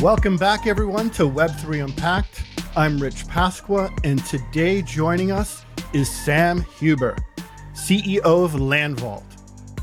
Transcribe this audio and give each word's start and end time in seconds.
Welcome 0.00 0.38
back, 0.38 0.66
everyone, 0.66 1.10
to 1.10 1.24
Web3 1.24 1.84
Unpacked. 1.84 2.42
I'm 2.74 2.98
Rich 2.98 3.26
Pasqua, 3.26 3.90
and 4.02 4.24
today 4.24 4.80
joining 4.80 5.30
us 5.30 5.62
is 5.92 6.10
Sam 6.10 6.62
Huber, 6.78 7.18
CEO 7.74 8.22
of 8.24 8.52
LandVault, 8.52 9.22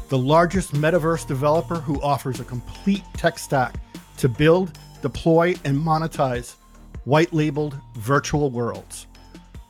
the 0.10 0.18
largest 0.18 0.74
metaverse 0.74 1.28
developer 1.28 1.76
who 1.76 2.02
offers 2.02 2.40
a 2.40 2.44
complete 2.44 3.04
tech 3.14 3.38
stack 3.38 3.76
to 4.18 4.28
build, 4.28 4.80
deploy, 5.04 5.54
and 5.66 5.78
monetize 5.78 6.56
white 7.04 7.32
labeled 7.32 7.80
virtual 7.98 8.50
worlds. 8.50 9.06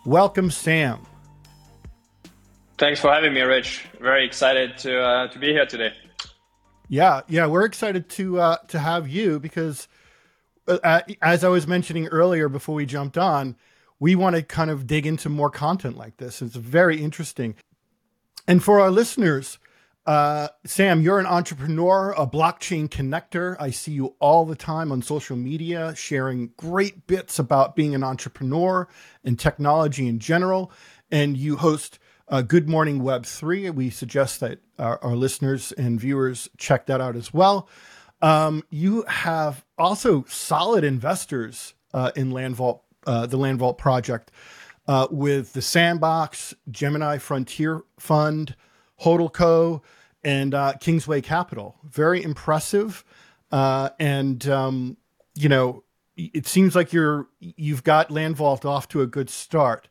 Welcome, 0.05 0.50
Sam. 0.50 1.05
Thanks 2.77 3.02
for 3.02 3.11
having 3.11 3.34
me, 3.34 3.41
Rich. 3.41 3.86
Very 4.00 4.25
excited 4.25 4.77
to 4.77 4.98
uh, 4.98 5.27
to 5.27 5.39
be 5.39 5.48
here 5.48 5.66
today. 5.66 5.91
Yeah, 6.88 7.20
yeah, 7.27 7.48
we're 7.48 7.66
excited 7.66 8.08
to 8.12 8.40
uh, 8.40 8.58
to 8.70 8.80
have 8.80 9.09
you 9.09 9.41
because 9.41 9.90
uh, 10.67 10.80
uh, 10.84 11.02
as 11.21 11.44
I 11.44 11.49
was 11.49 11.67
mentioning 11.67 12.07
earlier 12.07 12.49
before 12.49 12.75
we 12.75 12.85
jumped 12.85 13.17
on, 13.17 13.55
we 13.99 14.16
want 14.16 14.35
to 14.35 14.44
kind 14.44 14.70
of 14.70 14.85
dig 14.85 15.05
into 15.08 15.30
more 15.30 15.49
content 15.49 15.98
like 15.98 16.17
this. 16.17 16.41
It's 16.41 16.55
very 16.55 17.02
interesting. 17.02 17.55
And 18.48 18.63
for 18.63 18.80
our 18.80 18.91
listeners, 18.91 19.58
uh, 20.05 20.48
Sam, 20.66 21.02
you're 21.02 21.20
an 21.20 21.25
entrepreneur, 21.25 22.13
a 22.13 22.25
blockchain 22.25 22.88
connector. 22.88 23.58
I 23.59 23.72
see 23.72 23.91
you 23.91 24.16
all 24.20 24.45
the 24.45 24.55
time 24.55 24.91
on 24.91 25.02
social 25.02 25.35
media 25.35 25.94
sharing 25.95 26.52
great 26.55 27.08
bits 27.08 27.39
about 27.39 27.75
being 27.75 27.94
an 27.94 28.03
entrepreneur 28.03 28.88
and 29.25 29.38
technology 29.38 30.08
in 30.08 30.20
general. 30.20 30.72
And 31.11 31.36
you 31.36 31.58
host 31.58 31.99
uh, 32.30 32.41
Good 32.41 32.70
Morning 32.70 33.03
Web 33.03 33.25
3. 33.25 33.70
We 33.72 33.89
suggest 33.89 34.39
that 34.39 34.59
our, 34.80 35.03
our 35.03 35.16
listeners 35.16 35.73
and 35.73 35.99
viewers 35.99 36.49
check 36.58 36.86
that 36.86 37.02
out 37.02 37.17
as 37.17 37.34
well. 37.34 37.67
Um, 38.21 38.63
you 38.70 39.03
have 39.07 39.63
also 39.78 40.25
solid 40.28 40.83
investors 40.83 41.73
uh, 41.94 42.11
in 42.16 42.31
LandVault, 42.31 42.81
uh, 43.05 43.25
the 43.28 43.38
LandVault 43.38 43.78
project, 43.78 44.31
uh, 44.88 45.08
with 45.11 45.53
the 45.53 45.61
Sandbox, 45.61 46.53
Gemini 46.72 47.17
Frontier 47.17 47.83
Fund, 48.00 48.55
Hodelco, 49.02 49.81
and 50.23 50.53
uh, 50.53 50.73
Kingsway 50.80 51.22
Capital. 51.22 51.75
Very 51.83 52.23
impressive, 52.23 53.03
uh, 53.52 53.89
and 54.00 54.47
um, 54.47 54.97
you 55.36 55.49
know 55.49 55.83
it 56.17 56.47
seems 56.47 56.75
like 56.75 56.92
you're 56.92 57.27
you've 57.39 57.83
got 57.83 58.09
LandVault 58.09 58.66
off 58.66 58.88
to 58.89 59.02
a 59.02 59.08
good 59.08 59.30
start. 59.30 59.88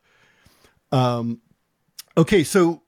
Um, 0.91 1.41
okay, 2.17 2.43
so 2.43 2.83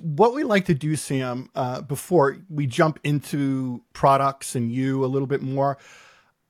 what 0.00 0.34
we 0.34 0.44
like 0.44 0.66
to 0.66 0.74
do, 0.74 0.96
Sam, 0.96 1.50
uh, 1.54 1.82
before 1.82 2.38
we 2.48 2.66
jump 2.66 2.98
into 3.04 3.82
products 3.92 4.54
and 4.54 4.72
you 4.72 5.04
a 5.04 5.06
little 5.06 5.26
bit 5.26 5.42
more, 5.42 5.78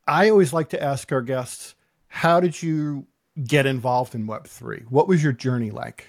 I 0.07 0.31
always 0.31 0.53
like 0.53 0.69
to 0.71 0.83
ask 0.83 1.11
our 1.11 1.23
guests, 1.23 1.75
how 2.07 2.41
did 2.41 2.63
you 2.63 3.07
get 3.43 3.67
involved 3.67 4.15
in 4.15 4.27
Web3? 4.27 4.85
What 4.89 5.09
was 5.09 5.23
your 5.23 5.33
journey 5.33 5.71
like? 5.71 6.07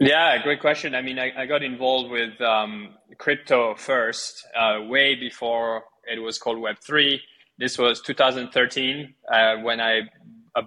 Yeah, 0.00 0.42
great 0.42 0.60
question. 0.60 0.94
I 0.94 1.02
mean, 1.02 1.18
I, 1.18 1.30
I 1.42 1.46
got 1.46 1.62
involved 1.62 2.10
with 2.10 2.40
um, 2.40 2.94
crypto 3.18 3.74
first, 3.76 4.46
uh, 4.56 4.80
way 4.88 5.14
before 5.14 5.84
it 6.10 6.18
was 6.18 6.38
called 6.38 6.56
Web3. 6.56 7.20
This 7.58 7.78
was 7.78 8.00
2013 8.00 9.14
uh, 9.30 9.56
when 9.58 9.80
I, 9.80 10.00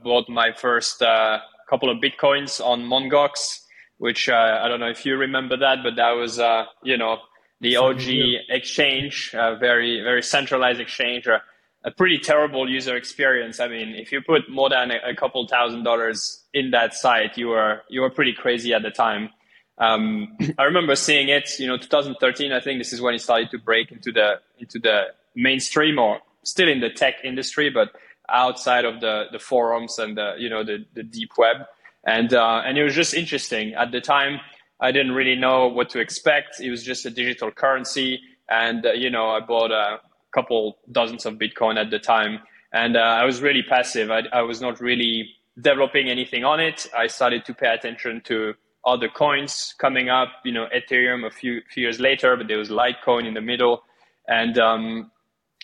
bought 0.04 0.30
my 0.30 0.52
first 0.54 1.02
uh, 1.02 1.40
couple 1.70 1.90
of 1.90 1.98
Bitcoins 1.98 2.64
on 2.64 2.86
Mt. 2.88 3.12
Gox 3.12 3.63
which 4.04 4.28
uh, 4.28 4.60
I 4.62 4.68
don't 4.68 4.82
know 4.82 4.90
if 4.90 5.06
you 5.06 5.16
remember 5.16 5.56
that, 5.56 5.78
but 5.82 5.96
that 5.96 6.12
was, 6.12 6.38
uh, 6.38 6.66
you 6.84 6.98
know, 6.98 7.20
the 7.62 7.78
OG 7.78 8.04
exchange, 8.50 9.32
very, 9.32 10.02
very 10.02 10.22
centralized 10.22 10.82
exchange, 10.82 11.26
a, 11.26 11.42
a 11.86 11.92
pretty 11.92 12.18
terrible 12.18 12.70
user 12.70 12.98
experience. 12.98 13.62
I 13.62 13.70
mean, 13.70 13.96
if 13.96 14.12
you 14.12 14.20
put 14.22 14.50
more 14.50 14.70
than 14.70 14.92
a, 14.92 15.12
a, 15.12 15.16
couple 15.16 15.48
thousand 15.48 15.84
dollars 15.84 16.44
in 16.54 16.72
that 16.72 16.94
site, 16.94 17.38
you 17.38 17.48
were, 17.48 17.84
you 17.88 18.02
were 18.02 18.10
pretty 18.10 18.34
crazy 18.34 18.74
at 18.74 18.82
the 18.82 18.92
time. 18.92 19.30
Um, 19.78 20.38
I 20.58 20.64
remember 20.64 20.98
seeing 20.98 21.30
it, 21.30 21.58
you 21.58 21.68
know, 21.68 21.78
2013, 21.78 22.52
I 22.52 22.60
think 22.60 22.82
this 22.82 22.92
is 22.92 23.00
when 23.00 23.16
it 23.16 23.22
started 23.22 23.52
to 23.52 23.58
break 23.58 23.90
into 23.90 24.12
the, 24.12 24.42
into 24.60 24.80
the 24.80 25.04
mainstream 25.34 25.98
or 25.98 26.20
still 26.44 26.68
in 26.68 26.82
the 26.82 26.90
tech 26.90 27.24
industry, 27.24 27.70
but 27.70 27.92
outside 28.28 28.84
of 28.84 29.00
the, 29.00 29.28
the 29.32 29.40
forums 29.40 29.98
and 29.98 30.18
the, 30.18 30.36
you 30.38 30.50
know, 30.50 30.66
the, 30.66 30.86
the 30.94 31.04
deep 31.04 31.32
web 31.38 31.68
and 32.06 32.34
uh, 32.34 32.62
and 32.66 32.78
it 32.78 32.84
was 32.84 32.96
just 32.96 33.14
interesting 33.14 33.74
at 33.74 33.92
the 33.92 34.02
time. 34.02 34.40
I 34.80 34.92
didn't 34.92 35.14
really 35.14 35.36
know 35.36 35.68
what 35.68 35.90
to 35.92 36.00
expect. 36.00 36.60
It 36.60 36.70
was 36.70 36.84
just 36.84 37.06
a 37.06 37.10
digital 37.10 37.52
currency, 37.52 38.20
and 38.50 38.86
uh, 38.86 38.92
you 38.94 39.10
know, 39.10 39.30
I 39.30 39.40
bought 39.40 39.72
a 39.72 40.00
couple 40.34 40.78
dozens 40.92 41.26
of 41.26 41.36
Bitcoin 41.36 41.78
at 41.78 41.90
the 41.90 42.00
time, 42.00 42.40
and 42.74 42.98
uh, 42.98 43.00
I 43.00 43.26
was 43.26 43.42
really 43.42 43.64
passive. 43.64 44.12
I, 44.12 44.24
I 44.34 44.42
was 44.42 44.62
not 44.62 44.82
really 44.82 45.30
developing 45.62 46.10
anything 46.10 46.44
on 46.44 46.60
it. 46.60 46.88
I 46.98 47.08
started 47.08 47.46
to 47.46 47.54
pay 47.54 47.74
attention 47.74 48.22
to 48.26 48.56
other 48.86 49.08
coins 49.08 49.74
coming 49.78 50.10
up. 50.10 50.30
You 50.44 50.52
know, 50.52 50.68
Ethereum 50.76 51.26
a 51.26 51.32
few, 51.32 51.62
few 51.70 51.84
years 51.84 52.00
later, 52.00 52.36
but 52.36 52.48
there 52.48 52.58
was 52.58 52.70
Litecoin 52.70 53.26
in 53.26 53.34
the 53.34 53.42
middle, 53.42 53.84
and 54.28 54.58
um, 54.58 55.12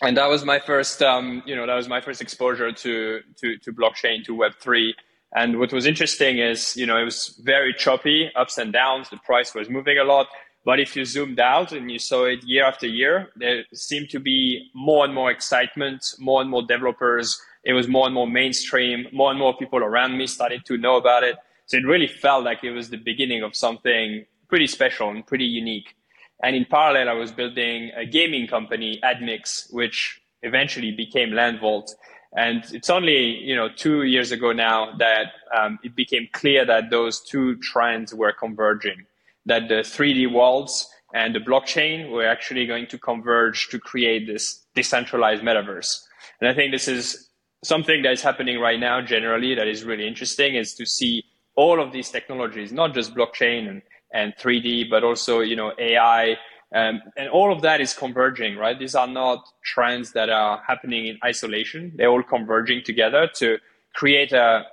and 0.01 0.15
that 0.15 0.29
was 0.29 0.45
my 0.45 0.59
first, 0.59 1.01
um, 1.01 1.43
you 1.45 1.55
know, 1.55 1.67
that 1.67 1.75
was 1.75 1.89
my 1.89 1.99
first 1.99 2.21
exposure 2.21 2.71
to 2.71 3.19
to 3.41 3.57
to 3.57 3.73
blockchain, 3.73 4.23
to 4.25 4.33
Web 4.33 4.53
three. 4.61 4.95
And 5.35 5.59
what 5.59 5.71
was 5.71 5.85
interesting 5.85 6.39
is, 6.39 6.75
you 6.75 6.85
know, 6.85 6.97
it 6.97 7.05
was 7.05 7.39
very 7.43 7.73
choppy, 7.73 8.31
ups 8.35 8.57
and 8.57 8.73
downs. 8.73 9.09
The 9.09 9.17
price 9.17 9.53
was 9.53 9.69
moving 9.69 9.97
a 9.97 10.03
lot. 10.03 10.27
But 10.65 10.79
if 10.79 10.95
you 10.95 11.05
zoomed 11.05 11.39
out 11.39 11.71
and 11.71 11.89
you 11.91 11.99
saw 11.99 12.25
it 12.25 12.43
year 12.43 12.65
after 12.65 12.87
year, 12.87 13.29
there 13.35 13.63
seemed 13.73 14.09
to 14.09 14.19
be 14.19 14.69
more 14.73 15.05
and 15.05 15.13
more 15.13 15.31
excitement, 15.31 16.15
more 16.19 16.41
and 16.41 16.49
more 16.49 16.63
developers. 16.63 17.39
It 17.63 17.73
was 17.73 17.87
more 17.87 18.05
and 18.05 18.13
more 18.13 18.27
mainstream. 18.27 19.07
More 19.13 19.29
and 19.29 19.39
more 19.39 19.55
people 19.55 19.79
around 19.79 20.17
me 20.17 20.27
started 20.27 20.65
to 20.65 20.77
know 20.77 20.97
about 20.97 21.23
it. 21.23 21.37
So 21.67 21.77
it 21.77 21.85
really 21.85 22.07
felt 22.07 22.43
like 22.43 22.63
it 22.63 22.71
was 22.71 22.89
the 22.89 22.97
beginning 22.97 23.43
of 23.43 23.55
something 23.55 24.25
pretty 24.47 24.67
special 24.67 25.09
and 25.09 25.25
pretty 25.25 25.45
unique. 25.45 25.95
And 26.43 26.55
in 26.55 26.65
parallel, 26.65 27.09
I 27.09 27.13
was 27.13 27.31
building 27.31 27.91
a 27.95 28.05
gaming 28.05 28.47
company, 28.47 28.99
Admix, 29.03 29.71
which 29.71 30.21
eventually 30.41 30.91
became 30.91 31.29
LandVault. 31.29 31.91
And 32.35 32.63
it's 32.71 32.89
only 32.89 33.37
you 33.37 33.55
know 33.55 33.69
two 33.69 34.03
years 34.03 34.31
ago 34.31 34.51
now 34.51 34.93
that 34.97 35.33
um, 35.55 35.79
it 35.83 35.95
became 35.95 36.27
clear 36.33 36.65
that 36.65 36.89
those 36.89 37.21
two 37.21 37.57
trends 37.57 38.13
were 38.13 38.31
converging. 38.31 39.05
That 39.45 39.67
the 39.67 39.81
3D 39.81 40.31
worlds 40.31 40.87
and 41.13 41.33
the 41.33 41.39
blockchain 41.39 42.11
were 42.11 42.25
actually 42.25 42.67
going 42.67 42.87
to 42.87 42.97
converge 42.97 43.69
to 43.69 43.79
create 43.79 44.27
this 44.27 44.65
decentralized 44.75 45.41
metaverse. 45.41 46.03
And 46.39 46.47
I 46.47 46.53
think 46.53 46.71
this 46.71 46.87
is 46.87 47.29
something 47.63 48.03
that 48.03 48.11
is 48.11 48.21
happening 48.21 48.59
right 48.59 48.79
now 48.79 49.01
generally 49.01 49.55
that 49.55 49.67
is 49.67 49.83
really 49.83 50.07
interesting 50.07 50.55
is 50.55 50.75
to 50.75 50.85
see 50.85 51.23
all 51.55 51.81
of 51.81 51.91
these 51.91 52.09
technologies, 52.09 52.71
not 52.71 52.93
just 52.93 53.13
blockchain 53.15 53.67
and, 53.67 53.81
and 54.13 54.33
3D, 54.39 54.89
but 54.89 55.03
also 55.03 55.39
you 55.39 55.55
know 55.55 55.73
AI 55.79 56.37
um, 56.73 57.01
and 57.17 57.29
all 57.29 57.51
of 57.51 57.61
that 57.63 57.81
is 57.81 57.93
converging, 57.93 58.55
right? 58.55 58.77
These 58.77 58.95
are 58.95 59.07
not 59.07 59.47
trends 59.63 60.11
that 60.13 60.29
are 60.29 60.61
happening 60.67 61.07
in 61.07 61.17
isolation. 61.23 61.93
They're 61.95 62.09
all 62.09 62.23
converging 62.23 62.83
together 62.83 63.27
to 63.35 63.57
create 63.93 64.33
a, 64.33 64.65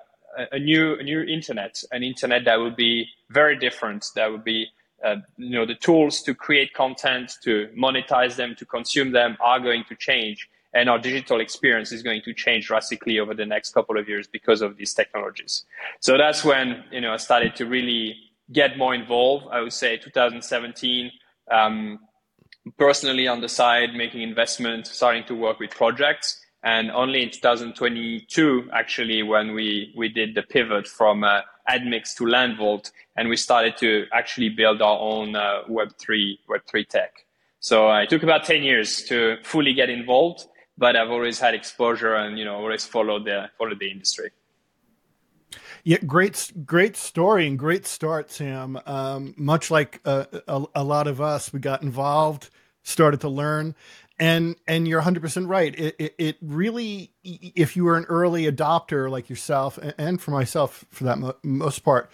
a 0.52 0.58
new, 0.58 0.96
a 0.98 1.02
new 1.02 1.22
internet, 1.22 1.82
an 1.92 2.02
internet 2.02 2.44
that 2.44 2.56
will 2.56 2.74
be 2.74 3.08
very 3.30 3.58
different. 3.58 4.06
That 4.14 4.30
will 4.30 4.38
be, 4.38 4.66
uh, 5.02 5.16
you 5.38 5.50
know, 5.50 5.64
the 5.64 5.74
tools 5.74 6.20
to 6.22 6.34
create 6.34 6.74
content, 6.74 7.36
to 7.44 7.70
monetize 7.76 8.36
them, 8.36 8.54
to 8.56 8.66
consume 8.66 9.12
them 9.12 9.38
are 9.40 9.58
going 9.58 9.84
to 9.88 9.96
change. 9.96 10.50
And 10.74 10.90
our 10.90 10.98
digital 10.98 11.40
experience 11.40 11.92
is 11.92 12.02
going 12.02 12.20
to 12.22 12.34
change 12.34 12.66
drastically 12.66 13.18
over 13.18 13.32
the 13.32 13.46
next 13.46 13.72
couple 13.72 13.98
of 13.98 14.06
years 14.06 14.26
because 14.26 14.60
of 14.60 14.76
these 14.76 14.92
technologies. 14.92 15.64
So 16.00 16.18
that's 16.18 16.44
when, 16.44 16.84
you 16.92 17.00
know, 17.00 17.14
I 17.14 17.16
started 17.16 17.56
to 17.56 17.64
really 17.64 18.16
get 18.52 18.76
more 18.76 18.94
involved. 18.94 19.46
I 19.50 19.62
would 19.62 19.72
say 19.72 19.96
2017, 19.96 21.10
um, 21.50 21.98
personally 22.78 23.28
on 23.28 23.40
the 23.40 23.48
side, 23.48 23.94
making 23.94 24.22
investments, 24.22 24.90
starting 24.90 25.24
to 25.24 25.34
work 25.34 25.58
with 25.58 25.70
projects. 25.70 26.40
And 26.62 26.90
only 26.90 27.22
in 27.22 27.30
2022, 27.30 28.70
actually, 28.72 29.22
when 29.22 29.54
we, 29.54 29.92
we 29.96 30.08
did 30.08 30.34
the 30.34 30.42
pivot 30.42 30.88
from 30.88 31.22
uh, 31.22 31.42
Admix 31.68 32.14
to 32.16 32.24
LandVault, 32.24 32.90
and 33.16 33.28
we 33.28 33.36
started 33.36 33.76
to 33.78 34.06
actually 34.12 34.48
build 34.48 34.82
our 34.82 34.98
own 34.98 35.36
uh, 35.36 35.62
Web3 35.68 36.38
Web3 36.48 36.88
tech. 36.88 37.12
So 37.60 37.90
uh, 37.90 38.02
it 38.02 38.10
took 38.10 38.22
about 38.22 38.44
10 38.44 38.62
years 38.62 39.02
to 39.04 39.36
fully 39.42 39.74
get 39.74 39.90
involved, 39.90 40.46
but 40.78 40.96
I've 40.96 41.10
always 41.10 41.38
had 41.38 41.54
exposure 41.54 42.14
and 42.14 42.38
you 42.38 42.44
know 42.44 42.56
always 42.56 42.84
followed 42.84 43.24
the 43.24 43.50
followed 43.58 43.78
the 43.78 43.90
industry. 43.90 44.30
Yeah, 45.86 45.98
great, 45.98 46.50
great 46.66 46.96
story 46.96 47.46
and 47.46 47.56
great 47.56 47.86
start, 47.86 48.32
Sam. 48.32 48.76
Um, 48.86 49.34
much 49.36 49.70
like 49.70 50.00
uh, 50.04 50.24
a, 50.48 50.64
a, 50.74 50.82
lot 50.82 51.06
of 51.06 51.20
us, 51.20 51.52
we 51.52 51.60
got 51.60 51.82
involved, 51.82 52.50
started 52.82 53.20
to 53.20 53.28
learn, 53.28 53.76
and 54.18 54.56
and 54.66 54.88
you're 54.88 54.98
100 54.98 55.20
percent 55.20 55.46
right. 55.46 55.72
It, 55.78 55.94
it, 55.96 56.14
it 56.18 56.36
really, 56.42 57.12
if 57.22 57.76
you 57.76 57.84
were 57.84 57.96
an 57.96 58.04
early 58.06 58.50
adopter 58.50 59.08
like 59.08 59.30
yourself, 59.30 59.78
and 59.96 60.20
for 60.20 60.32
myself 60.32 60.84
for 60.90 61.04
that 61.04 61.20
mo- 61.20 61.36
most 61.44 61.84
part, 61.84 62.10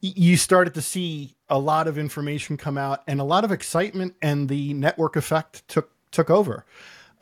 you 0.00 0.36
started 0.36 0.74
to 0.74 0.80
see 0.80 1.34
a 1.48 1.58
lot 1.58 1.88
of 1.88 1.98
information 1.98 2.56
come 2.56 2.78
out 2.78 3.02
and 3.08 3.20
a 3.20 3.24
lot 3.24 3.42
of 3.42 3.50
excitement, 3.50 4.14
and 4.22 4.48
the 4.48 4.72
network 4.72 5.16
effect 5.16 5.66
took 5.66 5.90
took 6.12 6.30
over. 6.30 6.64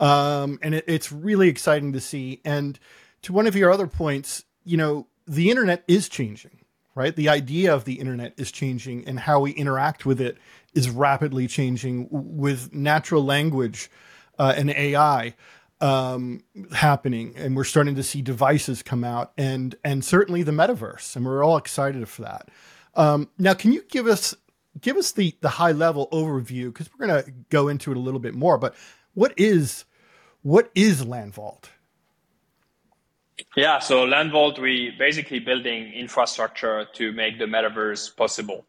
Um, 0.00 0.58
and 0.60 0.74
it, 0.74 0.84
it's 0.86 1.10
really 1.10 1.48
exciting 1.48 1.94
to 1.94 2.00
see. 2.00 2.42
And 2.44 2.78
to 3.22 3.32
one 3.32 3.46
of 3.46 3.56
your 3.56 3.70
other 3.70 3.86
points, 3.86 4.44
you 4.66 4.76
know, 4.76 5.06
the 5.26 5.50
internet 5.50 5.84
is 5.88 6.08
changing, 6.08 6.58
right? 6.94 7.14
The 7.14 7.28
idea 7.28 7.74
of 7.74 7.84
the 7.84 7.94
internet 7.94 8.34
is 8.36 8.52
changing 8.52 9.06
and 9.06 9.20
how 9.20 9.40
we 9.40 9.52
interact 9.52 10.04
with 10.06 10.20
it 10.20 10.38
is 10.74 10.90
rapidly 10.90 11.46
changing 11.46 12.08
with 12.10 12.72
natural 12.72 13.24
language 13.24 13.90
uh, 14.38 14.54
and 14.56 14.70
AI 14.70 15.34
um, 15.80 16.44
happening, 16.72 17.34
and 17.36 17.56
we're 17.56 17.64
starting 17.64 17.96
to 17.96 18.04
see 18.04 18.22
devices 18.22 18.82
come 18.82 19.02
out, 19.02 19.32
and 19.36 19.74
and 19.82 20.04
certainly 20.04 20.44
the 20.44 20.52
metaverse, 20.52 21.16
and 21.16 21.26
we're 21.26 21.44
all 21.44 21.56
excited 21.56 22.08
for 22.08 22.22
that. 22.22 22.48
Um, 22.94 23.28
now, 23.36 23.52
can 23.52 23.72
you 23.72 23.82
give 23.90 24.06
us 24.06 24.34
give 24.80 24.96
us 24.96 25.12
the 25.12 25.36
the 25.40 25.48
high 25.48 25.72
level 25.72 26.08
overview 26.12 26.66
because 26.66 26.88
we're 26.96 27.06
going 27.08 27.24
to 27.24 27.32
go 27.50 27.66
into 27.66 27.90
it 27.90 27.96
a 27.96 28.00
little 28.00 28.20
bit 28.20 28.34
more, 28.34 28.58
but 28.58 28.76
what 29.14 29.34
is 29.36 29.84
what 30.42 30.70
is 30.76 31.04
Land 31.04 31.34
Vault? 31.34 31.70
Yeah, 33.56 33.78
so 33.78 34.04
Land 34.04 34.32
Vault, 34.32 34.58
we 34.58 34.94
basically 34.98 35.38
building 35.38 35.92
infrastructure 35.92 36.86
to 36.94 37.12
make 37.12 37.38
the 37.38 37.46
metaverse 37.46 38.14
possible. 38.16 38.64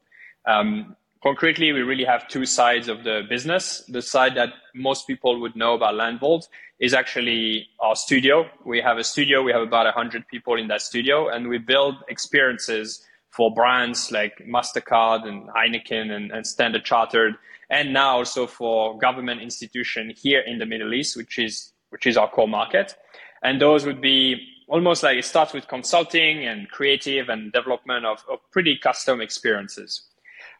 Um, 0.45 0.95
concretely, 1.21 1.71
we 1.71 1.81
really 1.81 2.04
have 2.06 2.27
two 2.27 2.45
sides 2.45 2.88
of 2.88 3.04
the 3.04 3.21
business. 3.30 3.83
The 3.88 4.01
side 4.01 4.36
that 4.36 4.50
most 4.74 5.07
people 5.07 5.39
would 5.42 5.56
know 5.56 5.74
about 5.74 5.95
Land 5.95 6.19
Vault 6.19 6.48
is 6.80 6.94
actually 6.94 7.68
our 7.80 7.95
studio. 7.95 8.45
We 8.65 8.81
have 8.81 8.98
a 8.98 9.04
studio. 9.04 9.42
We 9.42 9.51
have 9.51 9.62
about 9.62 9.86
100 9.86 10.27
people 10.27 10.57
in 10.57 10.68
that 10.68 10.81
studio, 10.81 11.30
and 11.30 11.48
we 11.48 11.57
build 11.57 11.95
experiences 12.09 13.06
for 13.31 13.54
brands 13.54 14.12
like 14.12 14.38
MasterCard 14.45 15.27
and 15.27 15.50
Heineken 15.50 16.12
and, 16.12 16.31
and 16.31 16.45
Standard 16.45 16.83
Chartered, 16.83 17.36
and 17.69 17.94
now 17.94 18.18
also 18.18 18.45
for 18.45 18.98
government 18.98 19.42
institution 19.42 20.13
here 20.16 20.42
in 20.42 20.59
the 20.59 20.66
Middle 20.66 20.94
East, 20.94 21.18
which 21.18 21.39
is 21.39 21.71
which 21.89 22.06
is 22.06 22.18
our 22.18 22.30
core 22.30 22.48
market. 22.48 22.95
And 23.44 23.62
those 23.62 23.86
would 23.86 24.01
be 24.01 24.53
almost 24.74 25.04
like 25.04 25.18
it 25.20 25.24
starts 25.24 25.54
with 25.54 25.68
consulting 25.68 26.48
and 26.48 26.68
creative 26.68 27.30
and 27.30 27.54
development 27.54 28.08
of, 28.08 28.25
of 28.28 28.40
pretty 28.50 28.75
custom 28.75 29.22
experiences. 29.22 30.08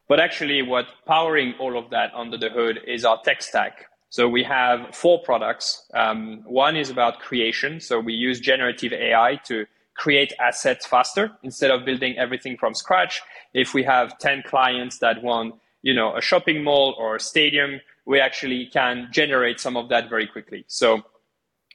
But 0.08 0.20
actually, 0.20 0.62
what 0.62 0.86
powering 1.08 1.56
all 1.60 1.80
of 1.80 1.90
that 1.90 2.12
under 2.14 2.38
the 2.38 2.50
hood 2.50 2.82
is 2.86 3.06
our 3.06 3.20
tech 3.24 3.42
stack. 3.42 3.86
So 4.12 4.30
we 4.30 4.44
have 4.44 4.94
four 4.96 5.24
products. 5.24 5.90
Um, 5.96 6.44
one 6.46 6.76
is 6.76 6.92
about 6.92 7.22
creation. 7.22 7.80
So 7.80 8.00
we 8.00 8.14
use 8.14 8.40
generative 8.40 8.94
AI 8.94 9.42
to 9.46 9.66
create 9.96 10.32
assets 10.40 10.86
faster 10.86 11.32
instead 11.42 11.72
of 11.72 11.84
building 11.84 12.16
everything 12.16 12.56
from 12.56 12.76
scratch. 12.76 13.20
If 13.56 13.74
we 13.74 13.82
have 13.82 14.20
10 14.20 14.44
clients 14.46 15.00
that 15.00 15.24
want, 15.24 15.56
you 15.82 15.96
know, 15.96 16.16
a 16.16 16.22
shopping 16.22 16.64
mall 16.64 16.96
or 17.00 17.16
a 17.16 17.20
stadium, 17.20 17.82
we 18.06 18.20
actually 18.20 18.68
can 18.68 19.08
generate 19.12 19.60
some 19.60 19.76
of 19.76 19.90
that 19.90 20.08
very 20.08 20.28
quickly. 20.28 20.66
So 20.68 21.02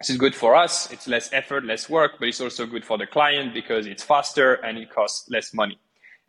this 0.00 0.10
is 0.10 0.16
good 0.16 0.34
for 0.34 0.54
us. 0.54 0.90
It's 0.92 1.08
less 1.08 1.28
effort, 1.32 1.64
less 1.64 1.88
work, 1.90 2.12
but 2.18 2.28
it's 2.28 2.40
also 2.40 2.66
good 2.66 2.84
for 2.84 2.98
the 2.98 3.06
client 3.06 3.52
because 3.52 3.86
it's 3.86 4.02
faster 4.02 4.54
and 4.54 4.78
it 4.78 4.90
costs 4.90 5.28
less 5.28 5.52
money. 5.52 5.78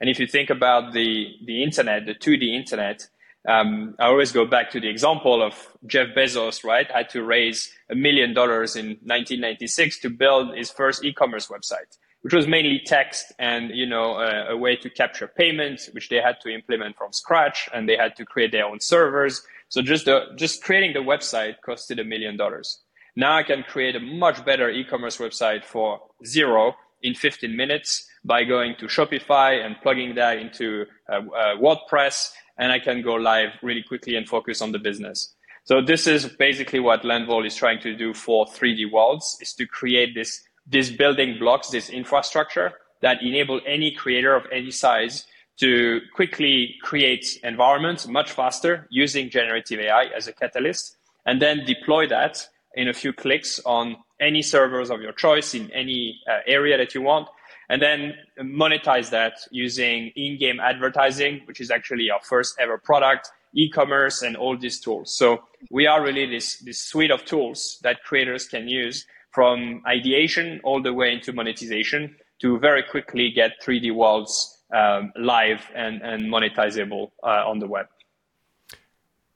And 0.02 0.10
if 0.10 0.20
you 0.20 0.26
think 0.28 0.50
about 0.50 0.94
the, 0.94 1.28
the 1.46 1.62
internet, 1.62 2.06
the 2.06 2.16
2D 2.16 2.54
internet, 2.56 3.08
um, 3.48 3.96
I 4.00 4.08
always 4.08 4.32
go 4.32 4.46
back 4.46 4.72
to 4.72 4.80
the 4.80 4.90
example 4.90 5.44
of 5.44 5.54
Jeff 5.86 6.08
Bezos, 6.16 6.64
right? 6.64 6.90
Had 6.90 7.10
to 7.12 7.24
raise 7.24 7.72
a 7.90 7.96
million 7.96 8.34
dollars 8.34 8.76
in 8.76 8.88
1996 9.04 10.00
to 10.00 10.10
build 10.10 10.58
his 10.58 10.72
first 10.72 11.06
e-commerce 11.06 11.48
website, 11.48 11.98
which 12.22 12.34
was 12.34 12.48
mainly 12.48 12.82
text 12.84 13.34
and, 13.38 13.72
you 13.72 13.86
know, 13.86 14.16
a, 14.16 14.54
a 14.54 14.58
way 14.58 14.76
to 14.78 14.90
capture 14.90 15.28
payments, 15.28 15.90
which 15.94 16.10
they 16.10 16.18
had 16.18 16.40
to 16.42 16.50
implement 16.50 16.98
from 16.98 17.14
scratch 17.14 17.70
and 17.74 17.88
they 17.88 17.96
had 17.98 18.16
to 18.16 18.26
create 18.26 18.52
their 18.52 18.66
own 18.66 18.80
servers. 18.80 19.44
So 19.70 19.82
just 19.82 20.06
the, 20.06 20.26
just 20.36 20.64
creating 20.64 20.94
the 20.94 21.00
website 21.00 21.56
costed 21.66 22.02
a 22.02 22.04
million 22.04 22.36
dollars. 22.36 22.82
Now 23.16 23.36
I 23.36 23.44
can 23.44 23.64
create 23.64 23.96
a 23.96 24.00
much 24.00 24.44
better 24.46 24.70
e-commerce 24.70 25.18
website 25.18 25.64
for 25.64 26.00
zero 26.26 26.76
in 27.02 27.16
15 27.16 27.56
minutes 27.56 28.08
by 28.24 28.44
going 28.44 28.76
to 28.80 28.86
Shopify 28.86 29.66
and 29.66 29.76
plugging 29.82 30.16
that 30.16 30.38
into 30.38 30.86
uh, 31.12 31.16
uh, 31.16 31.56
WordPress, 31.56 32.32
and 32.58 32.72
I 32.72 32.80
can 32.80 33.02
go 33.02 33.14
live 33.16 33.50
really 33.62 33.84
quickly 33.84 34.16
and 34.16 34.28
focus 34.28 34.62
on 34.62 34.72
the 34.72 34.80
business. 34.80 35.34
So 35.64 35.82
this 35.82 36.08
is 36.08 36.26
basically 36.26 36.80
what 36.80 37.06
Land 37.06 37.28
Vault 37.28 37.46
is 37.46 37.56
trying 37.56 37.80
to 37.82 37.96
do 37.96 38.14
for 38.14 38.46
3D 38.46 38.92
worlds: 38.92 39.38
is 39.42 39.54
to 39.54 39.66
create 39.66 40.16
this 40.16 40.42
these 40.68 40.92
building 40.92 41.38
blocks, 41.40 41.70
this 41.70 41.90
infrastructure 41.90 42.74
that 43.02 43.24
enable 43.24 43.60
any 43.66 43.92
creator 43.92 44.36
of 44.36 44.44
any 44.52 44.72
size 44.72 45.26
to 45.58 46.00
quickly 46.16 46.76
create 46.82 47.40
environments 47.44 48.08
much 48.08 48.32
faster 48.32 48.88
using 48.90 49.30
generative 49.30 49.80
AI 49.80 50.06
as 50.16 50.28
a 50.28 50.34
catalyst, 50.34 50.98
and 51.26 51.42
then 51.42 51.66
deploy 51.66 52.08
that 52.08 52.48
in 52.76 52.88
a 52.88 52.94
few 52.94 53.14
clicks 53.14 53.60
on 53.66 53.98
any 54.20 54.42
servers 54.42 54.90
of 54.90 55.02
your 55.02 55.14
choice 55.14 55.54
in 55.54 55.72
any 55.72 56.20
uh, 56.30 56.40
area 56.46 56.78
that 56.78 56.94
you 56.94 57.02
want 57.02 57.28
and 57.70 57.82
then 57.82 58.14
monetize 58.40 59.10
that 59.12 59.34
using 59.52 60.12
in-game 60.16 60.60
advertising 60.60 61.42
which 61.46 61.62
is 61.62 61.72
actually 61.72 62.10
our 62.10 62.22
first 62.22 62.56
ever 62.60 62.78
product 62.78 63.32
e-commerce 63.54 64.22
and 64.22 64.36
all 64.38 64.58
these 64.58 64.80
tools. 64.80 65.16
So 65.16 65.44
we 65.72 65.88
are 65.88 66.04
really 66.04 66.26
this 66.26 66.58
this 66.60 66.80
suite 66.80 67.12
of 67.12 67.26
tools 67.26 67.80
that 67.82 68.04
creators 68.04 68.48
can 68.48 68.68
use 68.68 69.06
from 69.32 69.82
ideation 69.88 70.60
all 70.64 70.82
the 70.82 70.94
way 70.94 71.14
into 71.14 71.34
monetization 71.34 72.16
to 72.42 72.60
very 72.60 72.84
quickly 72.84 73.32
get 73.32 73.62
3d 73.62 73.94
worlds 73.94 74.58
um, 74.74 75.12
live 75.18 75.62
and, 75.76 76.02
and 76.02 76.24
monetizable 76.24 77.12
uh, 77.24 77.44
on 77.50 77.60
the 77.60 77.68
web 77.68 77.88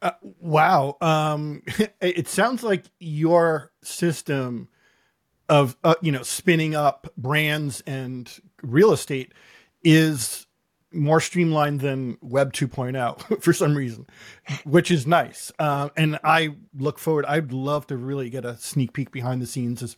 uh, 0.04 0.12
wow. 0.40 0.98
Um, 1.02 1.64
it 2.02 2.28
sounds 2.28 2.62
like 2.62 2.84
your 3.00 3.72
system 3.82 4.68
of 5.50 5.78
uh, 5.84 5.96
you 6.02 6.12
know 6.12 6.24
spinning 6.24 6.76
up 6.76 7.12
brands 7.18 7.82
and 7.88 8.30
real 8.62 8.92
estate 8.92 9.34
is 9.84 10.46
more 10.92 11.20
streamlined 11.20 11.80
than 11.80 12.18
Web 12.22 12.54
2.0 12.54 13.42
for 13.42 13.52
some 13.52 13.76
reason, 13.76 14.06
which 14.64 14.92
is 14.92 15.08
nice. 15.08 15.52
Uh, 15.58 15.90
and 15.98 16.20
I 16.24 16.56
look 16.78 17.00
forward. 17.00 17.26
I'd 17.26 17.52
love 17.52 17.88
to 17.88 17.98
really 17.98 18.30
get 18.30 18.46
a 18.46 18.58
sneak 18.58 18.94
peek 18.94 19.12
behind 19.12 19.42
the 19.42 19.48
scenes 19.48 19.82
as, 19.82 19.98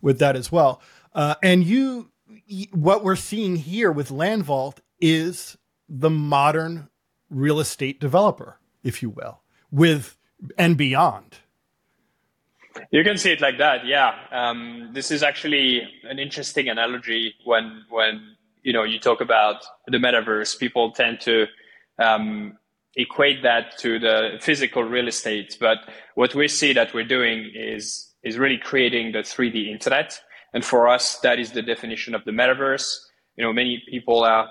with 0.00 0.18
that 0.20 0.36
as 0.36 0.50
well. 0.50 0.80
Uh, 1.12 1.34
and 1.42 1.64
you, 1.64 2.10
what 2.72 3.04
we're 3.04 3.16
seeing 3.16 3.56
here 3.56 3.92
with 3.92 4.10
Land 4.10 4.44
Vault 4.44 4.80
is 4.98 5.58
the 5.90 6.10
modern 6.10 6.88
real 7.28 7.60
estate 7.60 8.00
developer 8.00 8.60
if 8.82 9.02
you 9.02 9.10
will, 9.10 9.39
with 9.70 10.16
and 10.56 10.76
beyond. 10.76 11.38
You 12.90 13.04
can 13.04 13.18
see 13.18 13.32
it 13.32 13.40
like 13.40 13.58
that, 13.58 13.84
yeah. 13.86 14.14
Um, 14.30 14.90
this 14.92 15.10
is 15.10 15.22
actually 15.22 15.82
an 16.04 16.18
interesting 16.18 16.68
analogy 16.68 17.34
when 17.44 17.84
when 17.88 18.36
you 18.62 18.72
know 18.72 18.84
you 18.84 18.98
talk 18.98 19.20
about 19.20 19.64
the 19.86 19.98
metaverse. 19.98 20.58
People 20.58 20.92
tend 20.92 21.20
to 21.22 21.46
um, 21.98 22.56
equate 22.96 23.42
that 23.42 23.76
to 23.78 23.98
the 23.98 24.38
physical 24.40 24.82
real 24.82 25.08
estate, 25.08 25.56
but 25.60 25.78
what 26.14 26.34
we 26.34 26.48
see 26.48 26.72
that 26.72 26.94
we're 26.94 27.04
doing 27.04 27.50
is 27.54 28.10
is 28.22 28.38
really 28.38 28.58
creating 28.58 29.12
the 29.12 29.20
3D 29.20 29.68
internet. 29.68 30.20
And 30.52 30.64
for 30.64 30.88
us, 30.88 31.18
that 31.20 31.38
is 31.38 31.52
the 31.52 31.62
definition 31.62 32.14
of 32.14 32.24
the 32.24 32.32
metaverse. 32.32 32.98
You 33.36 33.44
know, 33.44 33.52
many 33.52 33.82
people 33.88 34.24
are 34.24 34.48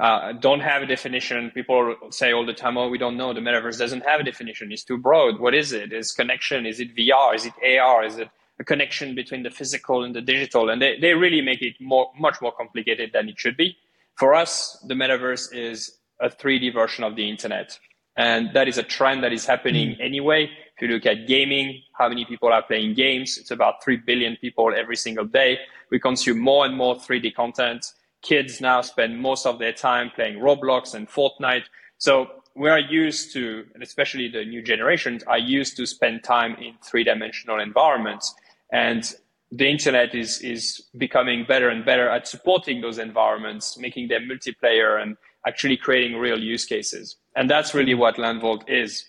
uh, 0.00 0.32
don't 0.32 0.60
have 0.60 0.82
a 0.82 0.86
definition. 0.86 1.50
People 1.50 1.94
say 2.08 2.32
all 2.32 2.46
the 2.46 2.54
time, 2.54 2.78
"Oh, 2.78 2.88
we 2.88 2.96
don't 2.96 3.18
know. 3.18 3.34
The 3.34 3.40
metaverse 3.40 3.78
doesn't 3.78 4.06
have 4.06 4.20
a 4.20 4.24
definition. 4.24 4.72
It's 4.72 4.82
too 4.82 4.96
broad. 4.96 5.38
What 5.38 5.54
is 5.54 5.72
it? 5.72 5.92
Is 5.92 6.12
connection? 6.12 6.64
Is 6.64 6.80
it 6.80 6.96
VR? 6.96 7.34
Is 7.34 7.44
it 7.44 7.52
AR? 7.62 8.02
Is 8.04 8.16
it 8.16 8.30
a 8.58 8.64
connection 8.64 9.14
between 9.14 9.42
the 9.42 9.50
physical 9.50 10.02
and 10.02 10.14
the 10.14 10.22
digital?" 10.22 10.70
And 10.70 10.80
they, 10.80 10.98
they 10.98 11.12
really 11.12 11.42
make 11.42 11.60
it 11.60 11.74
more 11.80 12.10
much 12.18 12.40
more 12.40 12.52
complicated 12.52 13.10
than 13.12 13.28
it 13.28 13.38
should 13.38 13.58
be. 13.58 13.76
For 14.16 14.34
us, 14.34 14.82
the 14.88 14.94
metaverse 14.94 15.54
is 15.54 15.98
a 16.18 16.30
3D 16.30 16.72
version 16.72 17.04
of 17.04 17.14
the 17.14 17.28
internet, 17.28 17.78
and 18.16 18.54
that 18.54 18.68
is 18.68 18.78
a 18.78 18.82
trend 18.82 19.22
that 19.22 19.34
is 19.34 19.44
happening 19.44 19.90
mm. 19.90 20.00
anyway. 20.00 20.48
If 20.76 20.88
you 20.88 20.88
look 20.88 21.04
at 21.04 21.26
gaming, 21.26 21.82
how 21.92 22.08
many 22.08 22.24
people 22.24 22.50
are 22.54 22.62
playing 22.62 22.94
games? 22.94 23.36
It's 23.36 23.50
about 23.50 23.84
three 23.84 23.98
billion 23.98 24.36
people 24.36 24.72
every 24.74 24.96
single 24.96 25.26
day. 25.26 25.58
We 25.90 26.00
consume 26.00 26.38
more 26.38 26.64
and 26.64 26.74
more 26.74 26.96
3D 26.96 27.34
content 27.34 27.84
kids 28.22 28.60
now 28.60 28.80
spend 28.80 29.20
most 29.20 29.46
of 29.46 29.58
their 29.58 29.72
time 29.72 30.10
playing 30.14 30.38
Roblox 30.38 30.94
and 30.94 31.08
Fortnite. 31.08 31.64
So 31.98 32.28
we 32.54 32.68
are 32.68 32.80
used 32.80 33.32
to, 33.34 33.64
and 33.74 33.82
especially 33.82 34.28
the 34.28 34.44
new 34.44 34.62
generations 34.62 35.22
are 35.24 35.38
used 35.38 35.76
to 35.76 35.86
spend 35.86 36.24
time 36.24 36.54
in 36.56 36.74
three 36.82 37.04
dimensional 37.04 37.60
environments. 37.60 38.34
And 38.72 39.12
the 39.52 39.68
internet 39.68 40.14
is, 40.14 40.40
is 40.42 40.82
becoming 40.96 41.44
better 41.46 41.68
and 41.68 41.84
better 41.84 42.08
at 42.08 42.28
supporting 42.28 42.80
those 42.80 42.98
environments, 42.98 43.78
making 43.78 44.08
them 44.08 44.28
multiplayer 44.30 45.00
and 45.00 45.16
actually 45.46 45.76
creating 45.76 46.18
real 46.18 46.38
use 46.38 46.64
cases. 46.64 47.16
And 47.34 47.48
that's 47.48 47.74
really 47.74 47.94
what 47.94 48.18
Land 48.18 48.42
Vault 48.42 48.64
is. 48.68 49.06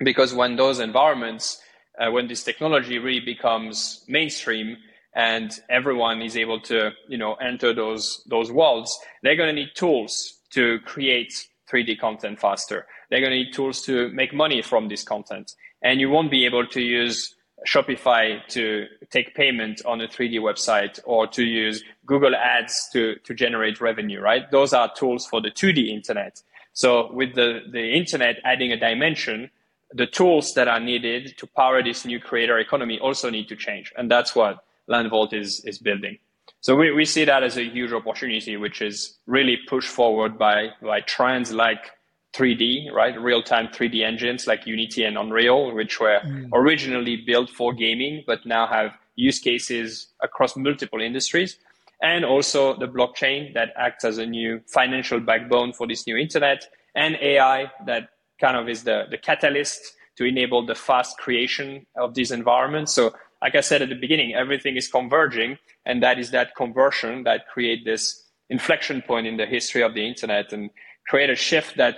Because 0.00 0.34
when 0.34 0.56
those 0.56 0.80
environments, 0.80 1.60
uh, 1.98 2.10
when 2.10 2.28
this 2.28 2.44
technology 2.44 2.98
really 2.98 3.20
becomes 3.20 4.04
mainstream, 4.08 4.76
and 5.14 5.60
everyone 5.70 6.20
is 6.22 6.36
able 6.36 6.60
to 6.60 6.90
you 7.08 7.18
know 7.18 7.34
enter 7.34 7.72
those 7.72 8.22
those 8.28 8.50
worlds 8.50 8.98
they're 9.22 9.36
going 9.36 9.54
to 9.54 9.60
need 9.60 9.70
tools 9.74 10.40
to 10.50 10.78
create 10.84 11.48
3d 11.72 11.98
content 11.98 12.38
faster 12.38 12.86
they're 13.10 13.20
going 13.20 13.30
to 13.30 13.36
need 13.36 13.52
tools 13.52 13.82
to 13.82 14.08
make 14.10 14.34
money 14.34 14.62
from 14.62 14.88
this 14.88 15.02
content 15.02 15.54
and 15.82 16.00
you 16.00 16.10
won't 16.10 16.30
be 16.30 16.44
able 16.44 16.66
to 16.66 16.80
use 16.80 17.34
Shopify 17.66 18.46
to 18.48 18.86
take 19.10 19.34
payment 19.34 19.80
on 19.86 20.00
a 20.00 20.08
3D 20.08 20.34
website 20.34 21.00
or 21.04 21.26
to 21.28 21.42
use 21.42 21.82
Google 22.04 22.34
Ads 22.34 22.90
to, 22.92 23.16
to 23.24 23.34
generate 23.34 23.80
revenue, 23.80 24.20
right? 24.20 24.50
Those 24.50 24.72
are 24.72 24.92
tools 24.94 25.26
for 25.26 25.40
the 25.40 25.50
2D 25.50 25.88
internet. 25.88 26.42
So 26.72 27.12
with 27.12 27.34
the, 27.34 27.60
the 27.70 27.92
internet 27.92 28.36
adding 28.44 28.72
a 28.72 28.76
dimension, 28.76 29.50
the 29.92 30.06
tools 30.06 30.54
that 30.54 30.68
are 30.68 30.80
needed 30.80 31.38
to 31.38 31.46
power 31.46 31.82
this 31.82 32.04
new 32.04 32.20
creator 32.20 32.58
economy 32.58 32.98
also 32.98 33.30
need 33.30 33.48
to 33.48 33.56
change. 33.56 33.92
And 33.96 34.10
that's 34.10 34.34
what 34.34 34.64
LandVault 34.90 35.32
is, 35.32 35.64
is 35.64 35.78
building. 35.78 36.18
So 36.60 36.74
we, 36.74 36.92
we 36.92 37.04
see 37.04 37.24
that 37.24 37.42
as 37.42 37.56
a 37.56 37.64
huge 37.64 37.92
opportunity, 37.92 38.56
which 38.56 38.80
is 38.80 39.18
really 39.26 39.58
pushed 39.68 39.88
forward 39.88 40.38
by, 40.38 40.68
by 40.82 41.00
trends 41.02 41.52
like 41.52 41.90
3D, 42.34 42.92
right? 42.92 43.18
Real 43.20 43.42
time 43.42 43.68
3D 43.68 44.02
engines 44.02 44.46
like 44.46 44.66
Unity 44.66 45.04
and 45.04 45.16
Unreal, 45.16 45.74
which 45.74 46.00
were 46.00 46.20
mm. 46.24 46.48
originally 46.52 47.16
built 47.26 47.50
for 47.50 47.72
gaming, 47.72 48.24
but 48.26 48.44
now 48.44 48.66
have 48.66 48.92
use 49.14 49.38
cases 49.38 50.08
across 50.22 50.56
multiple 50.56 51.00
industries. 51.00 51.58
And 52.02 52.24
also 52.24 52.76
the 52.76 52.88
blockchain 52.88 53.54
that 53.54 53.72
acts 53.76 54.04
as 54.04 54.18
a 54.18 54.26
new 54.26 54.60
financial 54.66 55.20
backbone 55.20 55.72
for 55.72 55.86
this 55.86 56.06
new 56.06 56.16
internet, 56.16 56.68
and 56.94 57.16
AI 57.20 57.70
that 57.86 58.08
kind 58.40 58.56
of 58.56 58.68
is 58.68 58.82
the, 58.82 59.04
the 59.10 59.16
catalyst 59.16 59.94
to 60.16 60.24
enable 60.24 60.66
the 60.66 60.74
fast 60.74 61.18
creation 61.18 61.86
of 61.96 62.14
these 62.14 62.30
environments. 62.30 62.92
So, 62.92 63.14
like 63.44 63.54
I 63.54 63.60
said 63.60 63.82
at 63.82 63.90
the 63.90 63.94
beginning, 63.94 64.34
everything 64.34 64.76
is 64.76 64.88
converging, 64.88 65.58
and 65.86 66.02
that 66.02 66.18
is 66.18 66.32
that 66.32 66.56
conversion 66.56 67.22
that 67.24 67.46
create 67.46 67.84
this 67.84 68.24
inflection 68.50 69.02
point 69.02 69.26
in 69.26 69.36
the 69.36 69.46
history 69.46 69.82
of 69.82 69.94
the 69.94 70.04
internet 70.06 70.52
and 70.52 70.70
create 71.06 71.30
a 71.30 71.36
shift 71.36 71.76
that 71.76 71.96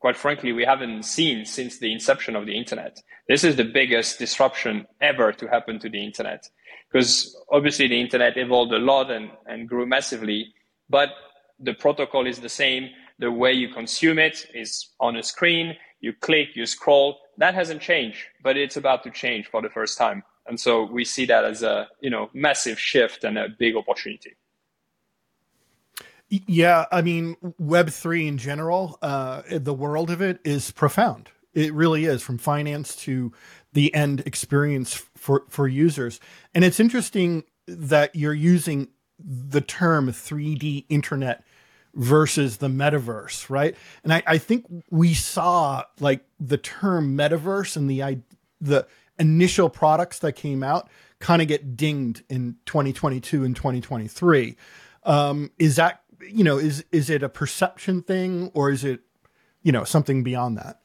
quite 0.00 0.16
frankly, 0.16 0.52
we 0.52 0.64
haven't 0.64 1.02
seen 1.04 1.44
since 1.44 1.78
the 1.78 1.92
inception 1.92 2.36
of 2.36 2.46
the 2.46 2.56
internet. 2.56 3.02
This 3.28 3.44
is 3.44 3.56
the 3.56 3.64
biggest 3.64 4.18
disruption 4.18 4.86
ever 5.00 5.32
to 5.32 5.48
happen 5.48 5.78
to 5.80 5.88
the 5.88 6.04
internet. 6.04 6.48
Because 6.90 7.36
obviously 7.50 7.88
the 7.88 8.00
internet 8.00 8.36
evolved 8.36 8.72
a 8.72 8.78
lot 8.78 9.10
and, 9.10 9.30
and 9.46 9.68
grew 9.68 9.86
massively, 9.86 10.54
but 10.88 11.10
the 11.58 11.74
protocol 11.74 12.26
is 12.26 12.38
the 12.38 12.48
same. 12.48 12.90
The 13.18 13.32
way 13.32 13.52
you 13.52 13.68
consume 13.68 14.18
it 14.18 14.46
is 14.54 14.90
on 15.00 15.16
a 15.16 15.22
screen. 15.22 15.76
You 16.00 16.12
click, 16.12 16.50
you 16.54 16.64
scroll. 16.66 17.18
That 17.36 17.54
hasn't 17.54 17.82
changed, 17.82 18.20
but 18.42 18.56
it's 18.56 18.76
about 18.76 19.02
to 19.02 19.10
change 19.10 19.48
for 19.48 19.60
the 19.60 19.68
first 19.68 19.98
time. 19.98 20.22
And 20.48 20.58
so 20.58 20.84
we 20.84 21.04
see 21.04 21.26
that 21.26 21.44
as 21.44 21.62
a, 21.62 21.88
you 22.00 22.10
know, 22.10 22.30
massive 22.32 22.78
shift 22.78 23.24
and 23.24 23.38
a 23.38 23.48
big 23.48 23.76
opportunity. 23.76 24.36
Yeah, 26.30 26.84
I 26.92 27.00
mean, 27.00 27.36
Web 27.58 27.88
three 27.88 28.26
in 28.26 28.36
general, 28.36 28.98
uh, 29.00 29.42
the 29.50 29.72
world 29.72 30.10
of 30.10 30.20
it 30.20 30.40
is 30.44 30.70
profound. 30.70 31.30
It 31.54 31.72
really 31.72 32.04
is, 32.04 32.22
from 32.22 32.36
finance 32.36 32.94
to 32.96 33.32
the 33.72 33.94
end 33.94 34.22
experience 34.26 34.94
for 35.16 35.44
for 35.48 35.66
users. 35.66 36.20
And 36.54 36.64
it's 36.64 36.80
interesting 36.80 37.44
that 37.66 38.14
you're 38.14 38.34
using 38.34 38.88
the 39.18 39.62
term 39.62 40.08
3D 40.08 40.84
internet 40.90 41.44
versus 41.94 42.58
the 42.58 42.68
metaverse, 42.68 43.48
right? 43.48 43.74
And 44.04 44.12
I, 44.12 44.22
I 44.26 44.38
think 44.38 44.66
we 44.90 45.14
saw 45.14 45.84
like 45.98 46.24
the 46.38 46.58
term 46.58 47.16
metaverse 47.16 47.76
and 47.76 47.90
the 47.90 48.22
the 48.60 48.86
initial 49.18 49.68
products 49.68 50.20
that 50.20 50.32
came 50.32 50.62
out 50.62 50.88
kind 51.20 51.42
of 51.42 51.48
get 51.48 51.76
dinged 51.76 52.22
in 52.28 52.56
2022 52.66 53.44
and 53.44 53.56
2023. 53.56 54.56
Um, 55.04 55.50
is 55.58 55.76
that 55.76 56.02
you 56.20 56.44
know, 56.44 56.58
is 56.58 56.84
is 56.92 57.10
it 57.10 57.22
a 57.22 57.28
perception 57.28 58.02
thing 58.02 58.50
or 58.54 58.70
is 58.70 58.84
it, 58.84 59.00
you 59.62 59.72
know, 59.72 59.84
something 59.84 60.22
beyond 60.22 60.58
that? 60.58 60.80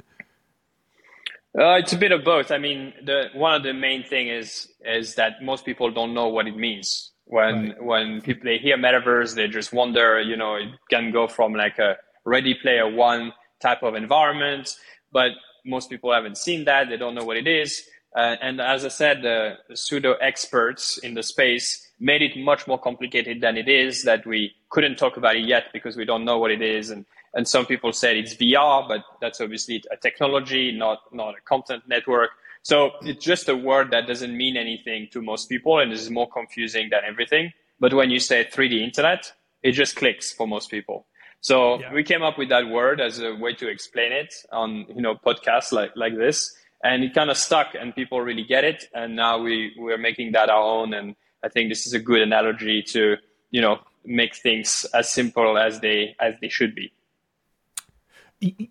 Uh, 1.57 1.75
it's 1.75 1.93
a 1.93 1.97
bit 1.97 2.11
of 2.11 2.23
both. 2.23 2.51
I 2.51 2.57
mean, 2.57 2.93
the 3.03 3.29
one 3.33 3.53
of 3.53 3.63
the 3.63 3.73
main 3.73 4.03
thing 4.03 4.27
is 4.27 4.71
is 4.85 5.15
that 5.15 5.41
most 5.41 5.65
people 5.65 5.91
don't 5.91 6.13
know 6.13 6.27
what 6.27 6.47
it 6.47 6.57
means. 6.57 7.11
When 7.25 7.69
right. 7.69 7.83
when 7.83 8.21
people 8.21 8.43
they 8.45 8.57
hear 8.57 8.77
metaverse, 8.77 9.35
they 9.35 9.47
just 9.47 9.73
wonder. 9.73 10.19
You 10.21 10.35
know, 10.35 10.55
it 10.55 10.69
can 10.89 11.11
go 11.11 11.27
from 11.27 11.53
like 11.53 11.79
a 11.79 11.97
Ready 12.25 12.55
Player 12.55 12.89
One 12.89 13.33
type 13.61 13.83
of 13.83 13.95
environment, 13.95 14.75
but 15.11 15.31
most 15.65 15.89
people 15.89 16.11
haven't 16.11 16.37
seen 16.37 16.65
that. 16.65 16.89
They 16.89 16.97
don't 16.97 17.15
know 17.15 17.23
what 17.23 17.37
it 17.37 17.47
is. 17.47 17.83
Uh, 18.15 18.35
and 18.41 18.61
as 18.61 18.85
I 18.85 18.89
said, 18.89 19.21
the, 19.21 19.57
the 19.69 19.77
pseudo 19.77 20.13
experts 20.13 20.97
in 20.99 21.15
the 21.15 21.23
space 21.23 21.87
made 21.99 22.21
it 22.21 22.37
much 22.37 22.67
more 22.67 22.77
complicated 22.77 23.41
than 23.41 23.57
it 23.57 23.67
is. 23.67 24.03
That 24.03 24.25
we 24.25 24.53
couldn't 24.69 24.97
talk 24.97 25.17
about 25.17 25.35
it 25.35 25.45
yet 25.45 25.65
because 25.73 25.97
we 25.97 26.05
don't 26.05 26.25
know 26.25 26.37
what 26.37 26.51
it 26.51 26.61
is. 26.61 26.89
And, 26.89 27.05
and 27.33 27.47
some 27.47 27.65
people 27.65 27.91
said 27.91 28.15
it's 28.15 28.35
VR, 28.35 28.87
but 28.87 29.03
that's 29.19 29.41
obviously 29.41 29.83
a 29.91 29.97
technology, 29.97 30.71
not, 30.71 30.99
not 31.11 31.35
a 31.35 31.41
content 31.41 31.83
network. 31.87 32.29
So 32.61 32.91
it's 33.01 33.23
just 33.23 33.49
a 33.49 33.55
word 33.55 33.91
that 33.91 34.07
doesn't 34.07 34.35
mean 34.35 34.55
anything 34.55 35.09
to 35.11 35.21
most 35.21 35.49
people 35.49 35.79
and 35.79 35.91
is 35.91 36.09
more 36.09 36.29
confusing 36.29 36.89
than 36.91 37.01
everything. 37.05 37.51
But 37.79 37.93
when 37.93 38.09
you 38.09 38.19
say 38.19 38.45
3D 38.45 38.81
internet, 38.81 39.33
it 39.63 39.71
just 39.71 39.95
clicks 39.95 40.31
for 40.31 40.47
most 40.47 40.69
people. 40.69 41.05
So 41.41 41.79
yeah. 41.79 41.93
we 41.93 42.03
came 42.03 42.23
up 42.23 42.37
with 42.37 42.47
that 42.49 42.69
word 42.69 43.01
as 43.01 43.19
a 43.19 43.35
way 43.35 43.53
to 43.55 43.67
explain 43.67 44.13
it 44.13 44.33
on, 44.53 44.85
you 44.95 45.01
know, 45.01 45.15
podcasts 45.15 45.73
like, 45.73 45.91
like 45.97 46.15
this. 46.17 46.55
And 46.83 47.03
it 47.03 47.13
kind 47.13 47.29
of 47.29 47.37
stuck 47.37 47.75
and 47.79 47.95
people 47.95 48.19
really 48.21 48.43
get 48.43 48.63
it. 48.63 48.89
And 48.93 49.15
now 49.15 49.39
we, 49.39 49.73
we're 49.77 49.97
making 49.97 50.33
that 50.33 50.49
our 50.49 50.61
own. 50.61 50.93
And 50.93 51.15
I 51.43 51.49
think 51.49 51.69
this 51.69 51.87
is 51.87 51.93
a 51.93 51.99
good 51.99 52.21
analogy 52.21 52.83
to, 52.89 53.15
you 53.51 53.61
know, 53.61 53.79
make 54.05 54.35
things 54.35 54.85
as 54.93 55.09
simple 55.09 55.57
as 55.57 55.79
they 55.79 56.15
as 56.19 56.35
they 56.41 56.49
should 56.49 56.75
be. 56.75 56.91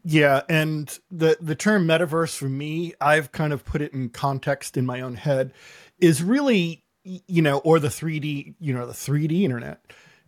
Yeah, 0.04 0.42
and 0.50 0.99
the 1.11 1.38
the 1.40 1.54
term 1.54 1.87
metaverse 1.87 2.37
for 2.37 2.50
me, 2.50 2.92
I've 3.00 3.33
kind 3.33 3.54
of 3.54 3.64
put 3.64 3.81
it 3.81 3.95
in 3.95 4.11
context 4.11 4.76
in 4.76 4.85
my 4.85 5.00
own 5.00 5.14
head, 5.14 5.54
is 5.99 6.23
really 6.23 6.83
you 7.04 7.42
know, 7.42 7.59
or 7.59 7.78
the 7.78 7.88
3D, 7.88 8.54
you 8.61 8.73
know, 8.73 8.87
the 8.87 8.92
3D 8.92 9.42
internet 9.42 9.81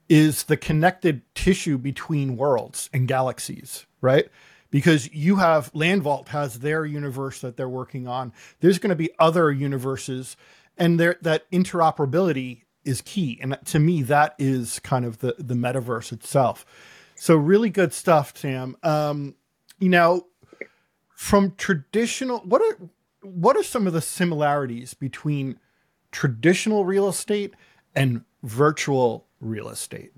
is 0.08 0.44
the 0.44 0.56
connected 0.56 1.22
tissue 1.34 1.78
between 1.78 2.36
worlds 2.36 2.90
and 2.92 3.08
galaxies, 3.08 3.86
right? 4.00 4.28
Because 4.74 5.08
you 5.14 5.36
have 5.36 5.72
LandVault 5.72 6.26
has 6.30 6.58
their 6.58 6.84
universe 6.84 7.40
that 7.42 7.56
they're 7.56 7.68
working 7.68 8.08
on. 8.08 8.32
There's 8.58 8.80
going 8.80 8.90
to 8.90 8.96
be 8.96 9.10
other 9.20 9.52
universes, 9.52 10.36
and 10.76 10.98
there 10.98 11.16
that 11.22 11.48
interoperability 11.52 12.62
is 12.84 13.00
key. 13.00 13.38
And 13.40 13.56
to 13.66 13.78
me, 13.78 14.02
that 14.02 14.34
is 14.36 14.80
kind 14.80 15.04
of 15.04 15.18
the, 15.18 15.36
the 15.38 15.54
metaverse 15.54 16.10
itself. 16.10 16.66
So 17.14 17.36
really 17.36 17.70
good 17.70 17.92
stuff, 17.92 18.36
Sam. 18.36 18.76
Um, 18.82 19.36
you 19.78 19.90
know, 19.90 20.26
from 21.14 21.54
traditional, 21.56 22.40
what 22.40 22.60
are, 22.60 22.88
what 23.22 23.56
are 23.56 23.62
some 23.62 23.86
of 23.86 23.92
the 23.92 24.02
similarities 24.02 24.92
between 24.92 25.60
traditional 26.10 26.84
real 26.84 27.08
estate 27.08 27.54
and 27.94 28.24
virtual 28.42 29.28
real 29.40 29.68
estate? 29.68 30.14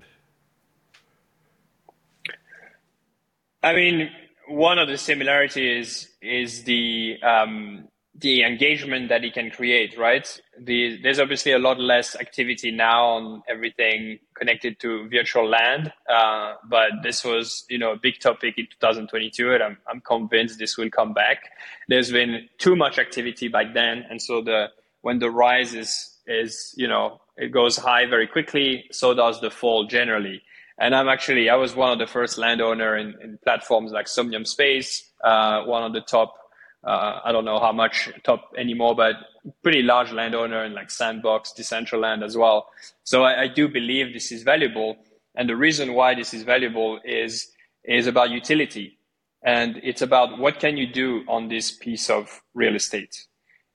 I 3.61 3.75
mean, 3.75 4.09
one 4.47 4.79
of 4.79 4.87
the 4.87 4.97
similarities 4.97 6.09
is 6.21 6.63
the 6.63 7.17
um, 7.23 7.87
the 8.19 8.43
engagement 8.43 9.09
that 9.09 9.23
it 9.23 9.33
can 9.33 9.51
create, 9.51 9.95
right? 9.97 10.41
The, 10.59 10.99
there's 11.03 11.19
obviously 11.19 11.51
a 11.51 11.59
lot 11.59 11.79
less 11.79 12.15
activity 12.15 12.71
now 12.71 13.05
on 13.05 13.43
everything 13.47 14.17
connected 14.33 14.79
to 14.79 15.07
virtual 15.09 15.47
land, 15.47 15.93
uh, 16.09 16.53
but 16.67 16.89
this 17.03 17.23
was, 17.23 17.65
you 17.69 17.77
know, 17.77 17.91
a 17.91 17.97
big 17.97 18.19
topic 18.19 18.57
in 18.57 18.65
2022, 18.65 19.53
and 19.53 19.63
I'm, 19.63 19.77
I'm 19.87 20.01
convinced 20.01 20.57
this 20.57 20.77
will 20.77 20.89
come 20.89 21.13
back. 21.13 21.43
There's 21.89 22.11
been 22.11 22.49
too 22.57 22.75
much 22.75 22.97
activity 22.97 23.49
back 23.49 23.75
then, 23.75 24.05
and 24.09 24.19
so 24.19 24.41
the 24.41 24.69
when 25.01 25.19
the 25.19 25.29
rise 25.29 25.73
is 25.73 26.17
is 26.25 26.73
you 26.75 26.87
know 26.87 27.21
it 27.37 27.51
goes 27.51 27.77
high 27.77 28.07
very 28.07 28.27
quickly, 28.27 28.85
so 28.91 29.13
does 29.13 29.39
the 29.41 29.51
fall 29.51 29.85
generally. 29.85 30.41
And 30.79 30.95
I'm 30.95 31.09
actually 31.09 31.49
I 31.49 31.55
was 31.55 31.75
one 31.75 31.91
of 31.91 31.99
the 31.99 32.07
first 32.07 32.37
landowner 32.37 32.95
in, 32.97 33.15
in 33.21 33.39
platforms 33.43 33.91
like 33.91 34.07
Somnium 34.07 34.45
Space, 34.45 35.09
uh, 35.23 35.63
one 35.63 35.83
of 35.83 35.93
the 35.93 36.01
top 36.01 36.35
uh, 36.83 37.19
I 37.23 37.31
don't 37.31 37.43
know 37.43 37.59
how 37.59 37.71
much 37.71 38.09
top 38.23 38.51
anymore, 38.57 38.95
but 38.95 39.15
pretty 39.63 39.81
large 39.81 40.11
landowner 40.11 40.63
in 40.63 40.73
like 40.73 40.89
Sandbox, 40.89 41.53
Decentraland 41.57 42.23
as 42.23 42.37
well. 42.37 42.67
So 43.03 43.23
I, 43.23 43.43
I, 43.43 43.47
do 43.47 43.67
believe 43.67 44.13
this 44.13 44.31
is 44.31 44.43
valuable. 44.43 44.97
And 45.35 45.49
the 45.49 45.55
reason 45.55 45.93
why 45.93 46.15
this 46.15 46.33
is 46.33 46.43
valuable 46.43 46.99
is, 47.03 47.49
is 47.83 48.07
about 48.07 48.29
utility. 48.29 48.97
And 49.43 49.81
it's 49.83 50.01
about 50.01 50.39
what 50.39 50.59
can 50.59 50.77
you 50.77 50.87
do 50.87 51.23
on 51.27 51.49
this 51.49 51.71
piece 51.71 52.09
of 52.09 52.41
real 52.53 52.75
estate. 52.75 53.15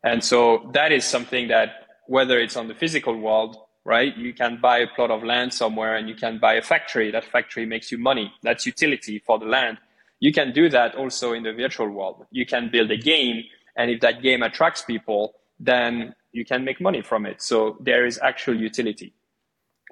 And 0.02 0.24
so 0.24 0.70
that 0.72 0.90
is 0.90 1.04
something 1.04 1.48
that 1.48 1.86
whether 2.06 2.38
it's 2.38 2.56
on 2.56 2.68
the 2.68 2.74
physical 2.74 3.16
world, 3.16 3.56
right? 3.84 4.16
You 4.16 4.32
can 4.32 4.60
buy 4.60 4.78
a 4.78 4.86
plot 4.86 5.10
of 5.10 5.22
land 5.22 5.52
somewhere 5.52 5.96
and 5.96 6.08
you 6.08 6.14
can 6.14 6.38
buy 6.38 6.54
a 6.54 6.62
factory. 6.62 7.10
That 7.10 7.24
factory 7.24 7.66
makes 7.66 7.90
you 7.90 7.98
money. 7.98 8.32
That's 8.42 8.66
utility 8.66 9.18
for 9.18 9.38
the 9.38 9.46
land 9.46 9.78
you 10.22 10.32
can 10.32 10.52
do 10.52 10.68
that 10.68 10.94
also 10.94 11.32
in 11.32 11.42
the 11.42 11.52
virtual 11.52 11.88
world. 11.88 12.24
You 12.30 12.46
can 12.46 12.70
build 12.70 12.92
a 12.92 12.96
game, 12.96 13.42
and 13.76 13.90
if 13.90 14.00
that 14.02 14.22
game 14.22 14.44
attracts 14.44 14.80
people, 14.82 15.34
then 15.58 16.14
you 16.30 16.44
can 16.44 16.64
make 16.64 16.80
money 16.80 17.02
from 17.02 17.26
it. 17.26 17.42
So 17.42 17.76
there 17.80 18.06
is 18.06 18.20
actual 18.22 18.54
utility. 18.54 19.14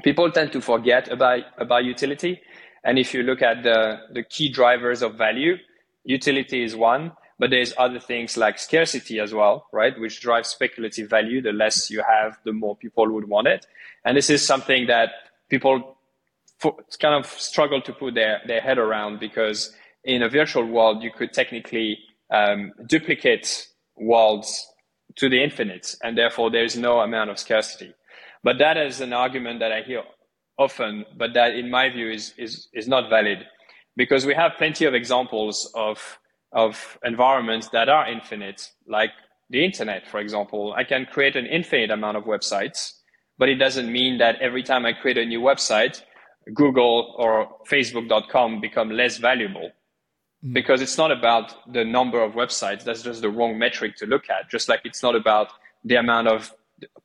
People 0.04 0.30
tend 0.30 0.52
to 0.52 0.60
forget 0.60 1.08
about, 1.08 1.40
about 1.58 1.84
utility. 1.84 2.40
And 2.84 2.96
if 2.96 3.12
you 3.12 3.24
look 3.24 3.42
at 3.42 3.64
the, 3.64 4.02
the 4.12 4.22
key 4.22 4.48
drivers 4.48 5.02
of 5.02 5.16
value, 5.16 5.56
utility 6.04 6.62
is 6.62 6.76
one. 6.76 7.10
But 7.40 7.50
there's 7.50 7.72
other 7.78 7.98
things 7.98 8.36
like 8.36 8.58
scarcity 8.58 9.18
as 9.18 9.32
well, 9.32 9.66
right? 9.72 9.98
Which 9.98 10.20
drives 10.20 10.50
speculative 10.50 11.08
value. 11.08 11.40
The 11.40 11.52
less 11.52 11.90
you 11.90 12.02
have, 12.06 12.38
the 12.44 12.52
more 12.52 12.76
people 12.76 13.10
would 13.10 13.28
want 13.28 13.48
it. 13.48 13.66
And 14.04 14.14
this 14.14 14.28
is 14.28 14.46
something 14.46 14.86
that 14.88 15.08
people 15.48 15.96
kind 17.00 17.14
of 17.14 17.26
struggle 17.26 17.80
to 17.80 17.92
put 17.94 18.14
their, 18.14 18.42
their 18.46 18.60
head 18.60 18.76
around 18.76 19.20
because 19.20 19.72
in 20.04 20.22
a 20.22 20.28
virtual 20.28 20.66
world, 20.66 21.02
you 21.02 21.10
could 21.10 21.32
technically 21.32 21.98
um, 22.30 22.72
duplicate 22.86 23.68
worlds 23.96 24.66
to 25.16 25.30
the 25.30 25.42
infinite, 25.42 25.96
and 26.02 26.16
therefore 26.16 26.50
there's 26.50 26.76
no 26.76 27.00
amount 27.00 27.30
of 27.30 27.38
scarcity. 27.38 27.94
But 28.44 28.58
that 28.58 28.76
is 28.76 29.00
an 29.00 29.12
argument 29.14 29.60
that 29.60 29.72
I 29.72 29.82
hear 29.82 30.02
often, 30.58 31.06
but 31.16 31.32
that 31.34 31.54
in 31.54 31.70
my 31.70 31.88
view 31.88 32.10
is, 32.10 32.34
is, 32.36 32.68
is 32.72 32.86
not 32.86 33.08
valid 33.10 33.46
because 33.96 34.24
we 34.26 34.34
have 34.34 34.52
plenty 34.58 34.84
of 34.84 34.94
examples 34.94 35.70
of, 35.74 36.18
of 36.52 36.98
environments 37.04 37.68
that 37.68 37.88
are 37.88 38.10
infinite, 38.10 38.70
like 38.86 39.10
the 39.50 39.64
internet, 39.64 40.06
for 40.06 40.20
example. 40.20 40.72
I 40.76 40.84
can 40.84 41.06
create 41.06 41.36
an 41.36 41.46
infinite 41.46 41.90
amount 41.90 42.16
of 42.16 42.24
websites, 42.24 42.94
but 43.38 43.48
it 43.48 43.56
doesn't 43.56 43.90
mean 43.90 44.18
that 44.18 44.36
every 44.40 44.62
time 44.62 44.84
I 44.86 44.92
create 44.92 45.18
a 45.18 45.24
new 45.24 45.40
website, 45.40 46.02
Google 46.54 47.14
or 47.18 47.48
Facebook.com 47.68 48.60
become 48.60 48.90
less 48.90 49.18
valuable 49.18 49.70
mm. 50.44 50.52
because 50.52 50.80
it's 50.80 50.98
not 50.98 51.10
about 51.10 51.72
the 51.72 51.84
number 51.84 52.22
of 52.22 52.32
websites. 52.32 52.84
That's 52.84 53.02
just 53.02 53.22
the 53.22 53.30
wrong 53.30 53.58
metric 53.58 53.96
to 53.96 54.06
look 54.06 54.30
at. 54.30 54.50
Just 54.50 54.68
like 54.68 54.80
it's 54.84 55.02
not 55.02 55.14
about 55.14 55.48
the 55.84 55.96
amount 55.96 56.28
of 56.28 56.52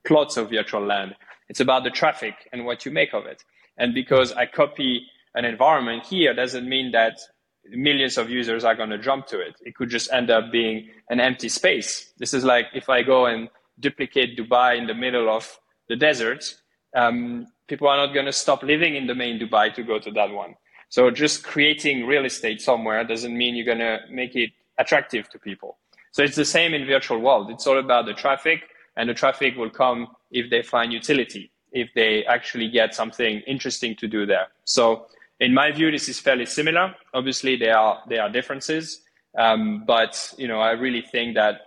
plots 0.05 0.37
of 0.37 0.49
virtual 0.49 0.85
land. 0.85 1.15
It's 1.49 1.59
about 1.59 1.83
the 1.83 1.91
traffic 1.91 2.33
and 2.51 2.65
what 2.65 2.85
you 2.85 2.91
make 2.91 3.13
of 3.13 3.25
it. 3.25 3.43
And 3.77 3.93
because 3.93 4.31
I 4.31 4.45
copy 4.45 5.05
an 5.35 5.45
environment 5.45 6.05
here 6.05 6.33
doesn't 6.33 6.67
mean 6.67 6.91
that 6.91 7.19
millions 7.69 8.17
of 8.17 8.29
users 8.29 8.63
are 8.63 8.75
going 8.75 8.89
to 8.89 8.97
jump 8.97 9.27
to 9.27 9.39
it. 9.39 9.55
It 9.61 9.75
could 9.75 9.89
just 9.89 10.11
end 10.11 10.29
up 10.29 10.51
being 10.51 10.89
an 11.09 11.19
empty 11.19 11.49
space. 11.49 12.13
This 12.17 12.33
is 12.33 12.43
like 12.43 12.67
if 12.73 12.89
I 12.89 13.03
go 13.03 13.25
and 13.25 13.49
duplicate 13.79 14.37
Dubai 14.37 14.77
in 14.77 14.87
the 14.87 14.93
middle 14.93 15.29
of 15.29 15.59
the 15.89 15.95
desert, 15.95 16.55
um, 16.95 17.47
people 17.67 17.87
are 17.87 17.97
not 17.97 18.13
going 18.13 18.25
to 18.25 18.33
stop 18.33 18.63
living 18.63 18.95
in 18.95 19.07
the 19.07 19.15
main 19.15 19.39
Dubai 19.39 19.73
to 19.75 19.83
go 19.83 19.99
to 19.99 20.11
that 20.11 20.31
one. 20.31 20.55
So 20.89 21.09
just 21.11 21.43
creating 21.43 22.05
real 22.05 22.25
estate 22.25 22.61
somewhere 22.61 23.03
doesn't 23.03 23.35
mean 23.35 23.55
you're 23.55 23.65
going 23.65 23.79
to 23.79 23.99
make 24.09 24.35
it 24.35 24.51
attractive 24.77 25.29
to 25.29 25.39
people. 25.39 25.77
So 26.11 26.23
it's 26.23 26.35
the 26.35 26.45
same 26.45 26.73
in 26.73 26.85
virtual 26.85 27.19
world. 27.19 27.49
It's 27.49 27.67
all 27.67 27.79
about 27.79 28.05
the 28.05 28.13
traffic 28.13 28.69
and 28.95 29.09
the 29.09 29.13
traffic 29.13 29.57
will 29.57 29.69
come 29.69 30.07
if 30.31 30.49
they 30.49 30.61
find 30.61 30.93
utility, 30.93 31.51
if 31.71 31.89
they 31.95 32.23
actually 32.25 32.69
get 32.69 32.95
something 32.95 33.41
interesting 33.41 33.95
to 33.97 34.07
do 34.07 34.25
there. 34.25 34.47
So 34.63 35.07
in 35.39 35.53
my 35.53 35.71
view, 35.71 35.91
this 35.91 36.07
is 36.07 36.19
fairly 36.19 36.45
similar. 36.45 36.95
Obviously, 37.13 37.55
there 37.55 37.77
are 37.77 38.01
there 38.07 38.21
are 38.21 38.29
differences, 38.29 39.01
um, 39.37 39.83
but 39.85 40.33
you 40.37 40.47
know, 40.47 40.59
I 40.59 40.71
really 40.71 41.01
think 41.01 41.35
that 41.35 41.61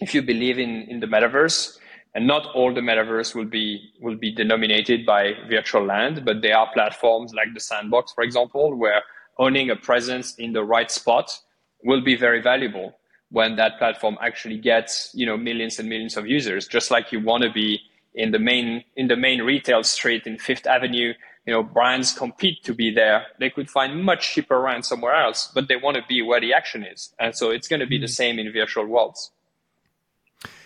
if 0.00 0.14
you 0.14 0.22
believe 0.22 0.58
in 0.58 0.86
in 0.88 1.00
the 1.00 1.06
metaverse, 1.06 1.78
and 2.14 2.26
not 2.26 2.46
all 2.54 2.72
the 2.72 2.80
metaverse 2.80 3.34
will 3.34 3.46
be 3.46 3.92
will 4.00 4.16
be 4.16 4.32
denominated 4.32 5.04
by 5.04 5.32
virtual 5.48 5.84
land, 5.84 6.24
but 6.24 6.42
there 6.42 6.56
are 6.56 6.70
platforms 6.72 7.34
like 7.34 7.52
the 7.54 7.60
Sandbox, 7.60 8.12
for 8.12 8.22
example, 8.22 8.76
where 8.76 9.02
owning 9.38 9.70
a 9.70 9.76
presence 9.76 10.34
in 10.36 10.52
the 10.52 10.62
right 10.62 10.90
spot 10.90 11.36
will 11.84 12.02
be 12.02 12.14
very 12.14 12.40
valuable 12.40 12.94
when 13.30 13.56
that 13.56 13.78
platform 13.78 14.16
actually 14.20 14.58
gets 14.58 15.10
you 15.14 15.26
know 15.26 15.36
millions 15.36 15.78
and 15.78 15.88
millions 15.88 16.16
of 16.16 16.26
users. 16.26 16.68
Just 16.68 16.90
like 16.90 17.10
you 17.10 17.20
want 17.20 17.42
to 17.42 17.50
be 17.50 17.80
in 18.14 18.30
the 18.30 18.38
main 18.38 18.84
in 18.96 19.08
the 19.08 19.16
main 19.16 19.42
retail 19.42 19.82
street 19.82 20.26
in 20.26 20.38
Fifth 20.38 20.66
Avenue, 20.66 21.14
you 21.46 21.52
know 21.52 21.62
brands 21.62 22.12
compete 22.12 22.62
to 22.64 22.74
be 22.74 22.92
there. 22.92 23.26
They 23.38 23.50
could 23.50 23.70
find 23.70 24.04
much 24.04 24.34
cheaper 24.34 24.60
rent 24.60 24.84
somewhere 24.84 25.14
else, 25.14 25.50
but 25.54 25.68
they 25.68 25.76
want 25.76 25.96
to 25.96 26.02
be 26.08 26.22
where 26.22 26.40
the 26.40 26.52
action 26.52 26.84
is, 26.84 27.14
and 27.18 27.34
so 27.34 27.50
it's 27.50 27.68
going 27.68 27.80
to 27.80 27.86
be 27.86 27.98
the 27.98 28.06
mm-hmm. 28.06 28.12
same 28.12 28.38
in 28.38 28.52
virtual 28.52 28.86
worlds. 28.86 29.30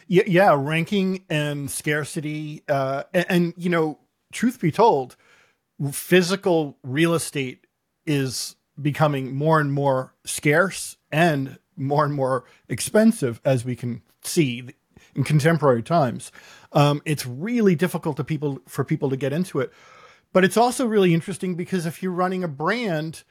Yeah, 0.08 0.22
yeah, 0.26 0.54
ranking 0.56 1.24
and 1.28 1.68
scarcity, 1.68 2.62
uh, 2.68 3.04
and, 3.12 3.26
and 3.28 3.54
you 3.56 3.68
know, 3.68 3.98
truth 4.32 4.60
be 4.60 4.70
told, 4.70 5.16
physical 5.90 6.78
real 6.84 7.14
estate 7.14 7.66
is 8.06 8.54
becoming 8.80 9.34
more 9.34 9.58
and 9.58 9.72
more 9.72 10.14
scarce 10.24 10.96
and 11.10 11.58
more 11.76 12.04
and 12.04 12.14
more 12.14 12.44
expensive 12.68 13.40
as 13.44 13.64
we 13.64 13.74
can 13.76 14.02
see 14.22 14.68
in 15.16 15.24
contemporary 15.24 15.82
times. 15.82 16.30
Um, 16.72 17.02
it's 17.04 17.26
really 17.26 17.74
difficult 17.74 18.16
to 18.18 18.24
people 18.24 18.60
for 18.66 18.84
people 18.84 19.10
to 19.10 19.16
get 19.16 19.32
into 19.32 19.60
it, 19.60 19.72
but 20.32 20.44
it's 20.44 20.56
also 20.56 20.86
really 20.86 21.14
interesting 21.14 21.54
because 21.54 21.86
if 21.86 22.02
you're 22.02 22.12
running 22.12 22.44
a 22.44 22.48
brand 22.48 23.24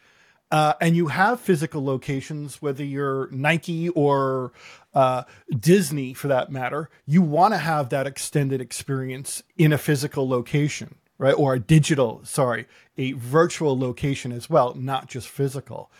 uh, 0.51 0.73
and 0.79 0.95
you 0.95 1.07
have 1.07 1.39
physical 1.39 1.83
locations, 1.83 2.61
whether 2.61 2.83
you're 2.83 3.29
Nike 3.31 3.89
or 3.89 4.53
uh, 4.93 5.23
Disney 5.57 6.13
for 6.13 6.27
that 6.27 6.51
matter, 6.51 6.89
you 7.05 7.21
want 7.21 7.53
to 7.53 7.57
have 7.57 7.89
that 7.89 8.07
extended 8.07 8.61
experience 8.61 9.43
in 9.57 9.73
a 9.73 9.77
physical 9.77 10.27
location, 10.27 10.95
right? 11.17 11.33
Or 11.33 11.55
a 11.55 11.59
digital, 11.59 12.21
sorry, 12.23 12.67
a 12.97 13.13
virtual 13.13 13.77
location 13.77 14.31
as 14.31 14.49
well, 14.49 14.73
not 14.75 15.07
just 15.07 15.27
physical. 15.27 15.91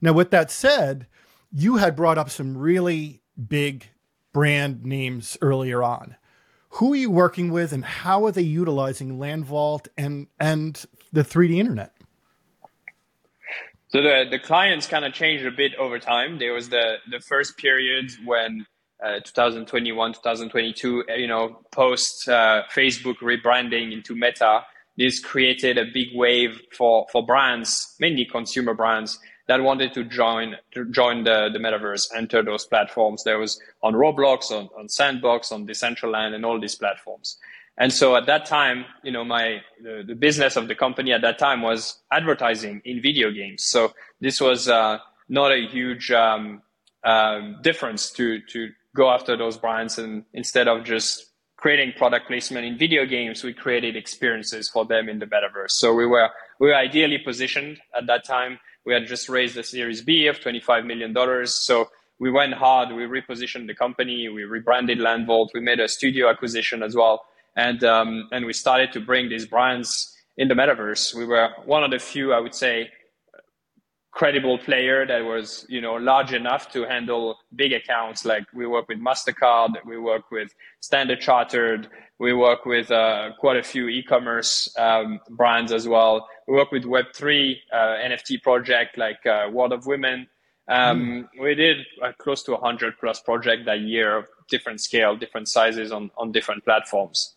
Now, 0.00 0.12
with 0.12 0.30
that 0.30 0.50
said, 0.50 1.06
you 1.52 1.76
had 1.76 1.94
brought 1.94 2.18
up 2.18 2.28
some 2.28 2.58
really 2.58 3.22
big 3.48 3.88
brand 4.32 4.84
names 4.84 5.36
earlier 5.40 5.82
on. 5.82 6.16
Who 6.76 6.94
are 6.94 6.96
you 6.96 7.10
working 7.10 7.52
with 7.52 7.72
and 7.72 7.84
how 7.84 8.24
are 8.24 8.32
they 8.32 8.42
utilizing 8.42 9.18
Land 9.18 9.44
Vault 9.44 9.88
and, 9.98 10.26
and 10.40 10.84
the 11.12 11.22
3D 11.22 11.58
internet? 11.58 11.94
So 13.88 14.00
the, 14.00 14.24
the 14.30 14.38
clients 14.38 14.86
kind 14.86 15.04
of 15.04 15.12
changed 15.12 15.44
a 15.44 15.50
bit 15.50 15.74
over 15.74 15.98
time. 15.98 16.38
There 16.38 16.54
was 16.54 16.70
the, 16.70 16.96
the 17.10 17.20
first 17.20 17.58
period 17.58 18.10
when 18.24 18.64
uh, 19.04 19.20
2021, 19.20 20.14
2022, 20.14 21.04
uh, 21.10 21.14
you 21.14 21.26
know, 21.26 21.60
post 21.72 22.26
uh, 22.26 22.62
Facebook 22.74 23.16
rebranding 23.16 23.92
into 23.92 24.14
Meta, 24.14 24.64
this 24.96 25.20
created 25.20 25.76
a 25.76 25.84
big 25.92 26.08
wave 26.14 26.58
for, 26.76 27.06
for 27.12 27.24
brands, 27.24 27.94
mainly 28.00 28.24
consumer 28.24 28.72
brands, 28.72 29.18
that 29.48 29.62
wanted 29.62 29.92
to 29.94 30.04
join 30.04 30.56
to 30.72 30.84
join 30.86 31.24
the, 31.24 31.50
the 31.52 31.58
metaverse, 31.58 32.08
enter 32.14 32.42
those 32.42 32.64
platforms. 32.64 33.24
There 33.24 33.38
was 33.38 33.60
on 33.82 33.94
Roblox, 33.94 34.50
on, 34.50 34.68
on 34.78 34.88
Sandbox, 34.88 35.52
on 35.52 35.66
Decentraland, 35.66 36.34
and 36.34 36.44
all 36.44 36.60
these 36.60 36.74
platforms. 36.74 37.38
And 37.78 37.92
so 37.92 38.16
at 38.16 38.26
that 38.26 38.46
time, 38.46 38.84
you 39.02 39.12
know, 39.12 39.24
my 39.24 39.60
the, 39.82 40.04
the, 40.06 40.14
business 40.14 40.56
of 40.56 40.68
the 40.68 40.74
company 40.74 41.12
at 41.12 41.22
that 41.22 41.38
time 41.38 41.62
was 41.62 41.98
advertising 42.10 42.82
in 42.84 43.00
video 43.00 43.30
games. 43.30 43.64
So 43.64 43.92
this 44.20 44.40
was 44.40 44.68
uh, 44.68 44.98
not 45.28 45.52
a 45.52 45.66
huge 45.66 46.10
um, 46.10 46.62
um, 47.02 47.56
difference 47.62 48.10
to 48.12 48.40
to 48.52 48.70
go 48.94 49.10
after 49.10 49.36
those 49.36 49.56
brands, 49.56 49.98
and 49.98 50.24
instead 50.34 50.68
of 50.68 50.84
just 50.84 51.30
creating 51.56 51.92
product 51.96 52.26
placement 52.26 52.66
in 52.66 52.76
video 52.76 53.06
games, 53.06 53.44
we 53.44 53.54
created 53.54 53.96
experiences 53.96 54.68
for 54.68 54.84
them 54.84 55.08
in 55.08 55.20
the 55.20 55.26
metaverse. 55.26 55.70
So 55.70 55.94
we 55.94 56.06
were 56.06 56.28
we 56.58 56.68
were 56.68 56.76
ideally 56.76 57.18
positioned 57.18 57.78
at 57.96 58.06
that 58.06 58.24
time. 58.24 58.58
We 58.86 58.94
had 58.94 59.06
just 59.06 59.28
raised 59.28 59.56
a 59.56 59.62
Series 59.62 60.02
B 60.02 60.26
of 60.26 60.40
twenty 60.40 60.60
five 60.60 60.84
million 60.84 61.12
dollars. 61.12 61.54
So 61.54 61.88
we 62.18 62.30
went 62.30 62.54
hard. 62.54 62.90
We 62.94 63.04
repositioned 63.04 63.66
the 63.66 63.74
company. 63.74 64.28
We 64.28 64.44
rebranded 64.44 64.98
Land 64.98 65.26
Vault. 65.26 65.50
We 65.54 65.60
made 65.60 65.80
a 65.80 65.88
studio 65.88 66.30
acquisition 66.30 66.82
as 66.82 66.94
well 66.94 67.24
and 67.56 67.82
um, 67.84 68.28
and 68.32 68.46
we 68.46 68.52
started 68.52 68.92
to 68.92 69.00
bring 69.00 69.28
these 69.28 69.46
brands 69.46 70.14
in 70.36 70.48
the 70.48 70.54
metaverse. 70.54 71.14
We 71.14 71.26
were 71.26 71.50
one 71.64 71.84
of 71.84 71.90
the 71.90 71.98
few, 71.98 72.32
I 72.32 72.40
would 72.40 72.54
say, 72.54 72.90
credible 74.12 74.58
player 74.58 75.06
that 75.06 75.24
was 75.24 75.66
you 75.68 75.80
know 75.80 75.94
large 75.94 76.32
enough 76.32 76.70
to 76.70 76.84
handle 76.84 77.38
big 77.56 77.72
accounts. 77.72 78.24
Like 78.24 78.44
we 78.54 78.66
work 78.66 78.88
with 78.88 79.00
Mastercard, 79.00 79.70
we 79.84 79.98
work 79.98 80.30
with 80.30 80.54
Standard 80.80 81.20
Chartered, 81.20 81.88
we 82.18 82.32
work 82.32 82.64
with 82.64 82.90
uh, 82.90 83.30
quite 83.40 83.56
a 83.56 83.62
few 83.62 83.88
e-commerce 83.88 84.72
um, 84.78 85.18
brands 85.30 85.72
as 85.72 85.88
well. 85.88 86.28
We 86.46 86.54
work 86.54 86.70
with 86.70 86.84
Web 86.84 87.06
three 87.14 87.60
uh, 87.72 87.96
NFT 88.06 88.42
project 88.42 88.96
like 88.96 89.24
uh, 89.26 89.48
World 89.50 89.72
of 89.72 89.86
Women. 89.86 90.28
Um, 90.68 91.28
mm. 91.34 91.42
We 91.42 91.54
did 91.54 91.78
uh, 92.02 92.12
close 92.18 92.42
to 92.44 92.52
100 92.52 92.94
plus 93.00 93.20
project 93.20 93.64
that 93.66 93.80
year, 93.80 94.16
of 94.16 94.28
different 94.48 94.80
scale, 94.80 95.16
different 95.16 95.48
sizes 95.48 95.90
on, 95.90 96.10
on 96.16 96.30
different 96.30 96.64
platforms. 96.64 97.34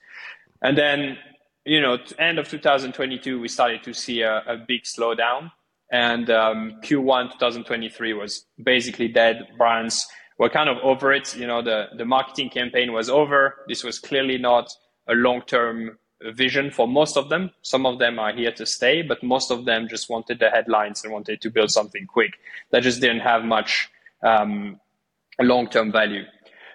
And 0.61 0.77
then, 0.77 1.17
you 1.65 1.81
know, 1.81 1.97
end 2.19 2.37
of 2.37 2.47
2022, 2.47 3.39
we 3.39 3.47
started 3.47 3.83
to 3.83 3.93
see 3.93 4.21
a, 4.21 4.43
a 4.45 4.57
big 4.57 4.83
slowdown. 4.83 5.51
And 5.91 6.29
um, 6.29 6.79
Q1 6.83 7.33
2023 7.33 8.13
was 8.13 8.45
basically 8.61 9.07
dead. 9.07 9.47
Brands 9.57 10.05
were 10.37 10.49
kind 10.49 10.69
of 10.69 10.77
over 10.83 11.13
it. 11.13 11.35
You 11.35 11.47
know, 11.47 11.61
the, 11.61 11.87
the 11.97 12.05
marketing 12.05 12.49
campaign 12.49 12.91
was 12.91 13.09
over. 13.09 13.55
This 13.67 13.83
was 13.83 13.99
clearly 13.99 14.37
not 14.37 14.71
a 15.07 15.13
long 15.13 15.41
term 15.43 15.97
vision 16.33 16.71
for 16.71 16.87
most 16.87 17.17
of 17.17 17.29
them. 17.29 17.51
Some 17.61 17.85
of 17.85 17.99
them 17.99 18.19
are 18.19 18.33
here 18.33 18.51
to 18.53 18.65
stay, 18.65 19.01
but 19.01 19.21
most 19.21 19.51
of 19.51 19.65
them 19.65 19.87
just 19.87 20.09
wanted 20.09 20.39
the 20.39 20.49
headlines 20.49 21.03
and 21.03 21.13
wanted 21.13 21.41
to 21.41 21.49
build 21.49 21.71
something 21.71 22.07
quick 22.07 22.33
that 22.71 22.83
just 22.83 23.01
didn't 23.01 23.19
have 23.19 23.43
much 23.43 23.89
um, 24.23 24.79
long 25.39 25.69
term 25.69 25.91
value. 25.91 26.23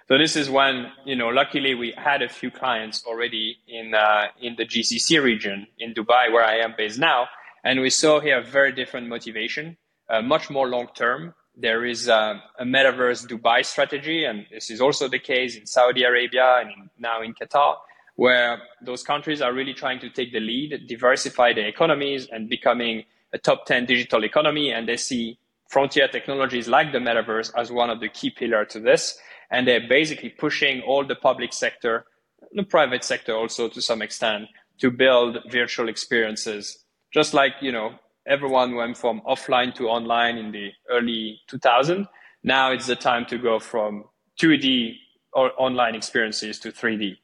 So 0.07 0.17
this 0.17 0.35
is 0.35 0.49
when, 0.49 0.91
you 1.05 1.15
know, 1.15 1.29
luckily 1.29 1.73
we 1.73 1.93
had 1.97 2.21
a 2.21 2.27
few 2.27 2.51
clients 2.51 3.05
already 3.05 3.57
in, 3.67 3.93
uh, 3.93 4.27
in 4.41 4.55
the 4.57 4.65
GCC 4.65 5.23
region 5.23 5.67
in 5.79 5.93
Dubai, 5.93 6.31
where 6.31 6.43
I 6.43 6.57
am 6.57 6.73
based 6.77 6.99
now. 6.99 7.27
And 7.63 7.81
we 7.81 7.89
saw 7.89 8.19
here 8.19 8.39
a 8.39 8.43
very 8.43 8.71
different 8.71 9.07
motivation, 9.07 9.77
uh, 10.09 10.21
much 10.21 10.49
more 10.49 10.67
long 10.67 10.87
term. 10.95 11.33
there 11.55 11.85
is 11.85 12.07
a, 12.07 12.41
a, 12.59 12.63
metaverse 12.63 13.27
Dubai 13.27 13.65
strategy, 13.65 14.23
and 14.23 14.45
this 14.51 14.69
is 14.71 14.79
also 14.79 15.07
the 15.07 15.19
case 15.19 15.57
in 15.57 15.65
Saudi 15.65 16.03
Arabia 16.03 16.61
and 16.61 16.89
now 16.97 17.21
in 17.21 17.33
Qatar, 17.33 17.75
where 18.15 18.61
those 18.81 19.03
countries 19.03 19.41
are 19.41 19.53
really 19.53 19.73
trying 19.73 19.99
to 19.99 20.09
take 20.09 20.31
the 20.31 20.39
lead, 20.39 20.87
diversify 20.87 21.53
their 21.53 21.67
economies, 21.67 22.27
and 22.31 22.49
becoming 22.49 23.03
a 23.33 23.37
top 23.37 23.65
10 23.65 23.85
digital 23.85 24.23
economy. 24.23 24.71
And 24.71 24.87
they 24.87 24.97
see 24.97 25.37
frontier 25.69 26.07
technologies 26.07 26.67
like 26.67 26.91
the 26.91 26.99
metaverse 26.99 27.51
as 27.57 27.71
one 27.71 27.89
of 27.89 27.99
the 27.99 28.09
key 28.09 28.29
pillars 28.29 28.67
to 28.71 28.79
this. 28.79 29.17
And 29.49 29.67
they're 29.67 29.87
basically 29.87 30.29
pushing 30.29 30.81
all 30.81 31.05
the 31.05 31.15
public 31.15 31.51
sector, 31.53 32.05
the 32.53 32.63
private 32.63 33.03
sector 33.03 33.35
also 33.35 33.67
to 33.69 33.81
some 33.81 34.01
extent, 34.01 34.47
to 34.79 34.89
build 34.89 35.37
virtual 35.49 35.89
experiences. 35.89 36.80
Just 37.13 37.33
like, 37.33 37.53
you 37.61 37.71
know, 37.71 37.93
everyone 38.27 38.75
went 38.75 38.97
from 38.97 39.21
offline 39.27 39.73
to 39.75 39.87
online 39.87 40.37
in 40.37 40.51
the 40.51 40.71
early 40.89 41.39
2000. 41.47 42.07
Now 42.43 42.71
it's 42.71 42.87
the 42.87 42.95
time 42.95 43.25
to 43.27 43.37
go 43.37 43.59
from 43.59 44.05
2D 44.39 44.95
or 45.33 45.51
online 45.57 45.95
experiences 45.95 46.59
to 46.59 46.71
3D. 46.71 47.17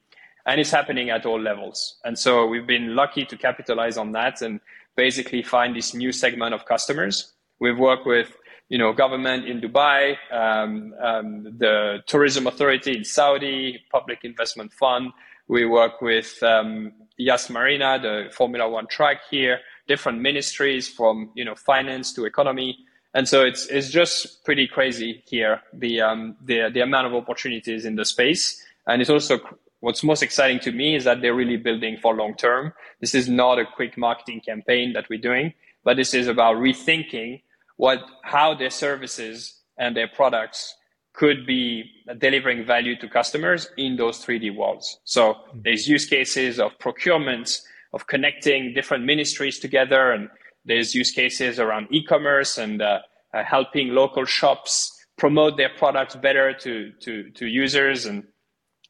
And 0.45 0.61
it's 0.61 0.71
happening 0.71 1.09
at 1.09 1.25
all 1.25 1.39
levels. 1.39 1.97
And 2.05 2.17
so 2.17 2.45
we've 2.47 2.67
been 2.67 2.95
lucky 2.95 3.25
to 3.25 3.37
capitalize 3.37 3.97
on 3.97 4.13
that 4.13 4.41
and 4.41 4.59
basically 4.95 5.43
find 5.43 5.75
this 5.75 5.93
new 5.93 6.11
segment 6.11 6.53
of 6.53 6.65
customers. 6.65 7.33
We've 7.59 7.77
worked 7.77 8.05
with 8.05 8.31
you 8.69 8.77
know, 8.77 8.91
government 8.91 9.47
in 9.47 9.61
Dubai, 9.61 10.17
um, 10.31 10.93
um, 11.01 11.43
the 11.57 11.99
tourism 12.05 12.47
authority 12.47 12.97
in 12.97 13.03
Saudi, 13.05 13.79
public 13.91 14.19
investment 14.23 14.73
fund. 14.73 15.11
We 15.47 15.65
work 15.65 16.01
with 16.01 16.41
um, 16.43 16.91
Yas 17.17 17.49
Marina, 17.49 17.97
the 18.01 18.29
Formula 18.33 18.69
One 18.69 18.87
track 18.87 19.21
here, 19.29 19.59
different 19.87 20.21
ministries 20.21 20.87
from 20.87 21.31
you 21.35 21.45
know 21.45 21.55
finance 21.55 22.13
to 22.13 22.25
economy, 22.25 22.77
and 23.13 23.27
so 23.27 23.43
it's 23.43 23.67
it's 23.67 23.89
just 23.89 24.43
pretty 24.45 24.67
crazy 24.67 25.23
here 25.27 25.61
the 25.73 26.01
um, 26.01 26.35
the 26.45 26.69
the 26.73 26.81
amount 26.81 27.07
of 27.07 27.13
opportunities 27.13 27.85
in 27.85 27.95
the 27.95 28.05
space, 28.05 28.63
and 28.87 29.01
it's 29.01 29.09
also 29.09 29.39
what's 29.79 30.03
most 30.03 30.23
exciting 30.23 30.59
to 30.59 30.71
me 30.71 30.95
is 30.95 31.03
that 31.03 31.21
they're 31.21 31.35
really 31.35 31.57
building 31.57 31.97
for 32.01 32.15
long 32.15 32.35
term. 32.35 32.73
This 32.99 33.13
is 33.13 33.29
not 33.29 33.59
a 33.59 33.65
quick 33.65 33.97
marketing 33.97 34.41
campaign 34.41 34.93
that 34.93 35.07
we're 35.09 35.19
doing, 35.19 35.53
but 35.83 35.97
this 35.97 36.13
is 36.13 36.27
about 36.27 36.57
rethinking 36.57 37.41
what 37.77 38.03
how 38.23 38.53
their 38.55 38.71
services 38.71 39.61
and 39.77 39.95
their 39.95 40.07
products 40.07 40.75
could 41.17 41.47
be 41.47 41.83
delivering 42.19 42.63
value 42.63 42.95
to 42.95 43.09
customers 43.09 43.69
in 43.75 43.95
those 43.95 44.23
3D 44.23 44.55
worlds. 44.55 44.99
So 45.03 45.35
there's 45.53 45.87
use 45.87 46.05
cases 46.05 46.59
of 46.59 46.77
procurement, 46.77 47.59
of 47.93 48.07
connecting 48.07 48.73
different 48.73 49.05
ministries 49.05 49.59
together, 49.59 50.11
and 50.11 50.29
there's 50.65 50.93
use 50.93 51.11
cases 51.11 51.59
around 51.59 51.87
e-commerce 51.91 52.57
and 52.57 52.81
uh, 52.81 52.99
uh, 53.33 53.43
helping 53.43 53.89
local 53.89 54.25
shops 54.25 54.93
promote 55.17 55.57
their 55.57 55.69
products 55.77 56.15
better 56.15 56.53
to, 56.53 56.91
to, 56.99 57.29
to 57.31 57.47
users. 57.47 58.05
And 58.05 58.23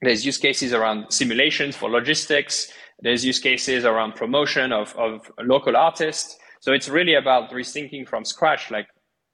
there's 0.01 0.25
use 0.25 0.37
cases 0.37 0.73
around 0.73 1.11
simulations 1.11 1.75
for 1.75 1.89
logistics. 1.89 2.71
There's 2.99 3.23
use 3.23 3.39
cases 3.39 3.85
around 3.85 4.15
promotion 4.15 4.71
of, 4.71 4.95
of 4.97 5.31
local 5.43 5.77
artists. 5.77 6.37
So 6.59 6.73
it's 6.73 6.89
really 6.89 7.13
about 7.13 7.51
rethinking 7.51 8.07
from 8.07 8.25
scratch, 8.25 8.71
like 8.71 8.87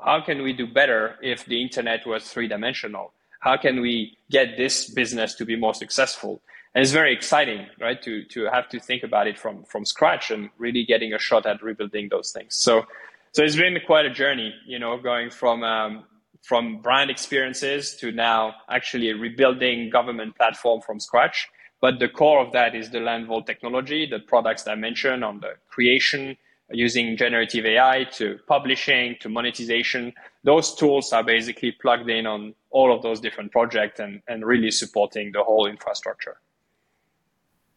how 0.04 0.21
can 0.21 0.43
we 0.43 0.54
do 0.54 0.67
better 0.67 1.15
if 1.21 1.45
the 1.45 1.62
internet 1.62 2.06
was 2.06 2.26
three 2.26 2.47
dimensional? 2.47 3.13
How 3.39 3.58
can 3.58 3.82
we 3.82 4.17
get 4.30 4.58
this 4.58 4.89
business 4.89 5.36
to 5.36 5.45
be 5.45 5.56
more 5.56 5.73
successful? 5.73 6.41
And 6.76 6.82
it's 6.82 6.92
very 6.92 7.14
exciting, 7.14 7.68
right? 7.80 8.02
To 8.02 8.24
to 8.26 8.46
have 8.46 8.68
to 8.70 8.80
think 8.80 9.04
about 9.04 9.28
it 9.28 9.38
from 9.38 9.64
from 9.64 9.86
scratch 9.86 10.32
and 10.32 10.50
really 10.58 10.84
getting 10.86 11.14
a 11.14 11.20
shot 11.20 11.46
at 11.46 11.62
rebuilding 11.62 12.10
those 12.10 12.32
things. 12.32 12.56
So 12.56 12.86
so 13.32 13.44
it's 13.44 13.56
been 13.56 13.78
quite 13.86 14.06
a 14.06 14.10
journey, 14.10 14.54
you 14.66 14.80
know, 14.80 14.98
going 14.98 15.30
from 15.30 15.64
um, 15.64 16.06
from 16.42 16.82
brand 16.82 17.10
experiences 17.10 17.96
to 17.96 18.12
now 18.12 18.54
actually 18.70 19.14
rebuilding 19.14 19.90
government 19.90 20.36
platform 20.36 20.82
from 20.82 21.00
scratch. 21.00 21.48
But 21.80 22.00
the 22.00 22.10
core 22.10 22.40
of 22.40 22.54
that 22.54 22.76
is 22.76 22.92
the 22.92 23.00
Landvault 23.00 23.46
technology, 23.46 24.06
the 24.06 24.20
products 24.20 24.68
I 24.68 24.76
mentioned 24.76 25.24
on 25.24 25.42
the 25.42 25.56
creation, 25.70 26.38
using 26.72 27.18
generative 27.18 27.66
AI 27.66 28.06
to 28.14 28.40
publishing 28.48 29.16
to 29.20 29.30
monetization. 29.30 30.14
Those 30.44 30.74
tools 30.76 31.12
are 31.12 31.24
basically 31.24 31.72
plugged 31.72 32.10
in 32.10 32.26
on 32.26 32.56
all 32.70 32.96
of 32.96 33.02
those 33.02 33.20
different 33.20 33.52
projects 33.52 34.00
and, 34.00 34.22
and 34.28 34.46
really 34.46 34.72
supporting 34.72 35.32
the 35.32 35.44
whole 35.44 35.66
infrastructure. 35.66 36.38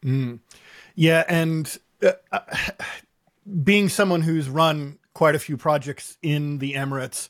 Mm. 0.07 0.39
Yeah. 0.95 1.23
And 1.27 1.77
uh, 2.01 2.13
uh, 2.31 2.39
being 3.63 3.89
someone 3.89 4.21
who's 4.21 4.49
run 4.49 4.97
quite 5.13 5.35
a 5.35 5.39
few 5.39 5.57
projects 5.57 6.17
in 6.21 6.59
the 6.59 6.73
Emirates, 6.73 7.27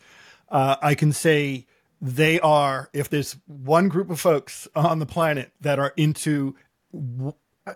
uh, 0.50 0.76
I 0.82 0.96
can 0.96 1.12
say 1.12 1.66
they 2.00 2.40
are, 2.40 2.90
if 2.94 3.10
there's 3.10 3.36
one 3.48 3.90
group 3.90 4.10
of 4.10 4.20
folks 4.20 4.68
on 4.76 5.00
the 5.00 5.06
planet 5.06 5.52
that 5.62 5.80
are 5.80 5.94
into 5.98 6.56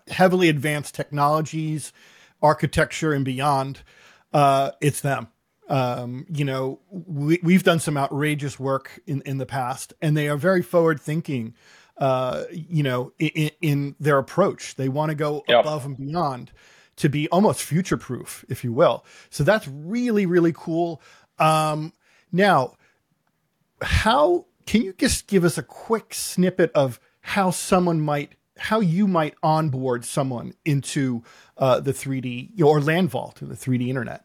heavily 0.07 0.47
advanced 0.47 0.95
technologies, 0.95 1.91
architecture 2.41 3.13
and 3.13 3.25
beyond, 3.25 3.81
uh, 4.33 4.71
it's 4.79 5.01
them. 5.01 5.27
Um, 5.67 6.25
you 6.29 6.45
know, 6.45 6.79
we, 6.89 7.39
we've 7.43 7.63
done 7.63 7.79
some 7.79 7.97
outrageous 7.97 8.59
work 8.59 9.01
in, 9.07 9.21
in 9.25 9.37
the 9.37 9.45
past, 9.45 9.93
and 10.01 10.15
they 10.15 10.27
are 10.27 10.37
very 10.37 10.61
forward 10.61 10.99
thinking. 10.99 11.53
Uh, 12.01 12.45
you 12.51 12.81
know, 12.81 13.13
in, 13.19 13.51
in, 13.61 13.95
their 13.99 14.17
approach, 14.17 14.73
they 14.73 14.89
want 14.89 15.11
to 15.11 15.15
go 15.15 15.43
yep. 15.47 15.59
above 15.59 15.85
and 15.85 15.95
beyond 15.97 16.51
to 16.95 17.09
be 17.09 17.29
almost 17.29 17.61
future 17.61 17.95
proof, 17.95 18.43
if 18.49 18.63
you 18.63 18.73
will. 18.73 19.05
So 19.29 19.43
that's 19.43 19.67
really, 19.67 20.25
really 20.25 20.51
cool. 20.51 20.99
Um, 21.37 21.93
now, 22.31 22.75
how 23.83 24.45
can 24.65 24.81
you 24.81 24.93
just 24.93 25.27
give 25.27 25.43
us 25.43 25.59
a 25.59 25.63
quick 25.63 26.15
snippet 26.15 26.71
of 26.73 26.99
how 27.21 27.51
someone 27.51 28.01
might 28.01 28.33
how 28.57 28.79
you 28.79 29.07
might 29.07 29.33
onboard 29.41 30.05
someone 30.05 30.53
into 30.65 31.23
uh, 31.57 31.79
the 31.79 31.93
3D 31.93 32.61
or 32.61 32.79
land 32.79 33.09
vault 33.09 33.41
in 33.41 33.49
the 33.49 33.55
3D 33.55 33.87
internet? 33.87 34.23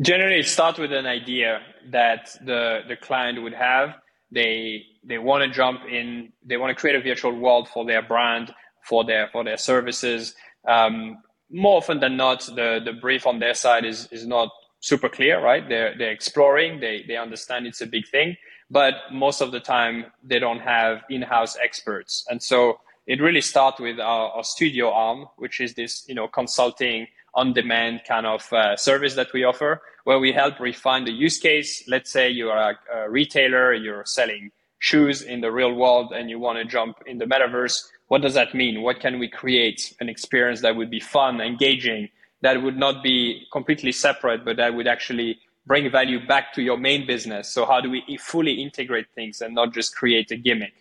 Generally, 0.00 0.40
it 0.40 0.46
starts 0.46 0.78
with 0.78 0.92
an 0.92 1.06
idea 1.06 1.60
that 1.90 2.36
the, 2.44 2.82
the 2.88 2.96
client 2.96 3.42
would 3.42 3.52
have. 3.52 3.96
They 4.30 4.84
they 5.04 5.18
want 5.18 5.44
to 5.44 5.50
jump 5.50 5.80
in. 5.90 6.32
They 6.44 6.56
want 6.56 6.76
to 6.76 6.80
create 6.80 6.96
a 6.96 7.02
virtual 7.02 7.34
world 7.34 7.68
for 7.68 7.84
their 7.84 8.02
brand, 8.02 8.54
for 8.84 9.04
their 9.04 9.28
for 9.32 9.44
their 9.44 9.56
services. 9.56 10.34
Um, 10.66 11.18
more 11.50 11.78
often 11.78 12.00
than 12.00 12.16
not, 12.16 12.44
the 12.46 12.80
the 12.84 12.92
brief 12.92 13.26
on 13.26 13.38
their 13.38 13.54
side 13.54 13.84
is 13.84 14.08
is 14.12 14.26
not 14.26 14.50
super 14.80 15.08
clear, 15.08 15.40
right? 15.42 15.68
They're 15.68 15.96
they're 15.96 16.12
exploring. 16.12 16.80
They 16.80 17.04
they 17.08 17.16
understand 17.16 17.66
it's 17.66 17.80
a 17.80 17.86
big 17.86 18.06
thing, 18.08 18.36
but 18.70 18.94
most 19.12 19.40
of 19.40 19.52
the 19.52 19.60
time 19.60 20.06
they 20.22 20.38
don't 20.38 20.60
have 20.60 21.02
in-house 21.10 21.56
experts 21.62 22.24
and 22.28 22.42
so 22.42 22.80
it 23.08 23.20
really 23.20 23.40
starts 23.40 23.80
with 23.80 23.98
our, 23.98 24.30
our, 24.30 24.44
studio 24.44 24.92
arm 24.92 25.26
which 25.36 25.60
is 25.60 25.74
this 25.74 26.04
you 26.08 26.14
know 26.14 26.28
consulting 26.28 27.06
on 27.34 27.52
demand 27.52 28.02
kind 28.06 28.26
of 28.26 28.52
uh, 28.52 28.76
service 28.76 29.14
that 29.14 29.32
we 29.32 29.42
offer 29.42 29.82
where 30.04 30.20
we 30.20 30.32
help 30.32 30.60
refine 30.60 31.04
the 31.04 31.12
use 31.12 31.38
case 31.38 31.82
let's 31.88 32.10
say 32.10 32.28
you 32.28 32.48
are 32.48 32.70
a, 32.70 32.98
a 32.98 33.10
retailer 33.10 33.74
you're 33.74 34.04
selling 34.04 34.50
shoes 34.78 35.22
in 35.22 35.40
the 35.40 35.50
real 35.50 35.74
world 35.74 36.12
and 36.12 36.30
you 36.30 36.38
want 36.38 36.56
to 36.58 36.64
jump 36.64 36.96
in 37.06 37.18
the 37.18 37.24
metaverse 37.24 37.88
what 38.06 38.22
does 38.22 38.34
that 38.34 38.54
mean 38.54 38.82
what 38.82 39.00
can 39.00 39.18
we 39.18 39.28
create 39.28 39.94
an 40.00 40.08
experience 40.08 40.60
that 40.60 40.76
would 40.76 40.90
be 40.90 41.00
fun 41.00 41.40
engaging 41.40 42.08
that 42.42 42.62
would 42.62 42.76
not 42.76 43.02
be 43.02 43.46
completely 43.52 43.90
separate 43.90 44.44
but 44.44 44.56
that 44.56 44.74
would 44.74 44.86
actually 44.86 45.38
bring 45.68 45.90
value 45.90 46.26
back 46.26 46.54
to 46.54 46.62
your 46.62 46.78
main 46.78 47.06
business. 47.06 47.50
So 47.50 47.66
how 47.66 47.80
do 47.80 47.90
we 47.90 48.02
fully 48.18 48.54
integrate 48.54 49.06
things 49.14 49.42
and 49.42 49.54
not 49.54 49.74
just 49.74 49.94
create 49.94 50.30
a 50.30 50.36
gimmick? 50.36 50.72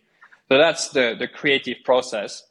So 0.49 0.57
that's 0.57 0.89
the, 0.89 1.15
the 1.17 1.27
creative 1.27 1.77
process. 1.83 2.43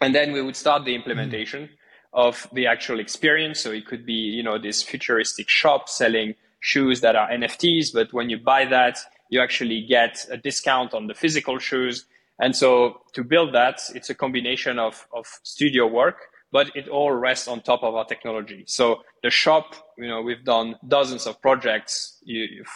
And 0.00 0.14
then 0.14 0.32
we 0.32 0.42
would 0.42 0.56
start 0.56 0.84
the 0.84 0.94
implementation 0.94 1.62
mm. 1.62 1.68
of 2.12 2.48
the 2.52 2.66
actual 2.66 3.00
experience. 3.00 3.60
So 3.60 3.70
it 3.72 3.86
could 3.86 4.04
be, 4.04 4.12
you 4.12 4.42
know, 4.42 4.58
this 4.58 4.82
futuristic 4.82 5.48
shop 5.48 5.88
selling 5.88 6.34
shoes 6.60 7.00
that 7.02 7.16
are 7.16 7.28
NFTs, 7.28 7.92
but 7.92 8.12
when 8.12 8.30
you 8.30 8.38
buy 8.38 8.64
that, 8.66 8.98
you 9.28 9.40
actually 9.40 9.86
get 9.86 10.24
a 10.30 10.36
discount 10.36 10.94
on 10.94 11.06
the 11.06 11.14
physical 11.14 11.58
shoes. 11.58 12.06
And 12.38 12.56
so 12.56 13.02
to 13.12 13.22
build 13.22 13.54
that, 13.54 13.80
it's 13.94 14.10
a 14.10 14.14
combination 14.14 14.78
of, 14.78 15.06
of 15.14 15.26
studio 15.42 15.86
work 15.86 16.16
but 16.54 16.70
it 16.76 16.86
all 16.86 17.10
rests 17.10 17.48
on 17.48 17.60
top 17.60 17.82
of 17.82 17.96
our 17.96 18.04
technology. 18.04 18.62
So 18.68 19.02
the 19.24 19.30
shop, 19.30 19.74
you 19.98 20.06
know, 20.06 20.22
we've 20.22 20.44
done 20.44 20.76
dozens 20.86 21.26
of 21.26 21.42
projects 21.42 22.22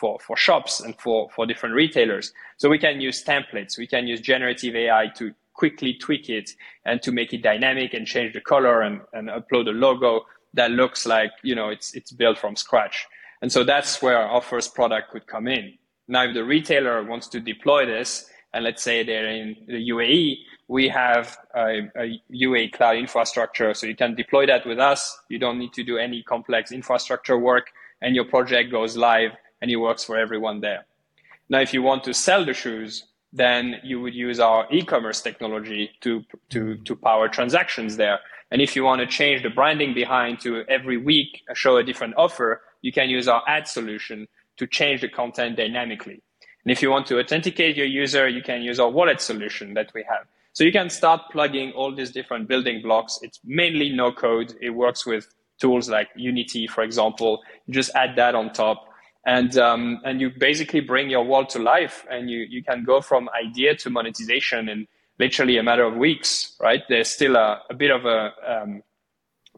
for, 0.01 0.19
for 0.19 0.37
shops 0.37 0.81
and 0.81 0.99
for, 0.99 1.31
for 1.31 1.47
different 1.47 1.77
retailers. 1.77 2.33
So 2.57 2.69
we 2.69 2.81
can 2.81 3.01
use 3.01 3.23
templates. 3.23 3.79
We 3.79 3.87
can 3.87 4.09
use 4.09 4.21
generative 4.21 4.75
AI 4.75 5.12
to 5.19 5.33
quickly 5.55 5.95
tweak 5.95 6.29
it 6.29 6.51
and 6.87 7.01
to 7.03 7.12
make 7.12 7.33
it 7.33 7.45
dynamic 7.45 7.95
and 7.95 8.05
change 8.05 8.33
the 8.33 8.41
color 8.41 8.83
and, 8.83 9.01
and 9.12 9.29
upload 9.29 9.69
a 9.69 9.71
logo 9.71 10.23
that 10.55 10.73
looks 10.73 11.07
like, 11.07 11.31
you 11.45 11.55
know, 11.55 11.69
it's, 11.69 11.95
it's 11.95 12.11
built 12.11 12.37
from 12.37 12.57
scratch. 12.57 13.07
And 13.43 13.53
so 13.53 13.62
that's 13.62 14.03
where 14.03 14.19
our 14.19 14.43
first 14.43 14.75
product 14.75 15.12
could 15.12 15.29
come 15.29 15.47
in. 15.47 15.75
Now, 16.09 16.25
if 16.25 16.35
the 16.35 16.43
retailer 16.43 17.05
wants 17.05 17.29
to 17.29 17.38
deploy 17.38 17.87
this, 17.87 18.29
and 18.53 18.65
let's 18.65 18.83
say 18.83 19.03
they're 19.03 19.29
in 19.29 19.57
the 19.67 19.91
UAE, 19.91 20.39
we 20.69 20.89
have 20.89 21.37
a, 21.55 21.91
a 21.97 22.21
UA 22.29 22.71
cloud 22.71 22.97
infrastructure. 22.97 23.75
So 23.75 23.87
you 23.87 23.97
can 23.97 24.15
deploy 24.15 24.47
that 24.47 24.67
with 24.67 24.79
us. 24.79 25.19
You 25.29 25.39
don't 25.39 25.59
need 25.59 25.73
to 25.75 25.85
do 25.85 25.99
any 25.99 26.23
complex 26.23 26.73
infrastructure 26.73 27.39
work 27.39 27.71
and 28.01 28.15
your 28.15 28.25
project 28.25 28.71
goes 28.71 28.97
live 28.97 29.33
and 29.61 29.71
it 29.71 29.77
works 29.77 30.05
for 30.05 30.17
everyone 30.17 30.61
there. 30.61 30.87
Now, 31.49 31.61
if 31.61 31.73
you 31.73 31.83
want 31.83 32.05
to 32.05 32.15
sell 32.15 32.45
the 32.45 32.55
shoes, 32.55 33.05
then 33.33 33.77
you 33.83 34.01
would 34.01 34.15
use 34.15 34.41
our 34.41 34.67
e-commerce 34.71 35.21
technology 35.21 35.91
to, 36.01 36.23
to, 36.51 36.77
to 36.77 36.97
power 36.97 37.29
transactions 37.29 37.97
there. 37.97 38.21
And 38.51 38.63
if 38.63 38.75
you 38.75 38.85
want 38.85 39.01
to 39.01 39.07
change 39.07 39.43
the 39.43 39.51
branding 39.51 39.93
behind 39.95 40.41
to 40.41 40.65
every 40.69 40.97
week 40.97 41.43
show 41.55 41.77
a 41.77 41.85
different 41.85 42.15
offer, 42.17 42.63
you 42.81 42.93
can 42.93 43.11
use 43.11 43.29
our 43.29 43.43
ad 43.47 43.69
solution 43.69 44.27
to 44.57 44.67
change 44.67 45.03
the 45.03 45.09
content 45.09 45.57
dynamically. 45.57 46.23
And 46.64 46.73
if 46.73 46.83
you 46.83 46.90
want 46.90 47.07
to 47.07 47.18
authenticate 47.18 47.77
your 47.77 47.87
user, 47.87 48.29
you 48.29 48.42
can 48.42 48.62
use 48.62 48.79
our 48.81 48.90
wallet 48.90 49.21
solution 49.21 49.75
that 49.75 49.92
we 49.94 50.05
have. 50.09 50.27
So 50.53 50.64
you 50.64 50.73
can 50.73 50.90
start 50.90 51.23
plugging 51.31 51.73
all 51.73 51.94
these 51.94 52.11
different 52.11 52.49
building 52.49 52.83
blocks. 52.83 53.18
It's 53.23 53.38
mainly 53.44 53.90
no 53.90 54.12
code. 54.12 54.55
It 54.61 54.71
works 54.71 55.07
with 55.07 55.29
tools 55.61 55.88
like 55.88 56.09
Unity, 56.16 56.66
for 56.66 56.83
example. 56.83 57.42
You 57.66 57.75
just 57.75 57.94
add 57.94 58.16
that 58.16 58.35
on 58.35 58.53
top. 58.53 58.85
And, 59.25 59.57
um, 59.59 60.01
and 60.05 60.21
you 60.21 60.31
basically 60.31 60.81
bring 60.81 61.11
your 61.11 61.25
world 61.25 61.51
to 61.51 61.59
life 61.59 62.07
and 62.11 62.31
you, 62.31 62.47
you 62.49 62.62
can 62.62 62.83
go 62.85 63.01
from 63.01 63.29
idea 63.29 63.77
to 63.77 63.90
monetization 63.90 64.68
in 64.68 64.87
literally 65.18 65.59
a 65.59 65.62
matter 65.62 65.85
of 65.85 65.97
weeks, 65.97 66.57
right? 66.61 66.83
There's 66.88 67.11
still 67.11 67.37
a, 67.37 67.61
a 67.68 67.75
bit 67.75 67.90
of 67.90 68.05
a 68.07 68.33
um, 68.47 68.83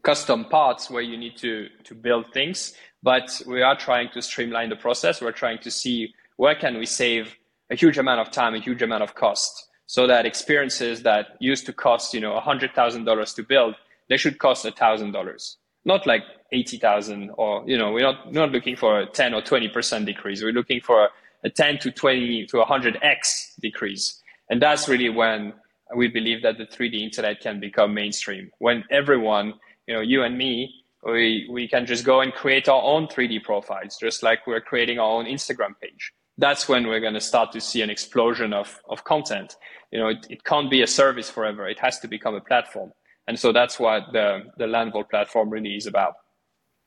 custom 0.03 0.45
parts 0.45 0.89
where 0.89 1.01
you 1.01 1.17
need 1.17 1.37
to, 1.37 1.67
to 1.85 1.95
build 1.95 2.25
things, 2.33 2.73
but 3.03 3.41
we 3.47 3.61
are 3.61 3.77
trying 3.77 4.09
to 4.13 4.21
streamline 4.21 4.69
the 4.69 4.75
process. 4.75 5.21
We're 5.21 5.31
trying 5.31 5.59
to 5.59 5.71
see 5.71 6.13
where 6.41 6.55
can 6.63 6.73
we 6.77 6.85
save 6.85 7.37
a 7.69 7.75
huge 7.75 7.97
amount 7.97 8.19
of 8.19 8.31
time, 8.31 8.53
a 8.55 8.59
huge 8.59 8.81
amount 8.81 9.03
of 9.03 9.15
cost 9.23 9.53
so 9.85 10.07
that 10.07 10.25
experiences 10.25 11.03
that 11.03 11.25
used 11.39 11.65
to 11.65 11.73
cost, 11.73 12.13
you 12.15 12.21
know, 12.25 12.33
$100,000 12.39 13.35
to 13.35 13.43
build, 13.43 13.75
they 14.09 14.17
should 14.17 14.37
cost 14.39 14.65
$1,000 14.65 15.55
not 15.85 16.05
like 16.05 16.23
80,000 16.51 17.31
or, 17.37 17.63
you 17.65 17.77
know, 17.77 17.91
we're 17.91 18.01
not, 18.01 18.27
we're 18.27 18.33
not 18.45 18.51
looking 18.51 18.75
for 18.75 18.99
a 18.99 19.05
10 19.05 19.33
or 19.33 19.41
20% 19.41 20.05
decrease. 20.05 20.43
We're 20.43 20.51
looking 20.51 20.81
for 20.81 21.09
a 21.43 21.49
10 21.49 21.79
to 21.79 21.91
20 21.91 22.45
to 22.47 22.57
100x 22.57 23.59
decrease. 23.59 24.21
And 24.49 24.61
that's 24.61 24.87
really 24.87 25.09
when 25.09 25.53
we 25.95 26.07
believe 26.07 26.43
that 26.43 26.57
the 26.57 26.65
3D 26.65 27.01
internet 27.01 27.41
can 27.41 27.59
become 27.59 27.93
mainstream. 27.93 28.51
When 28.59 28.83
everyone, 28.91 29.53
you 29.87 29.95
know, 29.95 30.01
you 30.01 30.23
and 30.23 30.37
me, 30.37 30.73
we, 31.03 31.47
we 31.51 31.67
can 31.67 31.85
just 31.85 32.05
go 32.05 32.21
and 32.21 32.31
create 32.31 32.69
our 32.69 32.81
own 32.81 33.07
3D 33.07 33.43
profiles, 33.43 33.97
just 33.99 34.21
like 34.21 34.45
we're 34.45 34.61
creating 34.61 34.99
our 34.99 35.09
own 35.09 35.25
Instagram 35.25 35.73
page. 35.81 36.11
That's 36.37 36.67
when 36.67 36.87
we're 36.87 36.99
going 36.99 37.13
to 37.13 37.21
start 37.21 37.51
to 37.51 37.61
see 37.61 37.81
an 37.81 37.89
explosion 37.89 38.53
of, 38.53 38.79
of 38.89 39.03
content. 39.03 39.55
You 39.91 39.99
know, 39.99 40.07
it, 40.07 40.25
it 40.29 40.43
can't 40.43 40.69
be 40.69 40.81
a 40.81 40.87
service 40.87 41.29
forever. 41.29 41.67
It 41.67 41.79
has 41.79 41.99
to 41.99 42.07
become 42.07 42.35
a 42.35 42.41
platform. 42.41 42.91
And 43.27 43.37
so 43.37 43.51
that's 43.51 43.79
what 43.79 44.11
the, 44.11 44.43
the 44.57 44.65
LandVault 44.65 45.09
platform 45.09 45.49
really 45.49 45.75
is 45.75 45.85
about. 45.85 46.15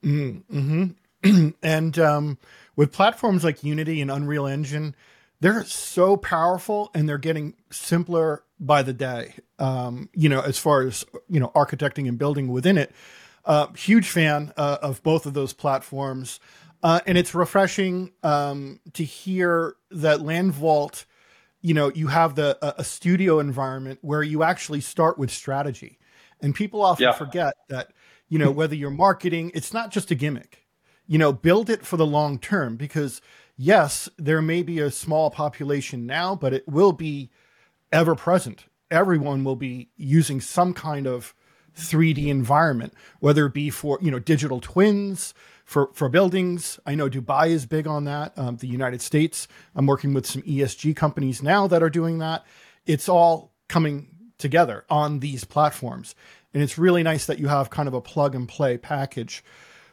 Mm-hmm. 0.04 1.48
and 1.62 1.98
um, 1.98 2.38
with 2.76 2.92
platforms 2.92 3.44
like 3.44 3.62
Unity 3.62 4.00
and 4.00 4.10
Unreal 4.10 4.46
Engine, 4.46 4.94
they're 5.40 5.64
so 5.64 6.16
powerful 6.16 6.90
and 6.94 7.08
they're 7.08 7.18
getting 7.18 7.54
simpler 7.70 8.42
by 8.58 8.82
the 8.82 8.92
day. 8.92 9.34
Um, 9.58 10.08
you 10.14 10.28
know, 10.28 10.40
as 10.40 10.58
far 10.58 10.82
as 10.82 11.04
you 11.28 11.40
know, 11.40 11.48
architecting 11.54 12.08
and 12.08 12.18
building 12.18 12.48
within 12.48 12.78
it. 12.78 12.92
Uh, 13.44 13.70
huge 13.74 14.08
fan 14.08 14.52
uh, 14.56 14.78
of 14.80 15.02
both 15.02 15.26
of 15.26 15.34
those 15.34 15.52
platforms, 15.52 16.40
uh, 16.84 17.00
and 17.06 17.16
it's 17.16 17.34
refreshing 17.34 18.12
um, 18.22 18.78
to 18.92 19.02
hear 19.02 19.74
that 19.90 20.20
LandVault. 20.20 21.06
You 21.62 21.72
know, 21.72 21.90
you 21.90 22.08
have 22.08 22.34
the 22.34 22.58
a, 22.60 22.82
a 22.82 22.84
studio 22.84 23.40
environment 23.40 24.00
where 24.02 24.22
you 24.22 24.42
actually 24.42 24.82
start 24.82 25.18
with 25.18 25.30
strategy. 25.30 25.98
And 26.42 26.54
people 26.54 26.84
often 26.84 27.04
yeah. 27.04 27.12
forget 27.12 27.54
that, 27.68 27.92
you 28.28 28.38
know, 28.38 28.50
whether 28.50 28.74
you're 28.74 28.90
marketing, 28.90 29.50
it's 29.54 29.72
not 29.72 29.90
just 29.90 30.10
a 30.10 30.14
gimmick. 30.14 30.66
You 31.06 31.16
know, 31.16 31.32
build 31.32 31.70
it 31.70 31.86
for 31.86 31.96
the 31.96 32.06
long 32.06 32.38
term 32.38 32.76
because 32.76 33.22
yes, 33.56 34.10
there 34.18 34.42
may 34.42 34.62
be 34.62 34.78
a 34.78 34.90
small 34.90 35.30
population 35.30 36.04
now, 36.04 36.36
but 36.36 36.52
it 36.52 36.68
will 36.68 36.92
be 36.92 37.30
ever 37.92 38.14
present. 38.14 38.66
Everyone 38.90 39.42
will 39.42 39.56
be 39.56 39.88
using 39.96 40.38
some 40.38 40.74
kind 40.74 41.06
of 41.06 41.34
3D 41.78 42.26
environment, 42.26 42.92
whether 43.20 43.46
it 43.46 43.54
be 43.54 43.70
for, 43.70 43.98
you 44.02 44.10
know, 44.10 44.18
digital 44.18 44.60
twins, 44.60 45.32
for, 45.64 45.90
for 45.92 46.08
buildings. 46.08 46.78
I 46.86 46.94
know 46.94 47.08
Dubai 47.08 47.48
is 47.48 47.66
big 47.66 47.86
on 47.86 48.04
that. 48.04 48.32
Um, 48.36 48.56
the 48.56 48.66
United 48.66 49.00
States, 49.00 49.48
I'm 49.74 49.86
working 49.86 50.14
with 50.14 50.26
some 50.26 50.42
ESG 50.42 50.94
companies 50.94 51.42
now 51.42 51.66
that 51.66 51.82
are 51.82 51.90
doing 51.90 52.18
that. 52.18 52.44
It's 52.86 53.08
all 53.08 53.52
coming 53.68 54.08
together 54.38 54.84
on 54.90 55.20
these 55.20 55.44
platforms. 55.44 56.14
And 56.52 56.62
it's 56.62 56.78
really 56.78 57.02
nice 57.02 57.26
that 57.26 57.38
you 57.38 57.48
have 57.48 57.70
kind 57.70 57.88
of 57.88 57.94
a 57.94 58.00
plug 58.00 58.34
and 58.34 58.48
play 58.48 58.76
package 58.76 59.42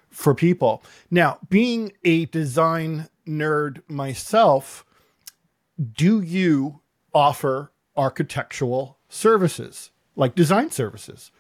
for 0.10 0.36
people. 0.36 0.84
Now, 1.10 1.40
being 1.50 1.94
a 2.04 2.26
design 2.26 3.08
nerd 3.26 3.82
myself, 3.88 4.86
do 5.94 6.22
you 6.22 6.82
offer 7.14 7.72
architectural 7.96 8.98
services 9.10 9.90
like 10.16 10.36
design 10.36 10.70
services? 10.70 11.32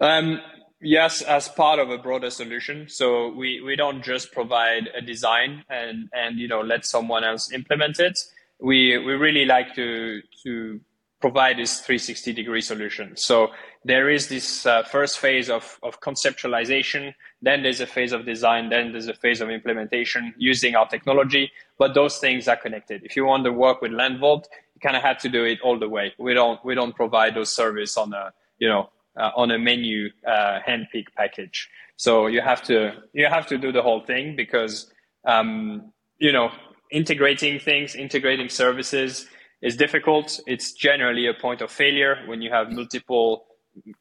Um, 0.00 0.40
yes, 0.82 1.22
as 1.22 1.48
part 1.48 1.78
of 1.78 1.90
a 1.90 1.98
broader 1.98 2.30
solution. 2.30 2.88
So 2.88 3.32
we, 3.32 3.60
we 3.60 3.76
don't 3.76 4.02
just 4.02 4.32
provide 4.32 4.88
a 4.94 5.00
design 5.00 5.64
and, 5.70 6.08
and 6.12 6.38
you 6.38 6.48
know 6.48 6.60
let 6.60 6.84
someone 6.84 7.24
else 7.24 7.52
implement 7.52 7.98
it 8.00 8.18
we 8.62 8.96
we 8.98 9.12
really 9.12 9.44
like 9.44 9.74
to 9.74 10.22
to 10.44 10.80
provide 11.20 11.56
this 11.56 11.80
360 11.80 12.32
degree 12.32 12.60
solution. 12.60 13.16
So 13.16 13.48
there 13.84 14.10
is 14.10 14.28
this 14.28 14.66
uh, 14.66 14.82
first 14.82 15.20
phase 15.20 15.48
of, 15.48 15.78
of 15.84 16.00
conceptualization, 16.00 17.14
then 17.40 17.62
there's 17.62 17.80
a 17.80 17.86
phase 17.86 18.10
of 18.10 18.26
design, 18.26 18.70
then 18.70 18.90
there's 18.90 19.06
a 19.06 19.14
phase 19.14 19.40
of 19.40 19.48
implementation 19.48 20.34
using 20.36 20.74
our 20.74 20.88
technology. 20.88 21.52
But 21.78 21.94
those 21.94 22.18
things 22.18 22.48
are 22.48 22.56
connected. 22.56 23.02
If 23.04 23.14
you 23.14 23.24
want 23.24 23.44
to 23.44 23.52
work 23.52 23.82
with 23.82 23.92
LandVault, 23.92 24.46
you 24.74 24.80
kind 24.82 24.96
of 24.96 25.02
have 25.02 25.18
to 25.18 25.28
do 25.28 25.44
it 25.44 25.60
all 25.62 25.78
the 25.78 25.88
way. 25.88 26.12
We 26.18 26.34
don't 26.34 26.64
we 26.64 26.74
don't 26.74 26.94
provide 26.94 27.36
those 27.36 27.52
service 27.52 27.96
on 27.96 28.12
a 28.12 28.32
you 28.58 28.68
know 28.68 28.90
uh, 29.16 29.30
on 29.36 29.50
a 29.50 29.58
menu 29.58 30.08
uh, 30.26 30.60
handpick 30.66 31.06
package. 31.16 31.68
So 31.96 32.26
you 32.26 32.40
have 32.40 32.62
to 32.64 32.92
you 33.12 33.26
have 33.26 33.46
to 33.48 33.58
do 33.58 33.72
the 33.72 33.82
whole 33.82 34.00
thing 34.00 34.36
because 34.36 34.90
um, 35.26 35.92
you 36.18 36.32
know 36.32 36.50
integrating 36.90 37.58
things, 37.58 37.94
integrating 37.94 38.48
services 38.48 39.26
is 39.62 39.76
difficult. 39.76 40.40
It's 40.46 40.72
generally 40.72 41.26
a 41.26 41.34
point 41.34 41.60
of 41.62 41.70
failure 41.70 42.18
when 42.26 42.42
you 42.42 42.50
have 42.50 42.70
multiple 42.70 43.46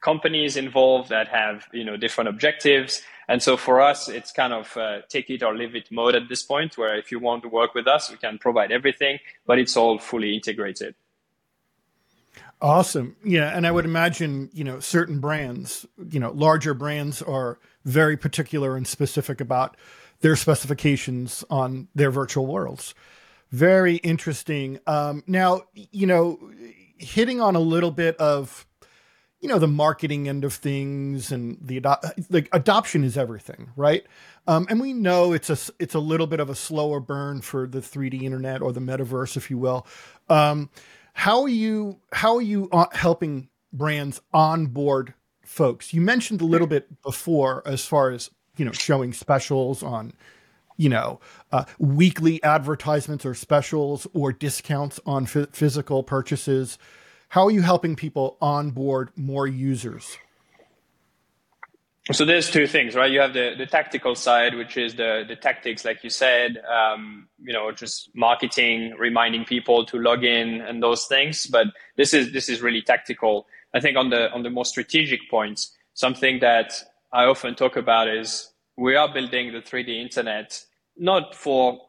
companies 0.01 0.57
involved 0.57 1.09
that 1.09 1.27
have 1.29 1.67
you 1.73 1.83
know 1.83 1.97
different 1.97 2.29
objectives. 2.29 3.01
And 3.27 3.41
so 3.41 3.55
for 3.55 3.79
us, 3.79 4.09
it's 4.09 4.31
kind 4.31 4.51
of 4.51 4.75
uh, 4.75 5.01
take 5.07 5.29
it 5.29 5.41
or 5.41 5.55
leave 5.55 5.75
it 5.75 5.89
mode 5.91 6.15
at 6.15 6.27
this 6.27 6.43
point, 6.43 6.77
where 6.77 6.97
if 6.97 7.11
you 7.11 7.19
want 7.19 7.43
to 7.43 7.49
work 7.49 7.73
with 7.73 7.87
us, 7.87 8.11
we 8.11 8.17
can 8.17 8.37
provide 8.37 8.71
everything, 8.71 9.19
but 9.45 9.57
it's 9.57 9.77
all 9.77 9.99
fully 9.99 10.33
integrated. 10.33 10.95
Awesome. 12.61 13.15
Yeah. 13.23 13.49
And 13.55 13.65
I 13.65 13.71
would 13.71 13.85
imagine, 13.85 14.49
you 14.53 14.63
know, 14.63 14.79
certain 14.79 15.19
brands, 15.19 15.85
you 16.11 16.19
know, 16.19 16.31
larger 16.31 16.75
brands 16.75 17.21
are 17.21 17.57
very 17.85 18.15
particular 18.15 18.77
and 18.77 18.87
specific 18.87 19.41
about 19.41 19.75
their 20.19 20.35
specifications 20.35 21.43
on 21.49 21.87
their 21.95 22.11
virtual 22.11 22.45
worlds. 22.45 22.93
Very 23.49 23.95
interesting. 23.97 24.79
Um, 24.85 25.23
now, 25.25 25.63
you 25.73 26.05
know, 26.05 26.39
hitting 26.97 27.41
on 27.41 27.55
a 27.55 27.59
little 27.59 27.89
bit 27.89 28.15
of, 28.17 28.67
you 29.39 29.49
know, 29.49 29.57
the 29.57 29.67
marketing 29.67 30.29
end 30.29 30.43
of 30.45 30.53
things 30.53 31.31
and 31.31 31.57
the 31.59 31.77
ado- 31.77 31.95
like 32.29 32.47
adoption 32.53 33.03
is 33.03 33.17
everything, 33.17 33.71
right? 33.75 34.05
Um, 34.45 34.67
and 34.69 34.79
we 34.79 34.93
know 34.93 35.33
it's 35.33 35.49
a 35.49 35.57
it's 35.79 35.95
a 35.95 35.99
little 35.99 36.27
bit 36.27 36.39
of 36.39 36.47
a 36.49 36.55
slower 36.55 36.99
burn 36.99 37.41
for 37.41 37.65
the 37.65 37.79
3D 37.79 38.21
internet 38.21 38.61
or 38.61 38.71
the 38.71 38.79
metaverse, 38.79 39.35
if 39.35 39.49
you 39.49 39.57
will. 39.57 39.87
Um, 40.29 40.69
how 41.13 41.41
are 41.43 41.49
you 41.49 41.99
how 42.11 42.35
are 42.35 42.41
you 42.41 42.69
uh, 42.71 42.85
helping 42.93 43.49
brands 43.73 44.21
onboard 44.33 45.13
folks? 45.43 45.93
You 45.93 46.01
mentioned 46.01 46.41
a 46.41 46.45
little 46.45 46.67
bit 46.67 47.01
before 47.01 47.61
as 47.65 47.85
far 47.85 48.11
as 48.11 48.29
you 48.57 48.65
know, 48.65 48.71
showing 48.71 49.13
specials 49.13 49.81
on, 49.81 50.13
you 50.77 50.89
know, 50.89 51.19
uh, 51.51 51.65
weekly 51.79 52.41
advertisements 52.43 53.25
or 53.25 53.33
specials 53.33 54.07
or 54.13 54.31
discounts 54.31 54.99
on 55.05 55.23
f- 55.23 55.49
physical 55.51 56.03
purchases. 56.03 56.77
How 57.29 57.45
are 57.45 57.51
you 57.51 57.61
helping 57.61 57.95
people 57.95 58.37
onboard 58.41 59.09
more 59.15 59.47
users? 59.47 60.17
So 62.11 62.25
there's 62.25 62.49
two 62.49 62.65
things, 62.65 62.95
right? 62.95 63.11
You 63.11 63.19
have 63.19 63.33
the, 63.33 63.53
the 63.57 63.67
tactical 63.67 64.15
side, 64.15 64.55
which 64.55 64.75
is 64.75 64.95
the, 64.95 65.23
the 65.27 65.35
tactics, 65.35 65.85
like 65.85 66.03
you 66.03 66.09
said, 66.09 66.57
um, 66.67 67.27
you 67.39 67.53
know, 67.53 67.71
just 67.71 68.09
marketing, 68.15 68.95
reminding 68.97 69.45
people 69.45 69.85
to 69.85 69.99
log 69.99 70.23
in 70.23 70.61
and 70.61 70.81
those 70.81 71.05
things. 71.05 71.45
But 71.45 71.67
this 71.97 72.13
is, 72.13 72.33
this 72.33 72.49
is 72.49 72.61
really 72.61 72.81
tactical. 72.81 73.45
I 73.75 73.79
think 73.79 73.97
on 73.97 74.09
the, 74.09 74.31
on 74.31 74.41
the 74.41 74.49
more 74.49 74.65
strategic 74.65 75.29
points, 75.29 75.75
something 75.93 76.39
that 76.39 76.73
I 77.13 77.25
often 77.25 77.53
talk 77.53 77.75
about 77.75 78.07
is 78.07 78.51
we 78.77 78.95
are 78.95 79.13
building 79.13 79.53
the 79.53 79.61
3D 79.61 80.01
internet 80.01 80.65
not 80.97 81.35
for 81.35 81.79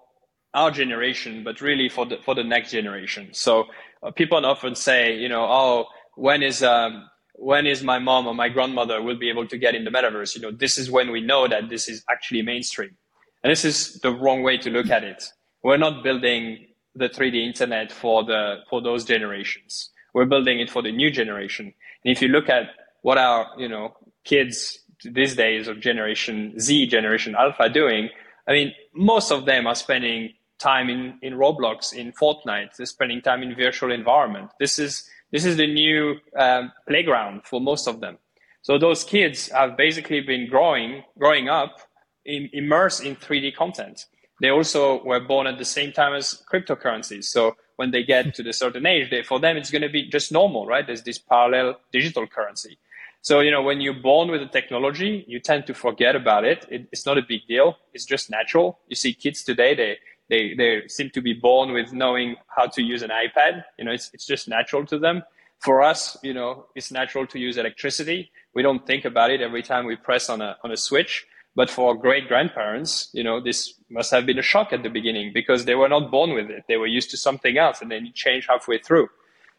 our 0.55 0.70
generation, 0.70 1.42
but 1.44 1.61
really 1.61 1.88
for 1.88 2.07
the 2.07 2.18
for 2.22 2.35
the 2.35 2.44
next 2.44 2.70
generation. 2.70 3.31
So 3.33 3.66
uh, 4.03 4.11
people 4.11 4.44
often 4.44 4.75
say, 4.75 5.16
you 5.16 5.29
know, 5.29 5.44
oh, 5.48 5.87
when 6.14 6.42
is 6.42 6.62
um, 6.62 7.09
when 7.35 7.66
is 7.66 7.83
my 7.83 7.99
mom 7.99 8.27
or 8.27 8.35
my 8.35 8.49
grandmother 8.49 9.03
will 9.03 9.18
be 9.18 9.29
able 9.29 9.47
to 9.49 9.59
get 9.59 9.75
in 9.75 9.85
the 9.85 9.90
metaverse? 9.90 10.35
You 10.35 10.42
know, 10.42 10.51
this 10.51 10.79
is 10.79 10.90
when 10.90 11.11
we 11.11 11.21
know 11.21 11.49
that 11.49 11.68
this 11.68 11.88
is 11.88 12.05
actually 12.11 12.42
mainstream. 12.42 12.97
And 13.42 13.51
this 13.51 13.64
is 13.64 14.01
the 14.01 14.12
wrong 14.12 14.42
way 14.42 14.57
to 14.59 14.71
look 14.71 14.90
at 14.90 15.03
it. 15.03 15.25
We're 15.62 15.77
not 15.77 16.05
building 16.05 16.66
the 16.95 17.09
3D 17.09 17.47
internet 17.47 17.90
for 17.90 18.25
the 18.25 18.59
for 18.68 18.81
those 18.81 19.05
generations. 19.05 19.90
We're 20.14 20.27
building 20.27 20.61
it 20.61 20.71
for 20.71 20.83
the 20.83 20.92
new 20.92 21.11
generation. 21.11 21.73
And 22.05 22.16
if 22.16 22.21
you 22.21 22.29
look 22.29 22.49
at 22.49 22.71
what 23.03 23.18
our 23.18 23.49
you 23.59 23.68
know 23.68 23.97
kids 24.25 24.79
these 25.05 25.35
days 25.35 25.66
of 25.68 25.81
generation 25.81 26.59
Z, 26.61 26.87
generation 26.87 27.35
Alpha 27.35 27.68
doing, 27.68 28.11
I 28.47 28.53
mean, 28.53 28.73
most 28.95 29.33
of 29.33 29.47
them 29.47 29.66
are 29.66 29.75
spending 29.75 30.35
time 30.59 30.88
in, 30.88 31.18
in 31.23 31.35
Roblox, 31.35 31.92
in 31.92 32.12
Fortnite. 32.12 32.77
They're 32.77 32.87
spending 32.87 33.21
time 33.21 33.42
in 33.42 33.55
virtual 33.57 33.90
environment. 33.90 34.51
This 34.61 34.79
is 34.79 35.09
this 35.33 35.45
is 35.45 35.57
the 35.57 35.66
new 35.66 36.18
um, 36.37 36.73
playground 36.87 37.42
for 37.45 37.61
most 37.61 37.88
of 37.88 38.01
them. 38.01 38.18
So 38.61 38.79
those 38.79 39.03
kids 39.03 39.49
have 39.51 39.77
basically 39.77 40.21
been 40.21 40.49
growing 40.49 41.03
growing 41.18 41.49
up 41.49 41.81
in, 42.25 42.49
immersed 42.53 43.03
in 43.03 43.16
3D 43.16 43.57
content. 43.57 44.07
They 44.40 44.51
also 44.51 45.03
were 45.05 45.21
born 45.21 45.47
at 45.47 45.59
the 45.59 45.64
same 45.64 45.92
time 45.92 46.14
as 46.14 46.42
cryptocurrencies. 46.53 47.25
So 47.25 47.57
when 47.77 47.90
they 47.90 48.03
get 48.03 48.35
to 48.35 48.42
the 48.42 48.53
certain 48.53 48.87
age, 48.87 49.11
they, 49.11 49.23
for 49.23 49.40
them 49.40 49.57
it's 49.57 49.71
going 49.71 49.83
to 49.83 49.88
be 49.88 50.09
just 50.09 50.31
normal, 50.31 50.66
right? 50.66 50.87
There's 50.87 51.03
this 51.03 51.18
parallel 51.18 51.81
digital 51.92 52.27
currency. 52.27 52.79
So 53.23 53.40
you 53.40 53.51
know 53.51 53.62
when 53.62 53.81
you're 53.81 53.95
born 53.95 54.31
with 54.31 54.40
the 54.40 54.49
technology, 54.49 55.25
you 55.27 55.40
tend 55.40 55.66
to 55.66 55.75
forget 55.75 56.14
about 56.14 56.45
it. 56.45 56.66
it. 56.68 56.88
It's 56.92 57.07
not 57.07 57.18
a 57.18 57.23
big 57.23 57.47
deal. 57.49 57.79
It's 57.95 58.05
just 58.05 58.31
natural. 58.31 58.79
You 58.88 58.97
see 58.97 59.14
kids 59.14 59.42
today, 59.42 59.75
they 59.75 59.99
they 60.29 60.55
they 60.55 60.83
seem 60.89 61.11
to 61.11 61.21
be 61.21 61.35
born 61.35 61.73
with 61.73 61.93
knowing 61.93 62.37
how 62.47 62.67
to 62.67 62.83
use 62.83 63.03
an 63.03 63.11
iPad. 63.11 63.65
You 63.79 63.85
know, 63.85 63.93
it's 63.93 64.11
it's 64.15 64.27
just 64.27 64.49
natural 64.49 64.87
to 64.87 64.99
them. 64.99 65.23
For 65.61 65.83
us, 65.83 66.17
you 66.23 66.35
know, 66.35 66.67
it's 66.75 66.91
natural 66.91 67.27
to 67.29 67.39
use 67.39 67.57
electricity. 67.57 68.31
We 68.55 68.63
don't 68.63 68.85
think 68.87 69.05
about 69.05 69.31
it 69.31 69.41
every 69.41 69.63
time 69.63 69.87
we 69.87 69.97
press 69.97 70.29
on 70.29 70.41
a 70.41 70.57
on 70.65 70.73
a 70.73 70.77
switch. 70.77 71.27
But 71.55 71.69
for 71.69 71.95
great 71.95 72.29
grandparents, 72.29 73.11
you 73.13 73.23
know, 73.23 73.41
this 73.41 73.75
must 73.91 74.11
have 74.11 74.25
been 74.25 74.39
a 74.39 74.43
shock 74.43 74.73
at 74.73 74.83
the 74.83 74.89
beginning 74.89 75.33
because 75.35 75.67
they 75.67 75.75
were 75.75 75.89
not 75.89 76.11
born 76.11 76.33
with 76.33 76.49
it. 76.51 76.65
They 76.67 76.79
were 76.79 76.87
used 76.87 77.11
to 77.11 77.17
something 77.17 77.59
else 77.59 77.83
and 77.83 77.91
then 77.91 78.07
you 78.07 78.13
change 78.13 78.47
halfway 78.47 78.79
through. 78.79 79.09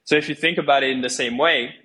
So 0.04 0.15
if 0.15 0.28
you 0.28 0.36
think 0.36 0.58
about 0.58 0.84
it 0.84 0.89
in 0.89 1.02
the 1.02 1.10
same 1.10 1.38
way, 1.38 1.76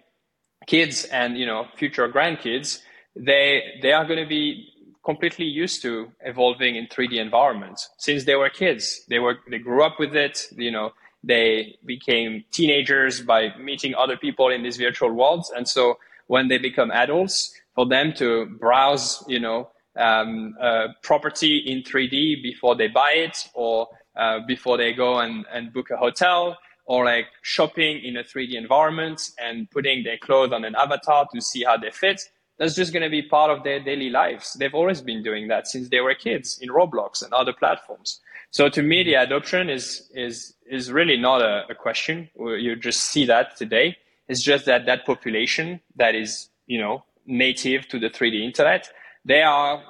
kids 0.66 1.04
and, 1.04 1.36
you 1.36 1.44
know, 1.44 1.66
future 1.76 2.08
grandkids, 2.08 2.80
they, 3.14 3.78
they 3.82 3.92
are 3.92 4.06
going 4.06 4.22
to 4.22 4.28
be 4.28 4.68
completely 5.10 5.46
used 5.46 5.80
to 5.80 6.12
evolving 6.20 6.76
in 6.76 6.86
3D 6.86 7.14
environments 7.18 7.88
since 7.96 8.24
they 8.24 8.34
were 8.34 8.50
kids. 8.50 9.04
They 9.08 9.18
were 9.18 9.36
they 9.50 9.58
grew 9.58 9.82
up 9.82 9.96
with 9.98 10.14
it. 10.14 10.36
You 10.66 10.70
know, 10.70 10.92
they 11.24 11.78
became 11.94 12.44
teenagers 12.50 13.22
by 13.22 13.40
meeting 13.56 13.94
other 13.94 14.16
people 14.16 14.48
in 14.50 14.62
these 14.62 14.76
virtual 14.76 15.12
worlds, 15.12 15.50
and 15.56 15.66
so 15.66 15.98
when 16.26 16.48
they 16.48 16.58
become 16.58 16.90
adults, 16.90 17.36
for 17.74 17.86
them 17.86 18.12
to 18.12 18.46
browse, 18.60 19.24
you 19.28 19.40
know, 19.40 19.70
um, 19.96 20.54
property 21.02 21.54
in 21.58 21.82
3D 21.82 22.42
before 22.42 22.74
they 22.76 22.88
buy 22.88 23.12
it 23.26 23.48
or 23.54 23.86
uh, 24.16 24.40
before 24.46 24.76
they 24.76 24.92
go 24.92 25.20
and, 25.20 25.46
and 25.54 25.72
book 25.72 25.88
a 25.90 25.96
hotel 25.96 26.58
or 26.86 27.04
like 27.04 27.26
shopping 27.42 27.94
in 28.04 28.16
a 28.16 28.24
3D 28.24 28.54
environment 28.54 29.20
and 29.38 29.70
putting 29.70 30.02
their 30.02 30.18
clothes 30.18 30.52
on 30.52 30.64
an 30.64 30.74
avatar 30.74 31.26
to 31.32 31.40
see 31.40 31.62
how 31.62 31.76
they 31.76 31.90
fit 31.90 32.20
that's 32.58 32.74
just 32.74 32.92
going 32.92 33.02
to 33.02 33.08
be 33.08 33.22
part 33.22 33.50
of 33.50 33.62
their 33.62 33.80
daily 33.80 34.10
lives. 34.10 34.54
They've 34.54 34.74
always 34.74 35.00
been 35.00 35.22
doing 35.22 35.48
that 35.48 35.68
since 35.68 35.88
they 35.88 36.00
were 36.00 36.14
kids 36.14 36.58
in 36.60 36.68
Roblox 36.68 37.22
and 37.22 37.32
other 37.32 37.52
platforms. 37.52 38.20
So 38.50 38.68
to 38.68 38.82
me, 38.82 39.04
the 39.04 39.14
adoption 39.14 39.70
is 39.70 40.08
is 40.14 40.54
is 40.66 40.90
really 40.90 41.16
not 41.16 41.42
a, 41.42 41.64
a 41.70 41.74
question. 41.74 42.28
You 42.36 42.76
just 42.76 43.00
see 43.04 43.26
that 43.26 43.56
today. 43.56 43.96
It's 44.28 44.42
just 44.42 44.66
that 44.66 44.86
that 44.86 45.06
population 45.06 45.80
that 45.96 46.14
is 46.14 46.48
you 46.66 46.80
know 46.80 47.04
native 47.26 47.86
to 47.88 47.98
the 47.98 48.08
3D 48.08 48.42
internet, 48.42 48.88
they 49.24 49.42
are 49.42 49.82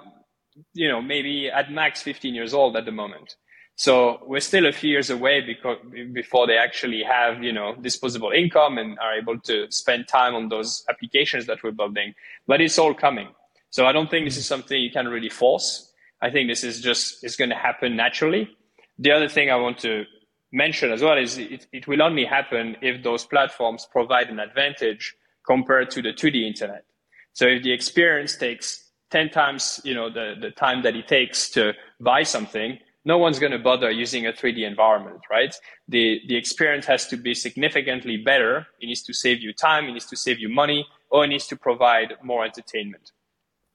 you 0.74 0.88
know 0.88 1.00
maybe 1.00 1.48
at 1.50 1.70
max 1.70 2.02
15 2.02 2.34
years 2.34 2.52
old 2.52 2.76
at 2.76 2.84
the 2.84 2.92
moment. 2.92 3.36
So 3.78 4.18
we're 4.26 4.40
still 4.40 4.66
a 4.66 4.72
few 4.72 4.90
years 4.90 5.08
away 5.08 5.40
because, 5.40 5.78
before 6.12 6.48
they 6.48 6.58
actually 6.58 7.04
have, 7.04 7.44
you 7.44 7.52
know, 7.52 7.76
disposable 7.80 8.32
income 8.32 8.76
and 8.76 8.98
are 8.98 9.16
able 9.16 9.38
to 9.42 9.70
spend 9.70 10.08
time 10.08 10.34
on 10.34 10.48
those 10.48 10.84
applications 10.90 11.46
that 11.46 11.62
we're 11.62 11.70
building. 11.70 12.12
But 12.48 12.60
it's 12.60 12.76
all 12.76 12.92
coming. 12.92 13.28
So 13.70 13.86
I 13.86 13.92
don't 13.92 14.10
think 14.10 14.26
this 14.26 14.36
is 14.36 14.42
mm-hmm. 14.42 14.62
something 14.62 14.80
you 14.80 14.90
can 14.90 15.06
really 15.06 15.28
force. 15.28 15.92
I 16.20 16.28
think 16.28 16.48
this 16.48 16.64
is 16.64 16.80
just, 16.80 17.22
it's 17.22 17.36
going 17.36 17.50
to 17.50 17.56
happen 17.56 17.94
naturally. 17.94 18.50
The 18.98 19.12
other 19.12 19.28
thing 19.28 19.48
I 19.48 19.54
want 19.54 19.78
to 19.78 20.06
mention 20.50 20.90
as 20.90 21.00
well 21.00 21.16
is 21.16 21.38
it, 21.38 21.68
it 21.72 21.86
will 21.86 22.02
only 22.02 22.24
happen 22.24 22.76
if 22.82 23.04
those 23.04 23.26
platforms 23.26 23.86
provide 23.92 24.28
an 24.28 24.40
advantage 24.40 25.14
compared 25.46 25.92
to 25.92 26.02
the 26.02 26.12
2D 26.12 26.44
internet. 26.44 26.84
So 27.32 27.46
if 27.46 27.62
the 27.62 27.72
experience 27.72 28.36
takes 28.36 28.90
10 29.10 29.30
times, 29.30 29.80
you 29.84 29.94
know, 29.94 30.10
the, 30.10 30.34
the 30.40 30.50
time 30.50 30.82
that 30.82 30.96
it 30.96 31.06
takes 31.06 31.48
to 31.50 31.74
buy 32.00 32.24
something, 32.24 32.80
no 33.04 33.18
one's 33.18 33.38
going 33.38 33.52
to 33.52 33.58
bother 33.58 33.90
using 33.90 34.26
a 34.26 34.32
3D 34.32 34.66
environment, 34.66 35.20
right? 35.30 35.54
The, 35.88 36.20
the 36.28 36.36
experience 36.36 36.86
has 36.86 37.06
to 37.08 37.16
be 37.16 37.34
significantly 37.34 38.16
better. 38.16 38.66
It 38.80 38.86
needs 38.86 39.02
to 39.02 39.14
save 39.14 39.40
you 39.40 39.52
time, 39.52 39.86
it 39.86 39.92
needs 39.92 40.06
to 40.06 40.16
save 40.16 40.38
you 40.38 40.48
money, 40.48 40.86
or 41.10 41.24
it 41.24 41.28
needs 41.28 41.46
to 41.48 41.56
provide 41.56 42.14
more 42.22 42.44
entertainment. 42.44 43.12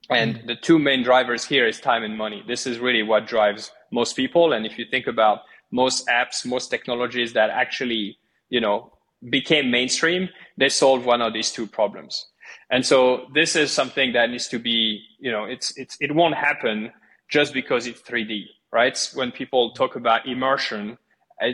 And 0.10 0.36
mm. 0.36 0.48
the 0.48 0.56
two 0.56 0.78
main 0.78 1.04
drivers 1.04 1.46
here 1.46 1.68
is 1.68 1.80
time 1.80 2.04
and 2.04 2.18
money. 2.18 2.44
This 2.48 2.68
is 2.68 2.80
really 2.80 3.04
what 3.04 3.26
drives 3.26 3.72
most 3.92 4.16
people. 4.16 4.54
And 4.54 4.66
if 4.66 4.78
you 4.78 4.86
think 4.86 5.08
about 5.08 5.40
most 5.72 6.08
apps, 6.08 6.46
most 6.46 6.70
technologies 6.70 7.34
that 7.34 7.50
actually, 7.50 8.18
you 8.50 8.60
know, 8.60 8.94
became 9.30 9.72
mainstream, 9.72 10.30
they 10.58 10.70
solve 10.70 11.06
one 11.06 11.22
of 11.22 11.34
these 11.34 11.52
two 11.52 11.66
problems. 11.66 12.28
And 12.70 12.86
so 12.86 13.28
this 13.34 13.56
is 13.56 13.72
something 13.72 14.14
that 14.14 14.30
needs 14.30 14.48
to 14.50 14.60
be, 14.60 15.02
you 15.20 15.32
know, 15.32 15.46
it's, 15.46 15.76
it's, 15.78 15.98
it 16.00 16.14
won't 16.14 16.36
happen 16.36 16.92
just 17.30 17.54
because 17.54 17.88
it's 17.88 18.02
3D 18.02 18.46
right? 18.74 18.98
When 19.14 19.32
people 19.32 19.72
talk 19.72 19.96
about 19.96 20.28
immersion, 20.28 20.98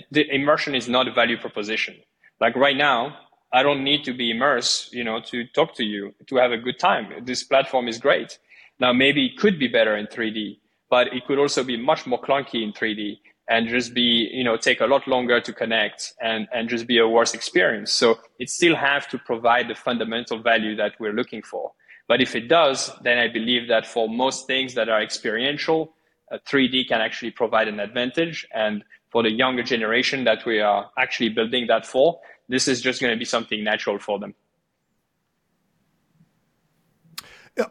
the 0.10 0.34
immersion 0.34 0.74
is 0.74 0.88
not 0.88 1.08
a 1.08 1.12
value 1.12 1.38
proposition. 1.38 1.98
Like 2.40 2.56
right 2.56 2.78
now, 2.78 3.18
I 3.52 3.62
don't 3.62 3.84
need 3.84 4.04
to 4.06 4.14
be 4.14 4.32
immersed, 4.32 4.94
you 4.94 5.04
know, 5.04 5.20
to 5.32 5.46
talk 5.48 5.76
to 5.76 5.84
you, 5.84 6.14
to 6.28 6.38
have 6.38 6.52
a 6.52 6.58
good 6.58 6.80
time. 6.80 7.26
This 7.26 7.44
platform 7.44 7.88
is 7.88 7.98
great. 7.98 8.40
Now, 8.80 8.94
maybe 8.94 9.26
it 9.26 9.38
could 9.38 9.60
be 9.60 9.68
better 9.68 9.98
in 9.98 10.08
3D, 10.08 10.60
but 10.90 11.08
it 11.14 11.26
could 11.28 11.40
also 11.40 11.64
be 11.64 11.76
much 11.76 12.08
more 12.08 12.22
clunky 12.22 12.64
in 12.64 12.72
3D 12.72 13.18
and 13.50 13.68
just 13.68 13.94
be, 13.94 14.30
you 14.32 14.44
know, 14.44 14.56
take 14.56 14.80
a 14.80 14.86
lot 14.86 15.08
longer 15.08 15.42
to 15.42 15.52
connect 15.52 16.14
and, 16.22 16.48
and 16.54 16.70
just 16.70 16.88
be 16.88 17.00
a 17.00 17.08
worse 17.08 17.34
experience. 17.34 17.92
So 17.92 18.20
it 18.38 18.50
still 18.50 18.76
have 18.76 19.10
to 19.10 19.18
provide 19.18 19.68
the 19.68 19.76
fundamental 19.76 20.40
value 20.40 20.76
that 20.78 20.94
we're 21.00 21.14
looking 21.14 21.42
for. 21.42 21.72
But 22.08 22.22
if 22.22 22.36
it 22.36 22.48
does, 22.48 22.92
then 23.02 23.18
I 23.18 23.28
believe 23.28 23.68
that 23.68 23.86
for 23.86 24.08
most 24.08 24.48
things 24.48 24.76
that 24.76 24.88
are 24.88 25.02
experiential, 25.02 25.94
3D 26.38 26.88
can 26.88 27.02
actually 27.02 27.32
provide 27.32 27.68
an 27.68 27.80
advantage. 27.80 28.48
And 28.54 28.84
for 29.10 29.24
the 29.24 29.32
younger 29.32 29.64
generation 29.64 30.24
that 30.26 30.46
we 30.46 30.60
are 30.60 30.90
actually 30.98 31.30
building 31.30 31.68
that 31.68 31.86
for, 31.86 32.20
this 32.48 32.68
is 32.68 32.82
just 32.82 33.02
going 33.02 33.14
to 33.14 33.18
be 33.18 33.26
something 33.26 33.64
natural 33.64 34.00
for 34.00 34.20
them. 34.20 34.36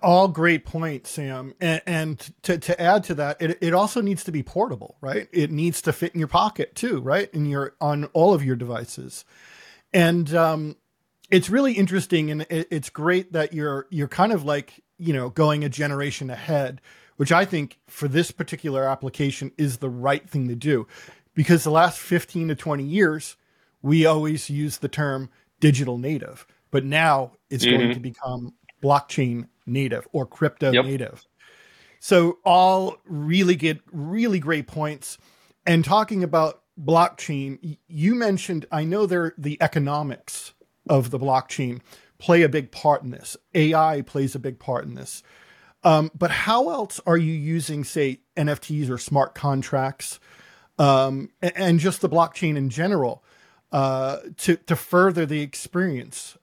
All 0.02 0.28
great 0.28 0.66
points, 0.66 1.10
Sam. 1.10 1.54
And, 1.60 1.80
and, 1.86 2.34
to, 2.42 2.58
to 2.58 2.80
add 2.80 3.04
to 3.04 3.14
that, 3.14 3.40
it, 3.40 3.58
it 3.62 3.72
also 3.72 4.02
needs 4.02 4.22
to 4.24 4.32
be 4.32 4.42
portable, 4.42 4.96
right? 5.00 5.28
It 5.32 5.50
needs 5.50 5.80
to 5.82 5.92
fit 5.92 6.12
in 6.12 6.18
your 6.18 6.28
pocket 6.28 6.74
too, 6.74 7.00
right? 7.00 7.32
And 7.32 7.48
your 7.48 7.74
on 7.80 8.04
all 8.06 8.34
of 8.34 8.44
your 8.44 8.56
devices. 8.56 9.24
And 9.92 10.34
um, 10.34 10.76
it's 11.30 11.48
really 11.48 11.72
interesting, 11.72 12.30
and 12.30 12.42
it, 12.42 12.68
it's 12.70 12.90
great 12.90 13.32
that 13.32 13.52
you're 13.52 13.86
you're 13.90 14.08
kind 14.08 14.32
of 14.32 14.44
like 14.44 14.82
you 14.98 15.12
know 15.12 15.30
going 15.30 15.64
a 15.64 15.68
generation 15.68 16.28
ahead 16.30 16.80
which 17.18 17.32
I 17.32 17.44
think 17.44 17.78
for 17.88 18.06
this 18.06 18.30
particular 18.30 18.84
application 18.84 19.50
is 19.58 19.78
the 19.78 19.90
right 19.90 20.28
thing 20.28 20.48
to 20.48 20.54
do. 20.54 20.86
Because 21.34 21.64
the 21.64 21.70
last 21.70 21.98
15 21.98 22.48
to 22.48 22.54
20 22.54 22.84
years, 22.84 23.36
we 23.82 24.06
always 24.06 24.48
use 24.48 24.78
the 24.78 24.88
term 24.88 25.28
digital 25.60 25.98
native, 25.98 26.46
but 26.70 26.84
now 26.84 27.32
it's 27.50 27.64
mm-hmm. 27.64 27.76
going 27.76 27.94
to 27.94 28.00
become 28.00 28.54
blockchain 28.82 29.48
native 29.66 30.06
or 30.12 30.26
crypto 30.26 30.70
yep. 30.70 30.84
native. 30.84 31.26
So, 32.00 32.38
all 32.44 32.96
really 33.04 33.56
get 33.56 33.80
really 33.90 34.38
great 34.38 34.68
points. 34.68 35.18
And 35.66 35.84
talking 35.84 36.22
about 36.22 36.62
blockchain, 36.80 37.78
you 37.88 38.14
mentioned, 38.14 38.66
I 38.70 38.84
know 38.84 39.06
there 39.06 39.34
the 39.36 39.60
economics 39.60 40.54
of 40.88 41.10
the 41.10 41.18
blockchain 41.18 41.80
play 42.18 42.42
a 42.42 42.48
big 42.48 42.70
part 42.70 43.02
in 43.02 43.10
this. 43.10 43.36
AI 43.54 44.02
plays 44.02 44.36
a 44.36 44.38
big 44.38 44.60
part 44.60 44.84
in 44.84 44.94
this. 44.94 45.24
Um, 45.84 46.10
but 46.14 46.30
how 46.30 46.70
else 46.70 47.00
are 47.06 47.16
you 47.16 47.32
using, 47.32 47.84
say, 47.84 48.20
NFTs 48.36 48.90
or 48.90 48.98
smart 48.98 49.34
contracts, 49.34 50.18
um, 50.78 51.30
and, 51.40 51.52
and, 51.56 51.80
just 51.80 52.00
the 52.00 52.08
blockchain 52.08 52.56
in 52.56 52.68
general, 52.68 53.22
uh, 53.72 54.18
to 54.38 54.56
to 54.56 54.76
further 54.76 55.24
the 55.24 55.40
experience? 55.40 56.36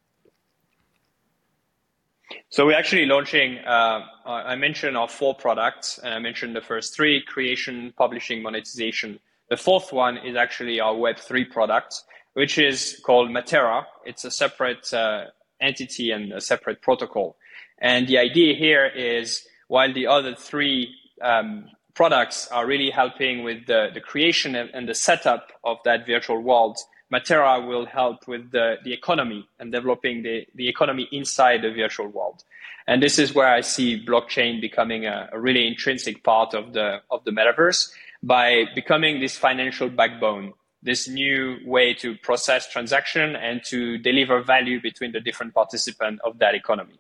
So 2.50 2.66
we're 2.66 2.78
actually 2.78 3.06
launching. 3.06 3.58
Uh, 3.60 4.06
I 4.26 4.56
mentioned 4.56 4.98
our 4.98 5.08
four 5.08 5.36
products, 5.36 6.00
and 6.02 6.14
I 6.14 6.20
mentioned 6.20 6.56
the 6.56 6.62
first 6.62 6.96
three: 6.96 7.22
creation, 7.22 7.94
publishing, 7.98 8.42
monetization. 8.42 9.20
The 9.50 9.58
fourth 9.58 9.92
one 9.92 10.18
is 10.18 10.36
actually 10.36 10.80
our 10.80 10.96
Web 10.96 11.18
three 11.18 11.46
product, 11.46 12.04
which 12.34 12.58
is 12.58 13.02
called 13.06 13.30
Matera. 13.30 13.86
It's 14.06 14.24
a 14.24 14.32
separate 14.32 14.94
uh, 14.94 15.26
entity 15.62 16.12
and 16.12 16.32
a 16.32 16.42
separate 16.42 16.82
protocol. 16.82 17.38
And 17.80 18.08
the 18.08 18.18
idea 18.18 18.56
here 18.56 18.86
is 18.86 19.46
while 19.68 19.94
the 19.94 20.08
other 20.08 20.36
three 20.36 20.96
um, 21.22 21.70
products 21.94 22.48
are 22.50 22.68
really 22.68 22.90
helping 22.90 23.44
with 23.44 23.66
the, 23.68 23.90
the 23.94 24.02
creation 24.02 24.56
and 24.56 24.88
the 24.88 24.94
setup 24.94 25.52
of 25.64 25.78
that 25.86 26.06
virtual 26.06 26.40
world. 26.42 26.78
Matera 27.12 27.66
will 27.66 27.86
help 27.86 28.28
with 28.28 28.52
the, 28.52 28.76
the 28.84 28.92
economy 28.92 29.48
and 29.60 29.72
developing 29.72 30.24
the, 30.24 30.46
the 30.56 30.68
economy 30.68 31.08
inside 31.12 31.62
the 31.62 31.72
virtual 31.72 32.08
world. 32.08 32.44
And 32.88 33.02
this 33.02 33.18
is 33.18 33.34
where 33.34 33.48
I 33.48 33.62
see 33.62 34.04
blockchain 34.04 34.60
becoming 34.62 35.06
a, 35.06 35.30
a 35.32 35.40
really 35.40 35.68
intrinsic 35.68 36.24
part 36.24 36.54
of 36.54 36.74
the, 36.74 37.02
of 37.10 37.24
the 37.24 37.32
metaverse 37.32 37.92
by 38.22 38.66
becoming 38.76 39.20
this 39.20 39.38
financial 39.38 39.90
backbone, 39.90 40.54
this 40.84 41.08
new 41.08 41.58
way 41.66 41.94
to 41.96 42.16
process 42.18 42.70
transaction 42.70 43.36
and 43.36 43.64
to 43.66 43.98
deliver 44.00 44.42
value 44.42 44.82
between 44.82 45.12
the 45.12 45.20
different 45.20 45.54
participants 45.54 46.22
of 46.26 46.40
that 46.40 46.56
economy. 46.56 47.00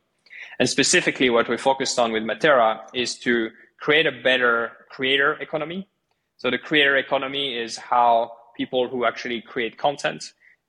And 0.60 0.70
specifically, 0.70 1.30
what 1.30 1.49
we 1.49 1.58
focused 1.58 1.99
on 1.99 2.12
with 2.12 2.24
Matera 2.24 2.82
is 2.93 3.18
to 3.20 3.49
create 3.80 4.06
a 4.06 4.12
better 4.12 4.72
creator 4.89 5.34
economy. 5.41 5.88
So 6.38 6.49
the 6.49 6.58
creator 6.58 6.95
economy 6.97 7.58
is 7.58 7.78
how 7.78 8.32
people 8.56 8.88
who 8.88 9.06
actually 9.06 9.41
create 9.41 9.78
content 9.78 10.24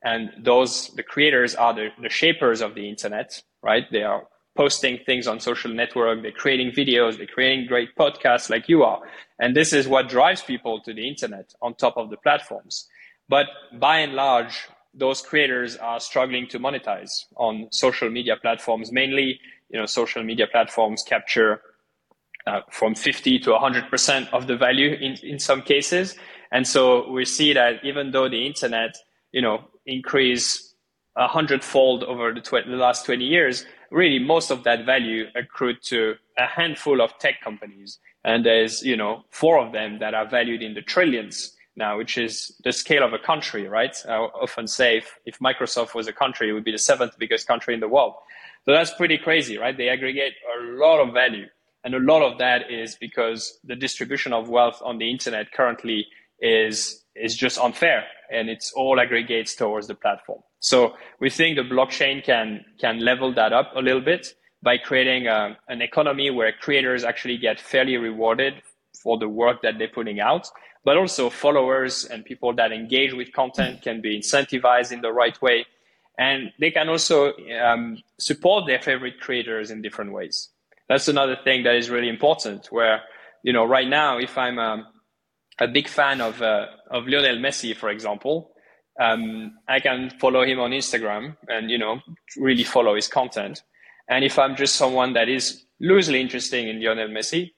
and 0.07 0.30
those, 0.39 0.91
the 0.95 1.03
creators 1.03 1.55
are 1.55 1.74
the, 1.74 1.89
the 2.01 2.09
shapers 2.09 2.61
of 2.61 2.74
the 2.74 2.89
internet, 2.89 3.43
right? 3.62 3.84
They 3.91 4.05
are 4.05 4.28
posting 4.57 4.99
things 5.05 5.26
on 5.26 5.41
social 5.41 5.72
network, 5.72 6.22
they're 6.22 6.30
creating 6.30 6.70
videos, 6.70 7.18
they're 7.18 7.26
creating 7.26 7.66
great 7.66 7.95
podcasts 7.97 8.49
like 8.49 8.68
you 8.68 8.84
are. 8.84 9.03
And 9.39 9.55
this 9.55 9.72
is 9.72 9.89
what 9.89 10.09
drives 10.09 10.43
people 10.43 10.80
to 10.82 10.95
the 10.95 11.07
internet 11.07 11.53
on 11.61 11.74
top 11.74 11.97
of 11.97 12.11
the 12.11 12.16
platforms. 12.16 12.89
But 13.28 13.47
by 13.80 13.99
and 13.99 14.14
large, 14.14 14.68
those 14.95 15.20
creators 15.20 15.76
are 15.76 16.01
struggling 16.01 16.47
to 16.49 16.59
monetize 16.59 17.24
on 17.37 17.68
social 17.70 18.09
media 18.09 18.37
platforms. 18.41 18.93
Mainly, 18.93 19.41
you 19.71 19.79
know, 19.79 19.87
social 19.87 20.23
media 20.23 20.47
platforms 20.47 21.03
capture 21.03 21.61
uh, 22.47 22.61
from 22.71 22.95
50 22.95 23.41
to 23.41 23.51
100% 23.51 24.33
of 24.33 24.47
the 24.47 24.57
value 24.57 24.93
in, 24.95 25.17
in 25.23 25.39
some 25.39 25.62
cases. 25.62 26.14
And 26.53 26.67
so 26.67 27.11
we 27.11 27.25
see 27.25 27.53
that 27.53 27.85
even 27.85 28.12
though 28.12 28.29
the 28.29 28.47
internet, 28.47 28.97
you 29.33 29.43
know, 29.43 29.64
increased 29.85 30.75
a 31.17 31.27
hundredfold 31.27 32.05
over 32.05 32.33
the, 32.33 32.41
tw- 32.41 32.67
the 32.69 32.77
last 32.77 33.07
20 33.07 33.25
years, 33.25 33.64
really 33.91 34.19
most 34.19 34.51
of 34.51 34.64
that 34.64 34.85
value 34.85 35.27
accrued 35.35 35.83
to 35.83 36.14
a 36.39 36.47
handful 36.47 37.01
of 37.01 37.19
tech 37.19 37.41
companies. 37.43 37.99
And 38.25 38.45
there's, 38.45 38.83
you 38.83 38.97
know, 38.97 39.25
four 39.31 39.59
of 39.59 39.73
them 39.73 39.99
that 40.01 40.14
are 40.14 40.29
valued 40.29 40.62
in 40.62 40.75
the 40.75 40.83
trillions 40.83 41.57
now, 41.77 41.99
which 41.99 42.17
is 42.19 42.55
the 42.64 42.73
scale 42.73 43.05
of 43.05 43.12
a 43.12 43.19
country, 43.19 43.69
right? 43.69 43.95
I 44.09 44.14
often 44.14 44.67
say 44.67 44.99
if, 44.99 45.19
if 45.27 45.39
Microsoft 45.39 45.95
was 45.95 46.09
a 46.09 46.12
country, 46.12 46.49
it 46.49 46.53
would 46.53 46.64
be 46.64 46.73
the 46.73 46.79
seventh 46.79 47.19
biggest 47.19 47.47
country 47.47 47.75
in 47.75 47.81
the 47.81 47.89
world. 47.89 48.14
So 48.67 48.73
that's 48.73 48.93
pretty 48.95 49.19
crazy, 49.19 49.59
right? 49.59 49.77
They 49.77 49.89
aggregate 49.89 50.35
a 50.59 50.62
lot 50.77 51.01
of 51.01 51.14
value. 51.14 51.47
And 51.85 51.95
a 51.95 52.01
lot 52.01 52.23
of 52.23 52.39
that 52.39 52.69
is 52.69 52.97
because 52.97 53.61
the 53.62 53.77
distribution 53.77 54.33
of 54.33 54.49
wealth 54.49 54.83
on 54.85 54.99
the 54.99 55.09
internet 55.09 55.53
currently 55.53 56.07
is, 56.41 57.05
is 57.14 57.37
just 57.37 57.59
unfair 57.59 58.05
and 58.31 58.49
it's 58.51 58.73
all 58.73 58.99
aggregates 58.99 59.55
towards 59.55 59.87
the 59.87 59.95
platform. 59.95 60.41
So 60.59 60.95
we 61.21 61.31
think 61.31 61.57
the 61.57 61.62
blockchain 61.62 62.25
can, 62.25 62.64
can 62.81 63.05
level 63.05 63.33
that 63.35 63.53
up 63.53 63.71
a 63.77 63.81
little 63.81 64.01
bit 64.01 64.35
by 64.64 64.79
creating 64.79 65.29
a, 65.29 65.57
an 65.69 65.81
economy 65.81 66.31
where 66.31 66.53
creators 66.53 67.05
actually 67.05 67.39
get 67.39 67.61
fairly 67.61 67.97
rewarded 67.97 68.55
for 69.01 69.17
the 69.17 69.29
work 69.29 69.62
that 69.62 69.75
they're 69.79 69.87
putting 69.87 70.19
out, 70.19 70.49
but 70.85 70.97
also 70.97 71.31
followers 71.31 72.05
and 72.05 72.25
people 72.25 72.53
that 72.57 72.73
engage 72.73 73.14
with 73.14 73.33
content 73.33 73.83
can 73.83 74.01
be 74.01 74.19
incentivized 74.19 74.91
in 74.91 75.03
the 75.03 75.12
right 75.12 75.41
way. 75.41 75.64
And 76.19 76.53
they 76.59 76.71
can 76.71 76.89
also 76.89 77.35
um, 77.62 77.99
support 78.19 78.67
their 78.67 78.81
favorite 78.81 79.21
creators 79.21 79.71
in 79.71 79.83
different 79.83 80.12
ways. 80.12 80.49
That's 80.89 81.09
another 81.09 81.37
thing 81.45 81.64
that 81.64 81.75
is 81.75 81.91
really 81.91 82.09
important 82.09 82.67
where, 82.71 83.03
you 83.43 83.53
know, 83.53 83.64
right 83.64 83.89
now, 83.89 84.19
if 84.19 84.39
I'm 84.39 84.59
um, 84.59 84.87
a 85.59 85.69
big 85.69 85.89
fan 85.89 86.21
of, 86.21 86.41
uh, 86.41 86.67
of 86.91 87.07
Lionel 87.07 87.37
Messi, 87.37 87.77
for 87.77 87.91
example, 87.91 88.53
um, 88.99 89.59
I 89.69 89.81
can 89.81 90.11
follow 90.19 90.43
him 90.43 90.59
on 90.59 90.71
Instagram 90.71 91.37
and, 91.49 91.71
you 91.71 91.77
know, 91.77 92.01
really 92.37 92.64
follow 92.64 92.95
his 92.95 93.09
content. 93.09 93.62
And 94.09 94.25
if 94.25 94.39
I'm 94.39 94.57
just 94.57 94.77
someone 94.77 95.12
that 95.14 95.29
is 95.29 95.64
loosely 95.81 96.21
interested 96.21 96.67
in 96.67 96.83
Lionel 96.83 97.09
Messi, 97.09 97.53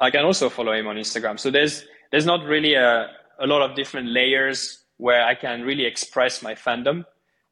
I 0.00 0.10
can 0.10 0.24
also 0.24 0.50
follow 0.50 0.72
him 0.72 0.88
on 0.88 0.96
Instagram. 0.96 1.38
So 1.38 1.50
there's, 1.50 1.86
there's 2.10 2.26
not 2.26 2.44
really 2.44 2.74
a, 2.74 3.08
a 3.38 3.46
lot 3.46 3.62
of 3.62 3.76
different 3.76 4.08
layers 4.08 4.84
where 4.98 5.24
I 5.24 5.34
can 5.34 5.62
really 5.62 5.86
express 5.86 6.42
my 6.42 6.54
fandom. 6.54 7.04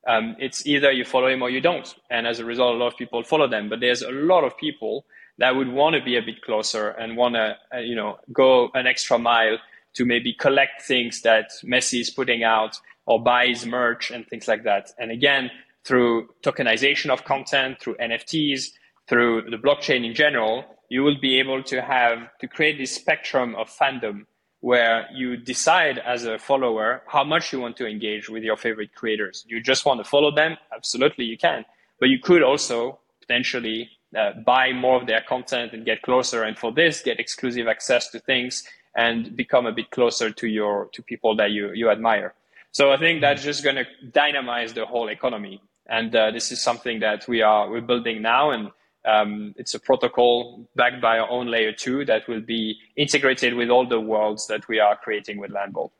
Um, 0.06 0.36
it's 0.38 0.66
either 0.66 0.92
you 0.92 1.04
follow 1.04 1.28
him 1.28 1.42
or 1.42 1.50
you 1.50 1.60
don't. 1.60 1.92
And 2.10 2.26
as 2.26 2.38
a 2.38 2.44
result, 2.44 2.76
a 2.76 2.78
lot 2.78 2.88
of 2.88 2.96
people 2.96 3.22
follow 3.22 3.48
them. 3.48 3.68
But 3.68 3.80
there's 3.80 4.02
a 4.02 4.10
lot 4.10 4.44
of 4.44 4.56
people 4.56 5.04
that 5.38 5.54
would 5.54 5.68
want 5.68 5.96
to 5.96 6.02
be 6.02 6.16
a 6.16 6.22
bit 6.22 6.42
closer 6.42 6.90
and 6.90 7.16
want 7.16 7.34
to, 7.34 7.56
uh, 7.74 7.78
you 7.78 7.94
know, 7.94 8.18
go 8.32 8.70
an 8.74 8.86
extra 8.86 9.18
mile 9.18 9.58
to 9.94 10.04
maybe 10.04 10.32
collect 10.32 10.82
things 10.82 11.22
that 11.22 11.50
Messi 11.64 12.00
is 12.00 12.10
putting 12.10 12.44
out 12.44 12.78
or 13.06 13.22
buy 13.22 13.46
his 13.46 13.66
merch 13.66 14.10
and 14.10 14.26
things 14.26 14.48
like 14.48 14.64
that. 14.64 14.92
And 14.98 15.10
again, 15.10 15.50
through 15.84 16.28
tokenization 16.42 17.10
of 17.10 17.24
content, 17.24 17.80
through 17.80 17.96
NFTs, 17.96 18.72
through 19.08 19.50
the 19.50 19.56
blockchain 19.56 20.04
in 20.04 20.14
general, 20.14 20.64
you 20.88 21.02
will 21.02 21.18
be 21.18 21.38
able 21.38 21.62
to 21.64 21.80
have 21.80 22.28
to 22.40 22.48
create 22.48 22.78
this 22.78 22.94
spectrum 22.94 23.54
of 23.54 23.70
fandom 23.70 24.26
where 24.66 25.06
you 25.14 25.36
decide 25.36 25.96
as 25.98 26.24
a 26.24 26.36
follower 26.40 27.00
how 27.06 27.22
much 27.22 27.52
you 27.52 27.60
want 27.60 27.76
to 27.76 27.86
engage 27.86 28.28
with 28.28 28.42
your 28.42 28.56
favorite 28.56 28.92
creators. 28.96 29.44
You 29.46 29.60
just 29.60 29.86
want 29.86 30.02
to 30.02 30.10
follow 30.14 30.34
them? 30.34 30.56
Absolutely, 30.74 31.24
you 31.24 31.38
can. 31.38 31.64
But 32.00 32.08
you 32.08 32.18
could 32.18 32.42
also 32.42 32.98
potentially 33.20 33.88
uh, 34.18 34.32
buy 34.44 34.72
more 34.72 35.00
of 35.00 35.06
their 35.06 35.20
content 35.20 35.72
and 35.72 35.84
get 35.84 36.02
closer. 36.02 36.42
And 36.42 36.58
for 36.58 36.72
this, 36.72 37.00
get 37.00 37.20
exclusive 37.20 37.68
access 37.68 38.10
to 38.10 38.18
things 38.18 38.64
and 38.96 39.36
become 39.36 39.66
a 39.66 39.72
bit 39.72 39.92
closer 39.92 40.32
to 40.32 40.48
your 40.48 40.86
to 40.94 41.00
people 41.00 41.36
that 41.36 41.52
you 41.52 41.70
you 41.72 41.88
admire. 41.88 42.34
So 42.72 42.90
I 42.90 42.96
think 42.96 43.20
that's 43.20 43.44
just 43.44 43.62
going 43.62 43.76
to 43.76 43.86
dynamize 44.20 44.74
the 44.74 44.84
whole 44.84 45.08
economy. 45.10 45.62
And 45.98 46.10
uh, 46.16 46.32
this 46.32 46.50
is 46.50 46.60
something 46.60 46.98
that 47.06 47.28
we 47.28 47.40
are 47.40 47.70
we're 47.70 47.88
building 47.92 48.20
now 48.20 48.50
and 48.50 48.72
um, 49.06 49.54
it's 49.56 49.74
a 49.74 49.80
protocol 49.80 50.68
backed 50.74 51.00
by 51.00 51.18
our 51.18 51.28
own 51.30 51.46
layer 51.46 51.72
two 51.72 52.04
that 52.04 52.28
will 52.28 52.40
be 52.40 52.76
integrated 52.96 53.54
with 53.54 53.70
all 53.70 53.86
the 53.86 54.00
worlds 54.00 54.46
that 54.48 54.68
we 54.68 54.80
are 54.80 54.96
creating 54.96 55.38
with 55.38 55.52
Landvault. 55.52 55.90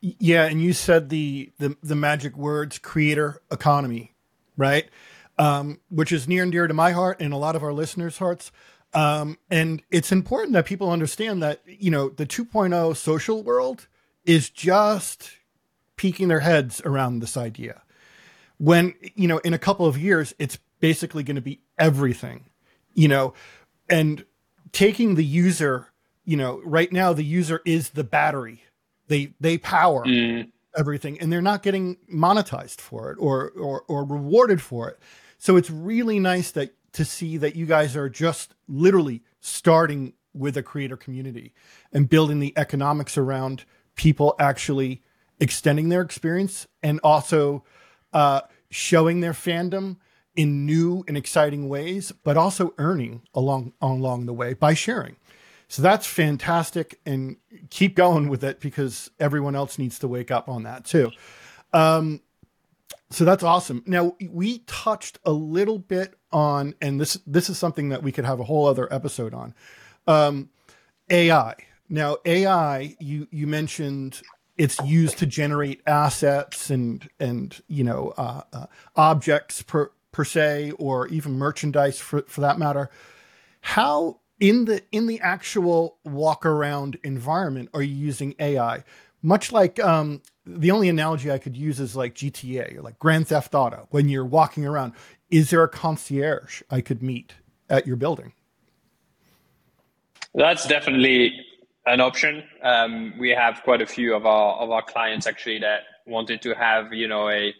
Yeah, 0.00 0.44
and 0.44 0.62
you 0.62 0.72
said 0.72 1.08
the 1.08 1.50
the, 1.58 1.76
the 1.82 1.94
magic 1.94 2.36
words 2.36 2.78
creator 2.78 3.42
economy, 3.50 4.14
right? 4.56 4.88
Um, 5.38 5.80
which 5.90 6.10
is 6.10 6.26
near 6.26 6.42
and 6.42 6.50
dear 6.50 6.66
to 6.66 6.74
my 6.74 6.92
heart 6.92 7.18
and 7.20 7.32
a 7.32 7.36
lot 7.36 7.54
of 7.54 7.62
our 7.62 7.72
listeners' 7.72 8.18
hearts. 8.18 8.50
Um, 8.94 9.38
and 9.50 9.82
it's 9.90 10.10
important 10.10 10.54
that 10.54 10.64
people 10.64 10.90
understand 10.90 11.42
that, 11.42 11.60
you 11.66 11.90
know, 11.90 12.08
the 12.08 12.26
2.0 12.26 12.96
social 12.96 13.42
world 13.42 13.86
is 14.24 14.48
just 14.48 15.30
peeking 15.96 16.28
their 16.28 16.40
heads 16.40 16.80
around 16.84 17.18
this 17.20 17.36
idea. 17.36 17.82
When, 18.56 18.94
you 19.14 19.28
know, 19.28 19.38
in 19.38 19.52
a 19.52 19.58
couple 19.58 19.86
of 19.86 19.98
years, 19.98 20.34
it's 20.38 20.58
basically 20.80 21.22
going 21.22 21.36
to 21.36 21.42
be 21.42 21.60
everything, 21.78 22.46
you 22.94 23.08
know, 23.08 23.34
and 23.88 24.24
taking 24.72 25.14
the 25.14 25.24
user, 25.24 25.88
you 26.24 26.36
know, 26.36 26.60
right 26.64 26.92
now 26.92 27.12
the 27.12 27.24
user 27.24 27.60
is 27.64 27.90
the 27.90 28.04
battery. 28.04 28.62
They 29.08 29.34
they 29.40 29.58
power 29.58 30.04
mm. 30.04 30.50
everything 30.76 31.18
and 31.20 31.32
they're 31.32 31.40
not 31.40 31.62
getting 31.62 31.96
monetized 32.12 32.80
for 32.80 33.10
it 33.10 33.16
or 33.18 33.50
or 33.50 33.84
or 33.88 34.04
rewarded 34.04 34.60
for 34.60 34.88
it. 34.88 34.98
So 35.38 35.56
it's 35.56 35.70
really 35.70 36.18
nice 36.18 36.50
that 36.52 36.74
to 36.92 37.04
see 37.04 37.36
that 37.38 37.56
you 37.56 37.64
guys 37.64 37.96
are 37.96 38.08
just 38.08 38.54
literally 38.66 39.22
starting 39.40 40.14
with 40.34 40.56
a 40.56 40.62
creator 40.62 40.96
community 40.96 41.52
and 41.92 42.08
building 42.08 42.40
the 42.40 42.52
economics 42.56 43.16
around 43.16 43.64
people 43.94 44.34
actually 44.38 45.02
extending 45.40 45.88
their 45.88 46.02
experience 46.02 46.66
and 46.82 47.00
also 47.02 47.64
uh, 48.12 48.40
showing 48.70 49.20
their 49.20 49.32
fandom 49.32 49.96
in 50.38 50.64
new 50.64 51.04
and 51.08 51.16
exciting 51.16 51.68
ways, 51.68 52.12
but 52.22 52.36
also 52.36 52.72
earning 52.78 53.22
along 53.34 53.72
along 53.82 54.26
the 54.26 54.32
way 54.32 54.54
by 54.54 54.72
sharing. 54.72 55.16
So 55.66 55.82
that's 55.82 56.06
fantastic, 56.06 57.00
and 57.04 57.36
keep 57.70 57.96
going 57.96 58.28
with 58.28 58.44
it 58.44 58.60
because 58.60 59.10
everyone 59.18 59.56
else 59.56 59.78
needs 59.78 59.98
to 59.98 60.08
wake 60.08 60.30
up 60.30 60.48
on 60.48 60.62
that 60.62 60.84
too. 60.84 61.10
Um, 61.72 62.20
so 63.10 63.24
that's 63.24 63.42
awesome. 63.42 63.82
Now 63.84 64.14
we 64.30 64.60
touched 64.60 65.18
a 65.24 65.32
little 65.32 65.80
bit 65.80 66.14
on, 66.30 66.76
and 66.80 67.00
this 67.00 67.18
this 67.26 67.50
is 67.50 67.58
something 67.58 67.88
that 67.88 68.04
we 68.04 68.12
could 68.12 68.24
have 68.24 68.38
a 68.38 68.44
whole 68.44 68.66
other 68.66 68.90
episode 68.94 69.34
on. 69.34 69.54
Um, 70.06 70.50
AI. 71.10 71.54
Now 71.88 72.18
AI, 72.24 72.96
you 73.00 73.26
you 73.32 73.48
mentioned 73.48 74.22
it's 74.56 74.78
used 74.84 75.18
to 75.18 75.26
generate 75.26 75.82
assets 75.84 76.70
and 76.70 77.08
and 77.18 77.60
you 77.66 77.82
know 77.82 78.14
uh, 78.16 78.42
uh, 78.52 78.66
objects 78.94 79.62
per 79.62 79.90
per 80.12 80.24
se, 80.24 80.72
or 80.72 81.06
even 81.08 81.32
merchandise 81.32 81.98
for, 81.98 82.22
for 82.22 82.40
that 82.40 82.58
matter. 82.58 82.90
How 83.60 84.20
in 84.40 84.64
the 84.66 84.82
in 84.92 85.06
the 85.06 85.20
actual 85.20 85.98
walk 86.04 86.46
around 86.46 86.98
environment 87.04 87.70
are 87.74 87.82
you 87.82 87.94
using 87.94 88.34
AI? 88.38 88.84
Much 89.22 89.50
like 89.50 89.80
um, 89.80 90.22
the 90.46 90.70
only 90.70 90.88
analogy 90.88 91.30
I 91.30 91.38
could 91.38 91.56
use 91.56 91.80
is 91.80 91.96
like 91.96 92.14
GTA 92.14 92.76
or 92.76 92.82
like 92.82 92.98
Grand 92.98 93.28
Theft 93.28 93.54
Auto. 93.54 93.88
When 93.90 94.08
you're 94.08 94.24
walking 94.24 94.64
around, 94.64 94.92
is 95.30 95.50
there 95.50 95.62
a 95.62 95.68
concierge 95.68 96.62
I 96.70 96.80
could 96.80 97.02
meet 97.02 97.34
at 97.68 97.86
your 97.86 97.96
building? 97.96 98.32
That's 100.34 100.66
definitely 100.66 101.32
an 101.86 102.00
option. 102.00 102.44
Um, 102.62 103.14
we 103.18 103.30
have 103.30 103.62
quite 103.64 103.82
a 103.82 103.86
few 103.86 104.14
of 104.14 104.24
our 104.24 104.54
of 104.56 104.70
our 104.70 104.82
clients 104.82 105.26
actually 105.26 105.58
that 105.60 105.80
wanted 106.06 106.40
to 106.42 106.54
have 106.54 106.92
you 106.92 107.08
know 107.08 107.28
a 107.28 107.52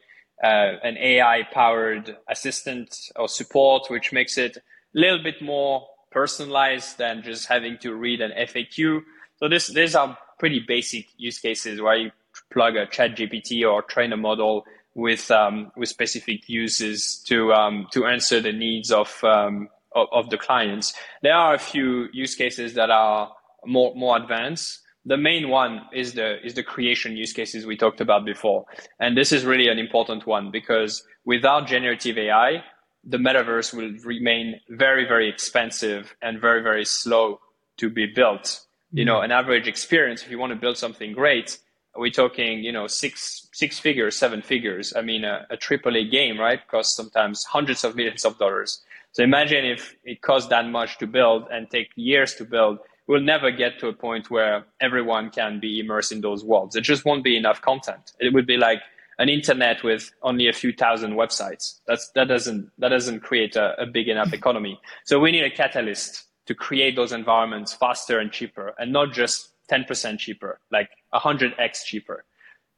uh, 0.42 0.76
an 0.82 0.96
AI 0.98 1.46
powered 1.52 2.16
assistant 2.28 3.10
or 3.16 3.28
support, 3.28 3.90
which 3.90 4.12
makes 4.12 4.38
it 4.38 4.56
a 4.56 4.60
little 4.94 5.22
bit 5.22 5.42
more 5.42 5.86
personalized 6.10 6.98
than 6.98 7.22
just 7.22 7.46
having 7.46 7.78
to 7.78 7.94
read 7.94 8.20
an 8.20 8.32
FAQ. 8.32 9.02
So 9.38 9.48
this 9.48 9.68
these 9.68 9.94
are 9.94 10.16
pretty 10.38 10.60
basic 10.60 11.06
use 11.16 11.38
cases 11.38 11.80
where 11.80 11.96
you 11.96 12.10
plug 12.52 12.76
a 12.76 12.86
chat 12.86 13.16
GPT 13.16 13.68
or 13.68 13.82
train 13.82 14.12
a 14.12 14.16
model 14.16 14.64
with 14.94 15.30
um, 15.30 15.70
with 15.76 15.88
specific 15.88 16.48
uses 16.48 17.22
to 17.28 17.52
um, 17.52 17.86
to 17.92 18.06
answer 18.06 18.40
the 18.40 18.52
needs 18.52 18.90
of, 18.90 19.22
um, 19.24 19.68
of, 19.94 20.08
of 20.12 20.30
the 20.30 20.38
clients. 20.38 20.94
There 21.22 21.34
are 21.34 21.54
a 21.54 21.58
few 21.58 22.08
use 22.12 22.34
cases 22.34 22.74
that 22.74 22.90
are 22.90 23.32
more 23.64 23.94
more 23.94 24.16
advanced. 24.16 24.80
The 25.04 25.16
main 25.16 25.48
one 25.48 25.82
is 25.92 26.14
the 26.14 26.44
is 26.44 26.54
the 26.54 26.62
creation 26.62 27.16
use 27.16 27.32
cases 27.32 27.64
we 27.64 27.76
talked 27.76 28.00
about 28.00 28.24
before, 28.24 28.66
and 29.00 29.16
this 29.16 29.32
is 29.32 29.44
really 29.44 29.68
an 29.68 29.78
important 29.78 30.26
one 30.26 30.50
because 30.50 31.02
without 31.24 31.66
generative 31.66 32.18
AI, 32.18 32.62
the 33.04 33.16
metaverse 33.16 33.72
will 33.72 33.92
remain 34.04 34.60
very 34.68 35.06
very 35.06 35.28
expensive 35.28 36.14
and 36.20 36.40
very 36.40 36.62
very 36.62 36.84
slow 36.84 37.40
to 37.78 37.88
be 37.88 38.06
built. 38.06 38.60
You 38.92 39.04
know, 39.04 39.20
mm. 39.20 39.24
an 39.24 39.32
average 39.32 39.68
experience 39.68 40.22
if 40.22 40.30
you 40.30 40.38
want 40.38 40.52
to 40.52 40.58
build 40.58 40.76
something 40.76 41.12
great, 41.12 41.58
we're 41.96 42.10
talking 42.10 42.62
you 42.62 42.72
know 42.72 42.86
six 42.86 43.48
six 43.52 43.78
figures, 43.78 44.16
seven 44.16 44.42
figures. 44.42 44.92
I 44.94 45.02
mean, 45.02 45.24
a, 45.24 45.46
triple 45.58 45.96
a 45.96 46.04
AAA 46.04 46.10
game, 46.10 46.38
right, 46.38 46.60
costs 46.68 46.96
sometimes 46.96 47.44
hundreds 47.44 47.84
of 47.84 47.96
millions 47.96 48.24
of 48.24 48.38
dollars. 48.38 48.82
So 49.12 49.22
imagine 49.22 49.64
if 49.64 49.96
it 50.04 50.22
costs 50.22 50.48
that 50.50 50.66
much 50.66 50.98
to 50.98 51.06
build 51.06 51.48
and 51.50 51.68
take 51.70 51.88
years 51.96 52.34
to 52.34 52.44
build 52.44 52.78
we'll 53.08 53.20
never 53.20 53.50
get 53.50 53.78
to 53.80 53.88
a 53.88 53.92
point 53.92 54.30
where 54.30 54.66
everyone 54.80 55.30
can 55.30 55.58
be 55.58 55.80
immersed 55.80 56.12
in 56.12 56.20
those 56.20 56.44
worlds. 56.44 56.76
It 56.76 56.82
just 56.82 57.04
won't 57.04 57.24
be 57.24 57.36
enough 57.36 57.60
content. 57.62 58.12
It 58.20 58.32
would 58.34 58.46
be 58.46 58.58
like 58.58 58.80
an 59.18 59.28
internet 59.28 59.82
with 59.82 60.12
only 60.22 60.46
a 60.46 60.52
few 60.52 60.72
thousand 60.72 61.14
websites. 61.14 61.80
That's, 61.86 62.10
that 62.10 62.28
doesn't, 62.28 62.70
that 62.78 62.90
doesn't 62.90 63.20
create 63.20 63.56
a, 63.56 63.80
a 63.80 63.86
big 63.86 64.08
enough 64.08 64.32
economy. 64.32 64.78
So 65.04 65.18
we 65.18 65.32
need 65.32 65.42
a 65.42 65.50
catalyst 65.50 66.24
to 66.46 66.54
create 66.54 66.94
those 66.94 67.12
environments 67.12 67.72
faster 67.72 68.20
and 68.20 68.30
cheaper 68.30 68.74
and 68.78 68.92
not 68.92 69.12
just 69.12 69.48
10% 69.70 70.18
cheaper, 70.18 70.60
like 70.70 70.90
100x 71.12 71.84
cheaper. 71.84 72.24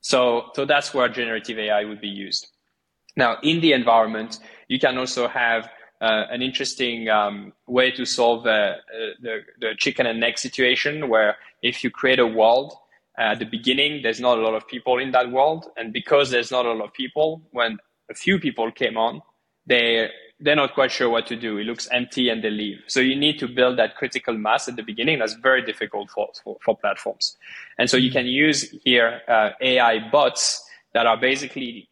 So, 0.00 0.46
so 0.54 0.64
that's 0.64 0.94
where 0.94 1.08
generative 1.08 1.58
AI 1.58 1.84
would 1.84 2.00
be 2.00 2.08
used. 2.08 2.48
Now, 3.16 3.36
in 3.42 3.60
the 3.60 3.72
environment, 3.72 4.38
you 4.68 4.78
can 4.78 4.96
also 4.96 5.28
have 5.28 5.68
uh, 6.00 6.24
an 6.30 6.42
interesting 6.42 7.08
um, 7.08 7.52
way 7.66 7.90
to 7.90 8.04
solve 8.04 8.46
uh, 8.46 8.74
the, 9.20 9.40
the 9.60 9.74
chicken 9.76 10.06
and 10.06 10.22
egg 10.24 10.38
situation 10.38 11.08
where 11.08 11.36
if 11.62 11.84
you 11.84 11.90
create 11.90 12.18
a 12.18 12.26
world 12.26 12.72
uh, 13.18 13.32
at 13.32 13.38
the 13.38 13.44
beginning, 13.44 14.00
there's 14.02 14.20
not 14.20 14.38
a 14.38 14.40
lot 14.40 14.54
of 14.54 14.66
people 14.66 14.98
in 14.98 15.10
that 15.10 15.30
world. 15.30 15.66
And 15.76 15.92
because 15.92 16.30
there's 16.30 16.50
not 16.50 16.64
a 16.64 16.72
lot 16.72 16.86
of 16.86 16.92
people, 16.94 17.42
when 17.50 17.78
a 18.10 18.14
few 18.14 18.38
people 18.38 18.72
came 18.72 18.96
on, 18.96 19.20
they, 19.66 20.08
they're 20.40 20.56
not 20.56 20.72
quite 20.72 20.90
sure 20.90 21.10
what 21.10 21.26
to 21.26 21.36
do. 21.36 21.58
It 21.58 21.64
looks 21.64 21.86
empty 21.92 22.30
and 22.30 22.42
they 22.42 22.50
leave. 22.50 22.78
So 22.86 23.00
you 23.00 23.14
need 23.14 23.38
to 23.40 23.46
build 23.46 23.78
that 23.78 23.96
critical 23.96 24.34
mass 24.38 24.68
at 24.68 24.76
the 24.76 24.82
beginning. 24.82 25.18
That's 25.18 25.34
very 25.34 25.62
difficult 25.62 26.10
for, 26.10 26.28
for, 26.42 26.56
for 26.64 26.76
platforms. 26.78 27.36
And 27.78 27.90
so 27.90 27.98
you 27.98 28.10
can 28.10 28.26
use 28.26 28.74
here 28.84 29.20
uh, 29.28 29.50
AI 29.60 30.08
bots 30.10 30.64
that 30.94 31.06
are 31.06 31.18
basically 31.18 31.89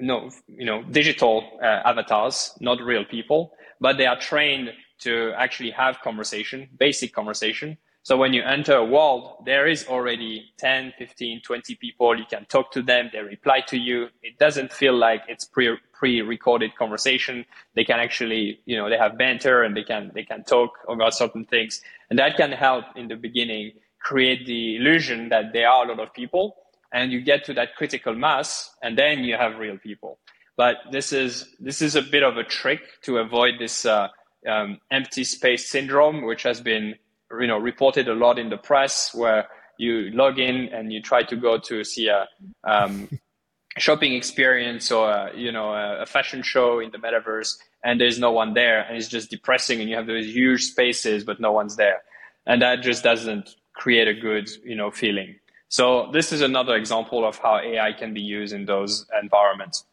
no, 0.00 0.30
you 0.48 0.66
know, 0.66 0.82
digital 0.82 1.44
uh, 1.62 1.82
avatars, 1.84 2.56
not 2.60 2.80
real 2.80 3.04
people, 3.04 3.52
but 3.80 3.96
they 3.98 4.06
are 4.06 4.18
trained 4.18 4.70
to 5.00 5.32
actually 5.36 5.70
have 5.70 6.00
conversation, 6.02 6.68
basic 6.78 7.12
conversation. 7.12 7.76
So 8.02 8.18
when 8.18 8.34
you 8.34 8.42
enter 8.42 8.74
a 8.74 8.84
world, 8.84 9.44
there 9.46 9.66
is 9.66 9.86
already 9.86 10.52
10, 10.58 10.92
15, 10.98 11.40
20 11.40 11.74
people. 11.76 12.18
You 12.18 12.26
can 12.28 12.44
talk 12.46 12.70
to 12.72 12.82
them. 12.82 13.08
They 13.12 13.20
reply 13.20 13.62
to 13.68 13.78
you. 13.78 14.08
It 14.22 14.38
doesn't 14.38 14.72
feel 14.72 14.94
like 14.94 15.22
it's 15.26 15.46
pre, 15.46 15.78
pre-recorded 15.94 16.76
conversation. 16.76 17.46
They 17.74 17.84
can 17.84 17.98
actually, 17.98 18.60
you 18.66 18.76
know, 18.76 18.90
they 18.90 18.98
have 18.98 19.16
banter 19.16 19.62
and 19.62 19.74
they 19.74 19.84
can, 19.84 20.12
they 20.14 20.22
can 20.22 20.44
talk 20.44 20.72
about 20.86 21.14
certain 21.14 21.46
things. 21.46 21.80
And 22.10 22.18
that 22.18 22.36
can 22.36 22.52
help 22.52 22.84
in 22.94 23.08
the 23.08 23.16
beginning 23.16 23.72
create 24.00 24.44
the 24.46 24.76
illusion 24.76 25.30
that 25.30 25.54
there 25.54 25.68
are 25.68 25.86
a 25.86 25.88
lot 25.88 26.00
of 26.00 26.12
people 26.12 26.56
and 26.94 27.10
you 27.12 27.20
get 27.20 27.44
to 27.44 27.52
that 27.54 27.74
critical 27.74 28.14
mass 28.14 28.70
and 28.80 28.96
then 28.96 29.24
you 29.24 29.36
have 29.36 29.58
real 29.58 29.76
people. 29.76 30.18
But 30.56 30.76
this 30.92 31.12
is 31.12 31.52
this 31.58 31.82
is 31.82 31.96
a 31.96 32.02
bit 32.02 32.22
of 32.22 32.36
a 32.38 32.44
trick 32.44 32.80
to 33.02 33.18
avoid 33.18 33.54
this 33.58 33.84
uh, 33.84 34.08
um, 34.48 34.78
empty 34.90 35.24
space 35.24 35.68
syndrome 35.68 36.24
which 36.24 36.44
has 36.44 36.60
been 36.60 36.94
you 37.40 37.48
know 37.48 37.58
reported 37.58 38.08
a 38.08 38.14
lot 38.14 38.38
in 38.38 38.48
the 38.48 38.56
press 38.56 39.12
where 39.12 39.48
you 39.76 40.10
log 40.12 40.38
in 40.38 40.68
and 40.72 40.92
you 40.92 41.02
try 41.02 41.24
to 41.24 41.34
go 41.34 41.58
to 41.58 41.82
see 41.82 42.06
a 42.06 42.28
um, 42.62 43.08
shopping 43.78 44.14
experience 44.14 44.92
or 44.92 45.10
a, 45.10 45.36
you 45.36 45.50
know 45.50 45.74
a 45.74 46.06
fashion 46.06 46.42
show 46.42 46.78
in 46.78 46.92
the 46.92 46.98
metaverse 46.98 47.56
and 47.82 48.00
there's 48.00 48.20
no 48.20 48.30
one 48.30 48.54
there 48.54 48.82
and 48.82 48.96
it's 48.96 49.08
just 49.08 49.28
depressing 49.30 49.80
and 49.80 49.90
you 49.90 49.96
have 49.96 50.06
those 50.06 50.26
huge 50.26 50.62
spaces 50.62 51.24
but 51.24 51.40
no 51.40 51.50
one's 51.50 51.74
there. 51.74 52.02
And 52.46 52.62
that 52.62 52.82
just 52.82 53.02
doesn't 53.02 53.56
create 53.72 54.06
a 54.06 54.14
good 54.14 54.48
you 54.62 54.76
know 54.76 54.92
feeling 54.92 55.34
so 55.68 56.10
this 56.12 56.32
is 56.32 56.40
another 56.40 56.76
example 56.76 57.26
of 57.26 57.38
how 57.38 57.58
AI 57.58 57.92
can 57.92 58.14
be 58.14 58.20
used 58.20 58.52
in 58.52 58.64
those 58.64 59.06
environments. 59.20 59.84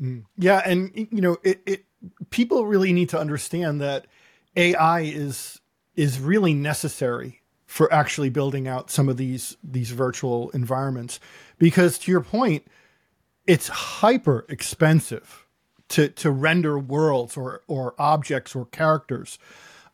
Mm. 0.00 0.24
Yeah, 0.36 0.62
and 0.64 0.90
you 0.94 1.20
know, 1.20 1.36
it, 1.42 1.60
it 1.66 1.84
people 2.30 2.66
really 2.66 2.92
need 2.92 3.08
to 3.10 3.18
understand 3.18 3.80
that 3.80 4.06
AI 4.56 5.00
is 5.00 5.60
is 5.96 6.18
really 6.18 6.54
necessary 6.54 7.42
for 7.66 7.92
actually 7.92 8.30
building 8.30 8.68
out 8.68 8.90
some 8.90 9.08
of 9.08 9.16
these 9.16 9.56
these 9.62 9.90
virtual 9.90 10.50
environments 10.50 11.20
because 11.58 11.98
to 11.98 12.10
your 12.10 12.20
point 12.20 12.64
it's 13.46 13.68
hyper 13.68 14.46
expensive 14.48 15.46
to 15.88 16.08
to 16.08 16.30
render 16.30 16.78
worlds 16.78 17.36
or 17.36 17.62
or 17.66 17.94
objects 17.98 18.54
or 18.54 18.66
characters 18.66 19.38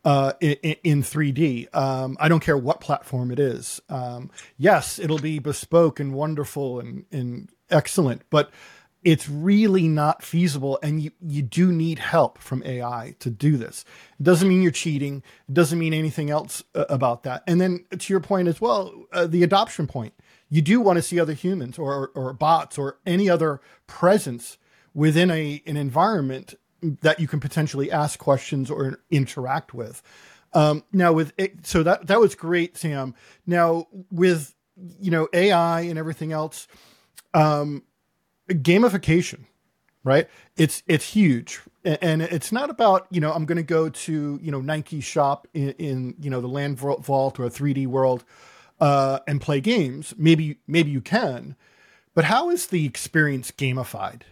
uh, 0.05 0.33
in, 0.41 0.77
in 0.85 1.03
3D. 1.03 1.75
Um, 1.75 2.17
I 2.21 2.29
don't 2.29 2.41
care 2.41 2.57
what 2.57 2.81
platform 2.81 3.31
it 3.31 3.39
is. 3.39 3.81
Um, 3.89 4.31
yes, 4.57 4.99
it'll 4.99 5.19
be 5.19 5.39
bespoke 5.39 6.01
and 6.01 6.15
wonderful 6.15 6.81
and, 6.81 7.05
and 7.11 7.51
excellent, 7.71 8.23
but 8.31 8.51
it's 9.03 9.29
really 9.29 9.89
not 9.89 10.23
feasible. 10.23 10.79
And 10.83 11.03
you, 11.03 11.11
you 11.21 11.43
do 11.43 11.73
need 11.73 11.99
help 11.99 12.39
from 12.39 12.63
AI 12.65 13.15
to 13.21 13.31
do 13.31 13.57
this. 13.57 13.85
It 14.19 14.25
doesn't 14.25 14.49
mean 14.49 14.63
you're 14.63 14.73
cheating. 14.73 15.23
It 15.49 15.55
doesn't 15.55 15.79
mean 15.79 15.95
anything 15.95 16.31
else 16.31 16.63
uh, 16.75 16.85
about 16.89 17.23
that. 17.23 17.43
And 17.47 17.61
then 17.61 17.85
to 17.97 18.13
your 18.13 18.21
point 18.21 18.49
as 18.49 18.61
well, 18.61 19.07
uh, 19.13 19.27
the 19.27 19.43
adoption 19.43 19.87
point, 19.87 20.15
you 20.51 20.61
do 20.61 20.81
want 20.81 20.97
to 20.97 21.03
see 21.03 21.21
other 21.21 21.33
humans 21.33 21.79
or, 21.79 22.11
or 22.15 22.33
bots 22.33 22.77
or 22.77 22.99
any 23.07 23.31
other 23.31 23.61
presence 23.87 24.59
within 24.93 25.31
a, 25.31 25.63
an 25.67 25.77
environment 25.77 26.55
that 26.83 27.21
you 27.21 27.29
can 27.29 27.41
potentially 27.41 27.91
ask 27.91 28.19
questions 28.19 28.71
or 28.71 29.01
interact 29.11 29.75
with. 29.75 30.03
Um, 30.53 30.83
now 30.93 31.13
with 31.13 31.33
it, 31.39 31.67
so 31.67 31.83
that 31.83 32.09
that 32.09 32.21
was 32.21 32.35
great, 32.35 32.77
Sam. 32.77 33.15
Now 33.47 33.87
with 34.11 34.55
you 34.99 35.11
know 35.11 35.29
AI 35.33 35.83
and 35.83 35.99
everything 35.99 36.33
else, 36.33 36.67
um, 37.35 37.85
gamification, 38.49 39.45
right? 40.03 40.29
It's 40.57 40.83
it's 40.89 41.13
huge, 41.13 41.61
and 41.85 42.23
it's 42.23 42.51
not 42.51 42.69
about 42.69 43.07
you 43.11 43.21
know 43.21 43.33
I'm 43.33 43.45
going 43.45 43.57
to 43.57 43.63
go 43.63 43.91
to 43.91 44.41
you 44.43 44.51
know 44.51 44.61
Nike 44.61 45.01
shop 45.01 45.47
in, 45.55 45.71
in 45.73 46.15
you 46.21 46.31
know 46.31 46.41
the 46.41 46.49
Land 46.49 46.79
Vault 46.79 47.39
or 47.39 47.45
a 47.45 47.51
3D 47.51 47.87
world 47.87 48.25
uh, 48.81 49.21
and 49.29 49.41
play 49.41 49.61
games. 49.61 50.15
Maybe 50.19 50.59
maybe 50.67 50.91
you 50.91 51.01
can, 51.01 51.55
but 52.15 52.25
how 52.25 52.51
is 52.51 52.67
the 52.67 52.87
experience 52.87 53.53
gamified? 53.53 54.23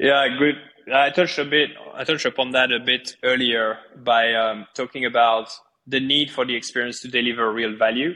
Yeah, 0.00 0.26
good. 0.38 0.56
I 0.92 1.10
touched 1.10 1.38
a 1.38 1.44
bit. 1.44 1.70
I 1.94 2.04
touched 2.04 2.26
upon 2.26 2.50
that 2.52 2.72
a 2.72 2.80
bit 2.80 3.16
earlier 3.22 3.78
by 4.04 4.34
um, 4.34 4.66
talking 4.74 5.04
about 5.04 5.50
the 5.86 6.00
need 6.00 6.30
for 6.30 6.44
the 6.44 6.56
experience 6.56 7.00
to 7.02 7.08
deliver 7.08 7.52
real 7.52 7.76
value, 7.76 8.14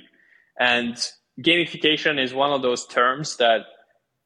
and 0.58 0.96
gamification 1.40 2.22
is 2.22 2.34
one 2.34 2.52
of 2.52 2.62
those 2.62 2.86
terms 2.86 3.36
that, 3.36 3.60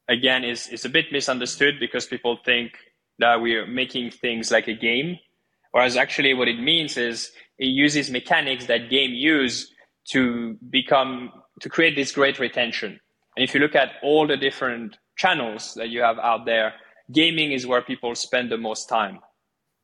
again, 0.09 0.43
is 0.43 0.67
is 0.69 0.83
a 0.85 0.89
bit 0.89 1.05
misunderstood 1.11 1.75
because 1.79 2.07
people 2.07 2.37
think 2.43 2.71
that 3.19 3.39
we 3.39 3.55
are 3.55 3.67
making 3.67 4.09
things 4.11 4.51
like 4.51 4.67
a 4.67 4.73
game, 4.73 5.19
whereas 5.71 5.95
actually 5.95 6.33
what 6.33 6.47
it 6.47 6.59
means 6.59 6.97
is 6.97 7.31
it 7.59 7.67
uses 7.67 8.09
mechanics 8.09 8.65
that 8.65 8.89
game 8.89 9.11
use 9.11 9.71
to 10.09 10.57
become 10.71 11.31
to 11.61 11.69
create 11.69 11.95
this 11.95 12.11
great 12.11 12.39
retention. 12.39 12.99
And 13.37 13.43
if 13.43 13.53
you 13.53 13.59
look 13.59 13.75
at 13.75 13.91
all 14.01 14.25
the 14.27 14.37
different 14.37 14.97
channels 15.17 15.75
that 15.75 15.89
you 15.89 16.01
have 16.01 16.17
out 16.17 16.45
there 16.45 16.73
gaming 17.13 17.51
is 17.51 17.65
where 17.65 17.81
people 17.81 18.15
spend 18.15 18.51
the 18.51 18.57
most 18.57 18.89
time 18.89 19.19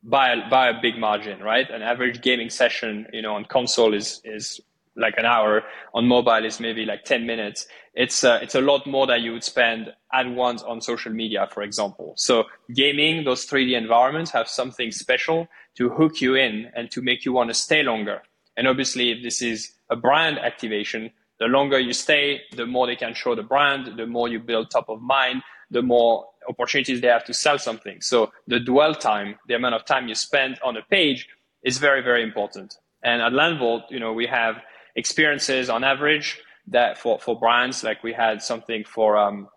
by 0.04 0.36
by 0.50 0.70
a 0.70 0.82
big 0.82 0.98
margin, 0.98 1.40
right? 1.42 1.70
An 1.70 1.82
average 1.82 2.22
gaming 2.22 2.50
session, 2.50 3.08
you 3.14 3.22
know, 3.22 3.36
on 3.36 3.46
console 3.46 3.94
is 3.94 4.22
is 4.24 4.62
like 5.00 5.16
an 5.18 5.26
hour. 5.26 5.64
On 5.94 6.06
mobile 6.08 6.46
is 6.46 6.60
maybe 6.60 6.86
like 6.86 7.06
10 7.06 7.26
minutes. 7.26 7.68
It's, 7.94 8.24
uh, 8.24 8.40
it's 8.42 8.56
a 8.56 8.62
lot 8.62 8.86
more 8.86 9.08
that 9.08 9.22
you 9.22 9.32
would 9.34 9.44
spend 9.44 9.94
at 10.14 10.30
once 10.30 10.62
on 10.62 10.82
social 10.82 11.12
media, 11.12 11.48
for 11.52 11.64
example. 11.64 12.14
So 12.18 12.46
gaming, 12.74 13.24
those 13.24 13.46
3D 13.48 13.78
environments 13.78 14.32
have 14.32 14.48
something 14.48 14.92
special 14.92 15.48
to 15.76 15.90
hook 15.90 16.22
you 16.22 16.36
in 16.36 16.72
and 16.76 16.92
to 16.92 17.02
make 17.02 17.26
you 17.26 17.34
want 17.34 17.50
to 17.50 17.54
stay 17.54 17.84
longer. 17.84 18.22
And 18.58 18.68
obviously, 18.68 19.12
if 19.12 19.24
this 19.24 19.42
is 19.42 19.74
a 19.90 19.96
brand 19.96 20.38
activation, 20.38 21.12
the 21.40 21.46
longer 21.46 21.80
you 21.80 21.94
stay, 21.94 22.42
the 22.56 22.66
more 22.66 22.86
they 22.86 22.98
can 22.98 23.14
show 23.14 23.34
the 23.34 23.44
brand, 23.44 23.98
the 23.98 24.06
more 24.06 24.28
you 24.28 24.40
build 24.40 24.70
top 24.70 24.90
of 24.90 25.02
mind, 25.02 25.42
the 25.72 25.82
more 25.82 26.26
opportunities 26.48 27.02
they 27.02 27.08
have 27.08 27.26
to 27.26 27.34
sell 27.34 27.60
something. 27.60 28.02
So 28.02 28.32
the 28.48 28.60
dwell 28.60 28.96
time, 28.96 29.36
the 29.48 29.56
amount 29.56 29.76
of 29.76 29.86
time 29.86 30.08
you 30.08 30.16
spend 30.16 30.60
on 30.64 30.78
a 30.78 30.82
page 30.82 31.28
is 31.64 31.78
very, 31.78 32.02
very 32.02 32.24
important. 32.24 32.76
And 33.04 33.22
at 33.22 33.32
Landvault, 33.34 33.84
you 33.90 34.00
know, 34.00 34.14
we 34.14 34.26
have 34.28 34.56
experiences 34.96 35.70
on 35.70 35.84
average 35.84 36.40
that 36.68 36.98
for, 36.98 37.20
for 37.20 37.40
brands, 37.40 37.84
like 37.84 38.04
we 38.04 38.14
had 38.14 38.42
something 38.42 38.84
for 38.84 39.18
um, 39.18 39.48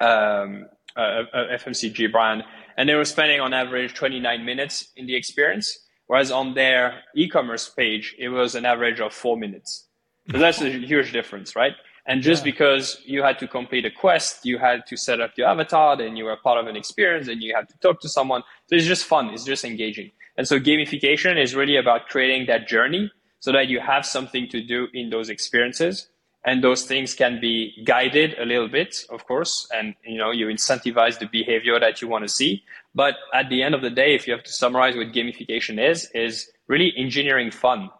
um, 0.00 0.66
a, 0.96 1.22
a 1.32 1.58
FMCG 1.58 2.10
brand, 2.10 2.44
and 2.76 2.88
they 2.88 2.94
were 2.94 3.04
spending 3.04 3.40
on 3.40 3.52
average 3.52 3.94
29 3.94 4.44
minutes 4.44 4.88
in 4.96 5.06
the 5.06 5.14
experience, 5.14 5.78
whereas 6.06 6.30
on 6.30 6.54
their 6.54 7.00
e-commerce 7.14 7.68
page, 7.68 8.14
it 8.18 8.28
was 8.28 8.54
an 8.54 8.64
average 8.64 9.00
of 9.00 9.12
four 9.12 9.36
minutes. 9.36 9.88
So 10.30 10.38
that's 10.38 10.60
a 10.60 10.70
huge 10.70 11.12
difference, 11.12 11.56
right? 11.56 11.72
And 12.06 12.22
just 12.22 12.44
yeah. 12.44 12.52
because 12.52 13.00
you 13.04 13.22
had 13.22 13.38
to 13.38 13.46
complete 13.46 13.84
a 13.84 13.90
quest, 13.90 14.44
you 14.44 14.58
had 14.58 14.86
to 14.86 14.96
set 14.96 15.20
up 15.20 15.32
your 15.36 15.48
avatar, 15.48 15.96
then 15.96 16.16
you 16.16 16.24
were 16.24 16.36
part 16.36 16.58
of 16.58 16.66
an 16.66 16.76
experience, 16.76 17.28
and 17.28 17.42
you 17.42 17.54
had 17.54 17.68
to 17.68 17.78
talk 17.78 18.00
to 18.00 18.08
someone. 18.08 18.42
So 18.66 18.76
it's 18.76 18.86
just 18.86 19.04
fun. 19.04 19.30
It's 19.30 19.44
just 19.44 19.64
engaging. 19.64 20.10
And 20.36 20.48
so 20.48 20.58
gamification 20.58 21.40
is 21.40 21.54
really 21.54 21.76
about 21.76 22.08
creating 22.08 22.46
that 22.46 22.66
journey 22.66 23.10
so 23.40 23.52
that 23.52 23.68
you 23.68 23.80
have 23.80 24.04
something 24.06 24.48
to 24.48 24.62
do 24.62 24.88
in 24.94 25.10
those 25.10 25.28
experiences. 25.28 26.08
And 26.44 26.64
those 26.64 26.84
things 26.84 27.14
can 27.14 27.40
be 27.40 27.72
guided 27.84 28.36
a 28.36 28.44
little 28.44 28.66
bit, 28.66 29.04
of 29.10 29.26
course, 29.26 29.68
and 29.72 29.94
you 30.04 30.18
know, 30.18 30.32
you 30.32 30.48
incentivize 30.48 31.20
the 31.20 31.26
behavior 31.26 31.78
that 31.78 32.02
you 32.02 32.08
want 32.08 32.24
to 32.24 32.28
see. 32.28 32.64
But 32.96 33.14
at 33.32 33.48
the 33.48 33.62
end 33.62 33.76
of 33.76 33.82
the 33.82 33.90
day, 33.90 34.16
if 34.16 34.26
you 34.26 34.32
have 34.32 34.42
to 34.42 34.52
summarize 34.52 34.96
what 34.96 35.12
gamification 35.12 35.78
is, 35.78 36.10
is 36.14 36.50
really 36.66 36.92
engineering 36.96 37.52
fun 37.52 37.90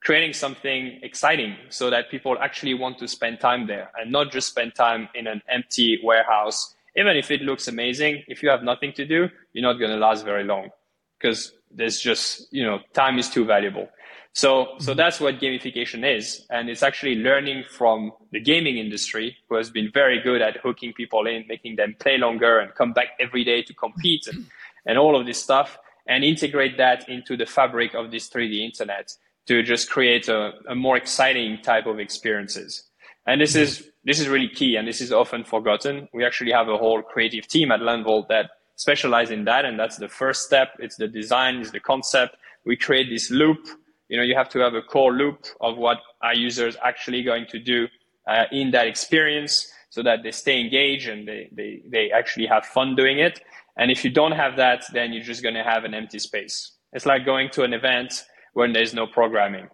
creating 0.00 0.32
something 0.32 0.98
exciting 1.02 1.56
so 1.68 1.90
that 1.90 2.10
people 2.10 2.36
actually 2.40 2.74
want 2.74 2.98
to 2.98 3.06
spend 3.06 3.38
time 3.38 3.66
there 3.66 3.90
and 4.00 4.10
not 4.10 4.32
just 4.32 4.48
spend 4.48 4.74
time 4.74 5.08
in 5.14 5.26
an 5.26 5.42
empty 5.48 6.00
warehouse. 6.02 6.74
Even 6.96 7.16
if 7.16 7.30
it 7.30 7.42
looks 7.42 7.68
amazing, 7.68 8.22
if 8.26 8.42
you 8.42 8.48
have 8.48 8.62
nothing 8.62 8.92
to 8.94 9.04
do, 9.04 9.28
you're 9.52 9.62
not 9.62 9.74
going 9.74 9.90
to 9.90 9.96
last 9.96 10.24
very 10.24 10.44
long 10.44 10.70
because 11.18 11.52
there's 11.70 12.00
just, 12.00 12.52
you 12.52 12.64
know, 12.64 12.80
time 12.94 13.18
is 13.18 13.28
too 13.28 13.44
valuable. 13.44 13.88
So, 14.32 14.74
so 14.78 14.90
mm-hmm. 14.90 14.96
that's 14.96 15.20
what 15.20 15.38
gamification 15.38 16.16
is. 16.16 16.46
And 16.50 16.70
it's 16.70 16.82
actually 16.82 17.16
learning 17.16 17.64
from 17.68 18.12
the 18.32 18.40
gaming 18.40 18.78
industry 18.78 19.36
who 19.48 19.56
has 19.56 19.70
been 19.70 19.90
very 19.92 20.20
good 20.20 20.40
at 20.40 20.56
hooking 20.56 20.92
people 20.92 21.26
in, 21.26 21.44
making 21.48 21.76
them 21.76 21.94
play 21.98 22.16
longer 22.16 22.58
and 22.58 22.74
come 22.74 22.92
back 22.92 23.08
every 23.20 23.44
day 23.44 23.62
to 23.62 23.74
compete 23.74 24.26
and, 24.28 24.46
and 24.86 24.98
all 24.98 25.18
of 25.18 25.26
this 25.26 25.42
stuff 25.42 25.78
and 26.06 26.24
integrate 26.24 26.76
that 26.78 27.08
into 27.08 27.36
the 27.36 27.46
fabric 27.46 27.94
of 27.94 28.10
this 28.10 28.28
3D 28.30 28.64
internet 28.64 29.14
to 29.50 29.64
just 29.64 29.90
create 29.90 30.28
a, 30.28 30.52
a 30.68 30.76
more 30.76 30.96
exciting 30.96 31.58
type 31.62 31.86
of 31.86 31.98
experiences. 31.98 32.84
And 33.26 33.40
this 33.40 33.56
is 33.56 33.70
this 34.04 34.20
is 34.20 34.28
really 34.28 34.48
key, 34.48 34.76
and 34.76 34.86
this 34.86 35.00
is 35.00 35.10
often 35.12 35.42
forgotten. 35.42 36.08
We 36.14 36.24
actually 36.24 36.52
have 36.52 36.68
a 36.68 36.78
whole 36.78 37.02
creative 37.02 37.48
team 37.48 37.72
at 37.72 37.80
Landvault 37.80 38.28
that 38.28 38.46
specialize 38.76 39.32
in 39.32 39.44
that, 39.46 39.64
and 39.64 39.76
that's 39.76 39.96
the 39.96 40.08
first 40.08 40.40
step. 40.44 40.68
It's 40.78 40.96
the 40.96 41.08
design, 41.08 41.56
it's 41.56 41.72
the 41.72 41.80
concept. 41.80 42.36
We 42.64 42.76
create 42.76 43.08
this 43.10 43.28
loop. 43.30 43.66
You 44.08 44.16
know, 44.18 44.22
you 44.22 44.36
have 44.36 44.48
to 44.50 44.60
have 44.60 44.74
a 44.74 44.82
core 44.82 45.12
loop 45.12 45.46
of 45.60 45.76
what 45.76 45.98
our 46.22 46.34
users 46.34 46.76
actually 46.90 47.24
going 47.24 47.46
to 47.46 47.58
do 47.58 47.88
uh, 48.28 48.44
in 48.52 48.70
that 48.70 48.86
experience, 48.86 49.68
so 49.90 50.00
that 50.04 50.22
they 50.22 50.30
stay 50.30 50.60
engaged 50.60 51.08
and 51.08 51.26
they, 51.26 51.48
they 51.50 51.82
they 51.94 52.12
actually 52.12 52.46
have 52.46 52.64
fun 52.64 52.94
doing 52.94 53.18
it. 53.18 53.42
And 53.76 53.90
if 53.90 54.04
you 54.04 54.10
don't 54.10 54.36
have 54.44 54.54
that, 54.64 54.84
then 54.92 55.12
you're 55.12 55.24
just 55.32 55.42
going 55.42 55.56
to 55.56 55.64
have 55.64 55.82
an 55.84 55.94
empty 55.94 56.20
space. 56.20 56.56
It's 56.92 57.06
like 57.06 57.24
going 57.24 57.50
to 57.56 57.64
an 57.64 57.72
event 57.74 58.24
when 58.52 58.72
there's 58.72 58.94
no 58.94 59.06
programming. 59.06 59.68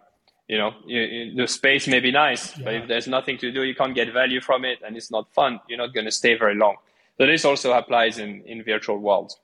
You 0.47 0.57
know, 0.57 0.71
you, 0.85 1.01
you, 1.01 1.35
the 1.35 1.47
space 1.47 1.87
may 1.87 1.99
be 1.99 2.11
nice, 2.11 2.57
yeah. 2.57 2.63
but 2.63 2.73
if 2.75 2.87
there's 2.87 3.07
nothing 3.07 3.37
to 3.39 3.51
do, 3.51 3.63
you 3.63 3.75
can't 3.75 3.93
get 3.93 4.13
value 4.13 4.39
from 4.39 4.63
it, 4.63 4.79
and 4.85 4.95
it's 4.95 5.11
not 5.11 5.33
fun. 5.33 5.59
You're 5.67 5.77
not 5.77 5.93
going 5.93 6.05
to 6.05 6.11
stay 6.11 6.37
very 6.37 6.55
long. 6.55 6.77
So 7.17 7.25
this 7.25 7.43
also 7.43 7.73
applies 7.73 8.17
in 8.17 8.43
in 8.45 8.63
virtual 8.63 8.97
worlds. 8.97 9.39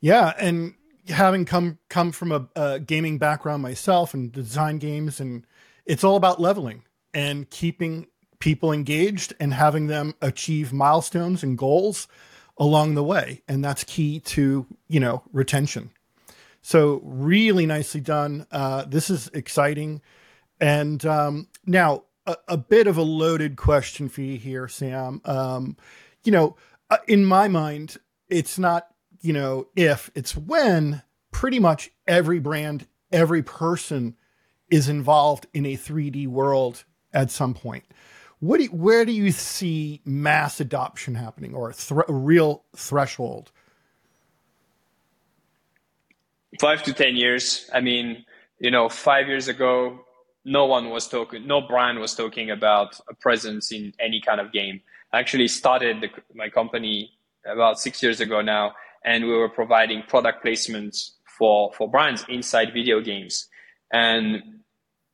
Yeah, 0.00 0.32
and 0.38 0.74
having 1.08 1.44
come 1.44 1.78
come 1.88 2.12
from 2.12 2.32
a, 2.32 2.48
a 2.56 2.80
gaming 2.80 3.18
background 3.18 3.62
myself 3.62 4.12
and 4.12 4.30
design 4.30 4.78
games, 4.78 5.20
and 5.20 5.46
it's 5.86 6.04
all 6.04 6.16
about 6.16 6.40
leveling 6.40 6.84
and 7.14 7.48
keeping 7.50 8.06
people 8.40 8.72
engaged 8.72 9.34
and 9.40 9.54
having 9.54 9.86
them 9.86 10.14
achieve 10.20 10.72
milestones 10.72 11.42
and 11.42 11.56
goals 11.56 12.08
along 12.58 12.94
the 12.94 13.04
way, 13.04 13.42
and 13.48 13.64
that's 13.64 13.84
key 13.84 14.20
to 14.20 14.66
you 14.88 15.00
know 15.00 15.22
retention. 15.32 15.90
So 16.62 17.00
really 17.02 17.66
nicely 17.66 18.00
done. 18.00 18.46
Uh, 18.50 18.84
this 18.84 19.10
is 19.10 19.28
exciting. 19.28 20.02
And 20.60 21.04
um, 21.06 21.48
now 21.64 22.04
a, 22.26 22.36
a, 22.48 22.56
bit 22.56 22.86
of 22.86 22.96
a 22.96 23.02
loaded 23.02 23.56
question 23.56 24.08
for 24.08 24.20
you 24.20 24.36
here, 24.36 24.68
Sam. 24.68 25.22
Um, 25.24 25.76
you 26.22 26.32
know, 26.32 26.56
uh, 26.90 26.98
in 27.08 27.24
my 27.24 27.48
mind, 27.48 27.96
it's 28.28 28.58
not 28.58 28.88
you 29.22 29.32
know 29.32 29.68
if 29.74 30.10
it's 30.14 30.36
when 30.36 31.02
pretty 31.30 31.58
much 31.58 31.90
every 32.06 32.38
brand, 32.38 32.86
every 33.10 33.42
person 33.42 34.16
is 34.70 34.88
involved 34.88 35.46
in 35.54 35.66
a 35.66 35.76
3D 35.76 36.26
world 36.28 36.84
at 37.12 37.30
some 37.30 37.54
point. 37.54 37.84
What 38.38 38.58
do 38.58 38.64
you, 38.64 38.70
where 38.70 39.04
do 39.04 39.12
you 39.12 39.32
see 39.32 40.00
mass 40.04 40.60
adoption 40.60 41.14
happening 41.14 41.54
or 41.54 41.70
a, 41.70 41.94
a 42.08 42.12
real 42.12 42.64
threshold? 42.74 43.52
Five 46.58 46.82
to 46.84 46.92
10 46.92 47.16
years. 47.16 47.70
I 47.72 47.80
mean, 47.80 48.24
you 48.58 48.70
know, 48.70 48.88
five 48.88 49.28
years 49.28 49.48
ago, 49.48 50.00
no 50.44 50.66
one 50.66 50.90
was 50.90 51.06
talking, 51.06 51.46
no 51.46 51.60
brand 51.60 51.98
was 51.98 52.14
talking 52.14 52.50
about 52.50 52.98
a 53.08 53.14
presence 53.14 53.72
in 53.72 53.92
any 54.00 54.20
kind 54.20 54.40
of 54.40 54.52
game. 54.52 54.80
I 55.12 55.18
actually 55.20 55.48
started 55.48 56.00
the, 56.00 56.08
my 56.34 56.48
company 56.48 57.12
about 57.44 57.78
six 57.78 58.02
years 58.02 58.20
ago 58.20 58.40
now, 58.40 58.72
and 59.04 59.24
we 59.24 59.32
were 59.32 59.48
providing 59.48 60.02
product 60.02 60.44
placements 60.44 61.12
for, 61.38 61.72
for 61.72 61.90
brands 61.90 62.24
inside 62.28 62.72
video 62.72 63.00
games. 63.00 63.48
And 63.92 64.60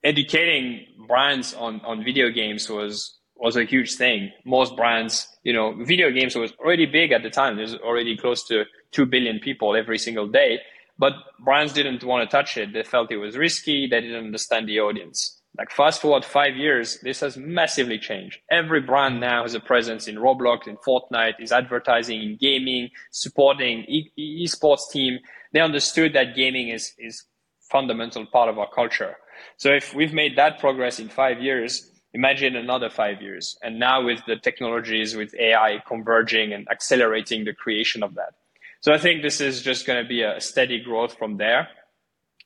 educating 0.05 0.87
brands 1.07 1.55
on, 1.55 1.81
on 1.81 2.05
video 2.05 2.31
games 2.31 2.69
was, 2.69 3.19
was 3.37 3.57
a 3.57 3.65
huge 3.65 3.95
thing. 3.95 4.33
Most 4.45 4.77
brands, 4.77 5.29
you 5.45 5.53
know, 5.53 5.75
video 5.85 6.11
games 6.11 6.37
was 6.37 6.53
already 6.59 6.87
big 6.87 7.13
at 7.13 7.23
the 7.23 7.31
time. 7.31 7.57
There's 7.57 7.75
already 7.75 8.17
close 8.17 8.47
to 8.49 8.65
2 8.93 9.07
billion 9.07 9.39
people 9.39 9.75
every 9.77 9.99
single 9.99 10.27
day. 10.27 10.61
But 10.99 11.13
brands 11.45 11.73
didn't 11.73 12.05
want 12.05 12.29
to 12.29 12.37
touch 12.37 12.57
it. 12.57 12.73
They 12.73 12.83
felt 12.83 13.13
it 13.13 13.19
was 13.19 13.37
risky. 13.37 13.87
They 13.87 14.01
didn't 14.01 14.25
understand 14.25 14.69
the 14.69 14.81
audience. 14.81 15.41
Like 15.59 15.71
fast 15.71 16.03
forward 16.03 16.25
five 16.25 16.57
years, 16.57 16.99
this 17.03 17.21
has 17.21 17.37
massively 17.37 17.99
changed. 17.99 18.41
Every 18.51 18.81
brand 18.81 19.21
now 19.21 19.43
has 19.43 19.55
a 19.55 19.61
presence 19.61 20.07
in 20.07 20.17
Roblox, 20.17 20.67
in 20.67 20.77
Fortnite, 20.77 21.41
is 21.41 21.53
advertising 21.53 22.23
in 22.23 22.37
gaming, 22.39 22.91
supporting 23.11 23.85
e- 23.85 24.11
esports 24.45 24.91
team. 24.91 25.19
They 25.53 25.61
understood 25.61 26.13
that 26.13 26.37
gaming 26.37 26.69
is, 26.69 26.93
is 26.99 27.25
fundamental 27.71 28.27
part 28.27 28.51
of 28.51 28.59
our 28.59 28.69
culture. 28.71 29.17
So 29.57 29.71
if 29.71 29.95
we've 29.95 30.13
made 30.13 30.37
that 30.37 30.59
progress 30.59 30.99
in 30.99 31.09
five 31.09 31.41
years, 31.43 31.91
imagine 32.13 32.57
another 32.57 32.91
five 32.91 33.23
years. 33.23 33.57
And 33.63 33.79
now 33.79 34.05
with 34.05 34.21
the 34.27 34.37
technologies, 34.37 35.17
with 35.17 35.35
AI 35.39 35.83
converging 35.87 36.53
and 36.53 36.69
accelerating 36.71 37.45
the 37.45 37.55
creation 37.55 38.03
of 38.03 38.15
that. 38.15 38.35
So 38.81 38.93
I 38.93 38.99
think 38.99 39.23
this 39.23 39.41
is 39.41 39.63
just 39.63 39.87
going 39.87 40.03
to 40.03 40.09
be 40.09 40.23
a 40.23 40.41
steady 40.41 40.81
growth 40.81 41.17
from 41.17 41.37
there. 41.37 41.69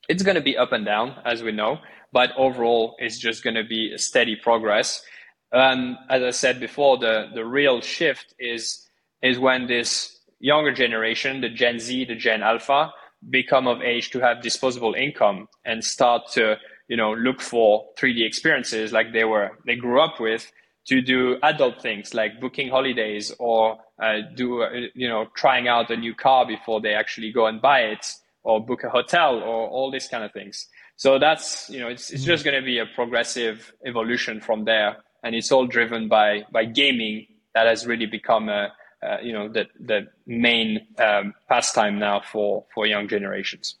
It's 0.09 0.23
going 0.23 0.35
to 0.35 0.41
be 0.41 0.57
up 0.57 0.71
and 0.71 0.85
down, 0.85 1.15
as 1.25 1.43
we 1.43 1.51
know, 1.51 1.77
but 2.11 2.31
overall, 2.37 2.95
it's 2.99 3.19
just 3.19 3.43
going 3.43 3.55
to 3.55 3.63
be 3.63 3.93
a 3.93 3.97
steady 3.97 4.35
progress. 4.35 5.03
And 5.51 5.97
as 6.09 6.23
I 6.23 6.31
said 6.31 6.59
before, 6.59 6.97
the, 6.97 7.29
the 7.33 7.45
real 7.45 7.81
shift 7.81 8.33
is, 8.39 8.87
is 9.21 9.37
when 9.37 9.67
this 9.67 10.19
younger 10.39 10.73
generation, 10.73 11.41
the 11.41 11.49
Gen 11.49 11.79
Z, 11.79 12.05
the 12.05 12.15
Gen 12.15 12.41
Alpha, 12.41 12.91
become 13.29 13.67
of 13.67 13.81
age 13.81 14.09
to 14.11 14.19
have 14.19 14.41
disposable 14.41 14.95
income 14.95 15.47
and 15.63 15.83
start 15.83 16.23
to, 16.33 16.55
you 16.87 16.97
know, 16.97 17.13
look 17.13 17.39
for 17.39 17.85
3D 17.99 18.25
experiences 18.25 18.91
like 18.91 19.13
they 19.13 19.23
were, 19.23 19.51
they 19.65 19.75
grew 19.75 20.01
up 20.01 20.19
with 20.19 20.51
to 20.85 21.01
do 21.01 21.37
adult 21.43 21.81
things 21.81 22.13
like 22.13 22.39
booking 22.39 22.69
holidays 22.69 23.31
or 23.39 23.77
uh, 24.01 24.19
do 24.35 24.63
uh, 24.63 24.69
you 24.95 25.07
know 25.07 25.27
trying 25.35 25.67
out 25.67 25.89
a 25.89 25.97
new 25.97 26.15
car 26.15 26.45
before 26.45 26.81
they 26.81 26.93
actually 26.93 27.31
go 27.31 27.45
and 27.45 27.61
buy 27.61 27.81
it 27.81 28.05
or 28.43 28.63
book 28.63 28.83
a 28.83 28.89
hotel 28.89 29.35
or 29.35 29.67
all 29.69 29.91
these 29.91 30.07
kind 30.07 30.23
of 30.23 30.31
things. 30.31 30.67
So 30.95 31.19
that's 31.19 31.69
you 31.69 31.79
know 31.79 31.87
it's, 31.87 32.09
it's 32.11 32.23
just 32.23 32.43
going 32.43 32.59
to 32.59 32.65
be 32.65 32.79
a 32.79 32.85
progressive 32.85 33.73
evolution 33.85 34.41
from 34.41 34.65
there. 34.65 34.97
And 35.23 35.35
it's 35.35 35.51
all 35.51 35.67
driven 35.67 36.07
by 36.07 36.43
by 36.51 36.65
gaming 36.65 37.27
that 37.53 37.67
has 37.67 37.85
really 37.85 38.07
become 38.07 38.49
a, 38.49 38.71
uh, 39.03 39.17
you 39.21 39.33
know 39.33 39.47
the 39.49 39.67
the 39.79 40.07
main 40.25 40.87
um, 40.97 41.33
pastime 41.47 41.99
now 41.99 42.21
for 42.21 42.65
for 42.73 42.87
young 42.87 43.07
generations. 43.07 43.75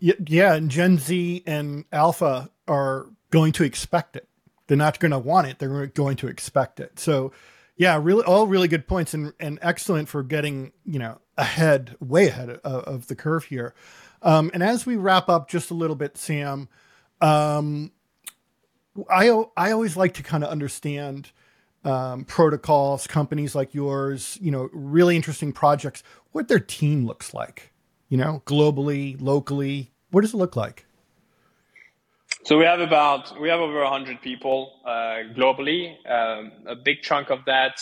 Yeah, 0.00 0.54
and 0.54 0.70
Gen 0.70 0.98
Z 0.98 1.42
and 1.46 1.84
Alpha 1.90 2.50
are 2.68 3.06
going 3.30 3.52
to 3.52 3.64
expect 3.64 4.16
it. 4.16 4.28
They're 4.68 4.76
not 4.76 5.00
going 5.00 5.10
to 5.10 5.18
want 5.18 5.48
it. 5.48 5.58
They're 5.58 5.86
going 5.86 6.16
to 6.18 6.28
expect 6.28 6.78
it. 6.78 6.98
So, 7.00 7.32
yeah, 7.76 7.98
really, 8.00 8.22
all 8.24 8.46
really 8.46 8.68
good 8.68 8.86
points 8.86 9.14
and, 9.14 9.32
and 9.40 9.58
excellent 9.62 10.08
for 10.08 10.22
getting 10.22 10.72
you 10.84 10.98
know 10.98 11.20
ahead, 11.36 11.96
way 12.00 12.28
ahead 12.28 12.50
of, 12.50 12.60
of 12.62 13.06
the 13.08 13.16
curve 13.16 13.44
here. 13.44 13.74
Um, 14.22 14.50
and 14.54 14.62
as 14.62 14.86
we 14.86 14.96
wrap 14.96 15.28
up 15.28 15.48
just 15.48 15.70
a 15.70 15.74
little 15.74 15.96
bit, 15.96 16.16
Sam, 16.16 16.68
um, 17.20 17.92
I 19.10 19.30
I 19.56 19.72
always 19.72 19.96
like 19.96 20.14
to 20.14 20.22
kind 20.22 20.44
of 20.44 20.50
understand 20.50 21.30
um, 21.84 22.24
protocols, 22.24 23.06
companies 23.06 23.54
like 23.54 23.74
yours, 23.74 24.38
you 24.40 24.50
know, 24.50 24.68
really 24.72 25.16
interesting 25.16 25.52
projects, 25.52 26.02
what 26.32 26.48
their 26.48 26.60
team 26.60 27.06
looks 27.06 27.32
like, 27.32 27.72
you 28.08 28.16
know, 28.18 28.42
globally, 28.46 29.20
locally. 29.20 29.92
What 30.10 30.22
does 30.22 30.34
it 30.34 30.38
look 30.38 30.56
like? 30.56 30.86
So 32.48 32.56
we 32.56 32.64
have 32.64 32.80
about 32.80 33.38
we 33.38 33.50
have 33.50 33.60
over 33.60 33.82
100 33.82 34.22
people 34.22 34.80
uh, 34.86 35.36
globally. 35.36 35.96
Um, 36.10 36.52
a 36.66 36.74
big 36.74 37.02
chunk 37.02 37.28
of 37.28 37.40
that, 37.44 37.78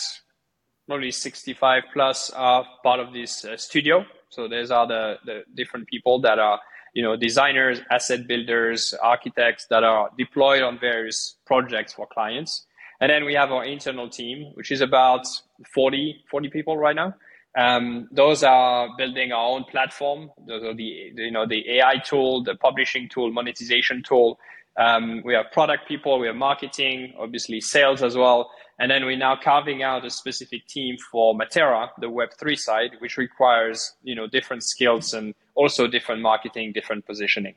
probably 0.87 1.09
65 1.09 1.83
plus, 1.93 2.31
are 2.31 2.65
part 2.83 2.99
of 2.99 3.13
this 3.13 3.45
uh, 3.45 3.55
studio. 3.55 4.05
So 4.27 4.49
these 4.49 4.69
are 4.69 4.85
the, 4.85 5.19
the 5.25 5.43
different 5.55 5.87
people 5.87 6.19
that 6.19 6.37
are 6.37 6.59
you 6.93 7.01
know 7.01 7.15
designers, 7.15 7.79
asset 7.91 8.27
builders, 8.27 8.93
architects 9.01 9.67
that 9.69 9.85
are 9.85 10.09
deployed 10.17 10.63
on 10.63 10.77
various 10.79 11.37
projects 11.45 11.93
for 11.93 12.05
clients. 12.05 12.65
And 12.99 13.09
then 13.09 13.23
we 13.23 13.35
have 13.35 13.53
our 13.53 13.63
internal 13.63 14.09
team, 14.09 14.51
which 14.55 14.71
is 14.71 14.81
about 14.81 15.25
40, 15.73 16.25
40 16.29 16.49
people 16.49 16.77
right 16.77 16.95
now. 16.95 17.15
Um, 17.57 18.07
those 18.11 18.43
are 18.43 18.89
building 18.97 19.31
our 19.31 19.49
own 19.49 19.63
platform. 19.63 20.29
Those 20.47 20.63
are 20.63 20.75
the, 20.75 21.11
you 21.15 21.31
know, 21.31 21.47
the 21.47 21.79
AI 21.79 21.97
tool, 22.05 22.43
the 22.43 22.53
publishing 22.55 23.09
tool, 23.09 23.31
monetization 23.31 24.03
tool. 24.03 24.39
Um, 24.77 25.23
we 25.25 25.33
have 25.33 25.45
product 25.51 25.87
people, 25.87 26.19
we 26.19 26.27
have 26.27 26.35
marketing, 26.35 27.15
obviously 27.17 27.59
sales 27.59 28.03
as 28.03 28.15
well. 28.15 28.51
And 28.77 28.91
then 28.91 29.05
we're 29.05 29.17
now 29.17 29.35
carving 29.43 29.81
out 29.81 30.05
a 30.05 30.11
specific 30.11 30.67
team 30.67 30.97
for 31.11 31.33
Matera, 31.35 31.89
the 31.99 32.07
Web3 32.07 32.59
side, 32.59 32.91
which 32.99 33.17
requires, 33.17 33.93
you 34.03 34.13
know, 34.13 34.27
different 34.27 34.63
skills 34.63 35.15
and 35.15 35.33
also 35.55 35.87
different 35.87 36.21
marketing, 36.21 36.73
different 36.73 37.07
positioning. 37.07 37.55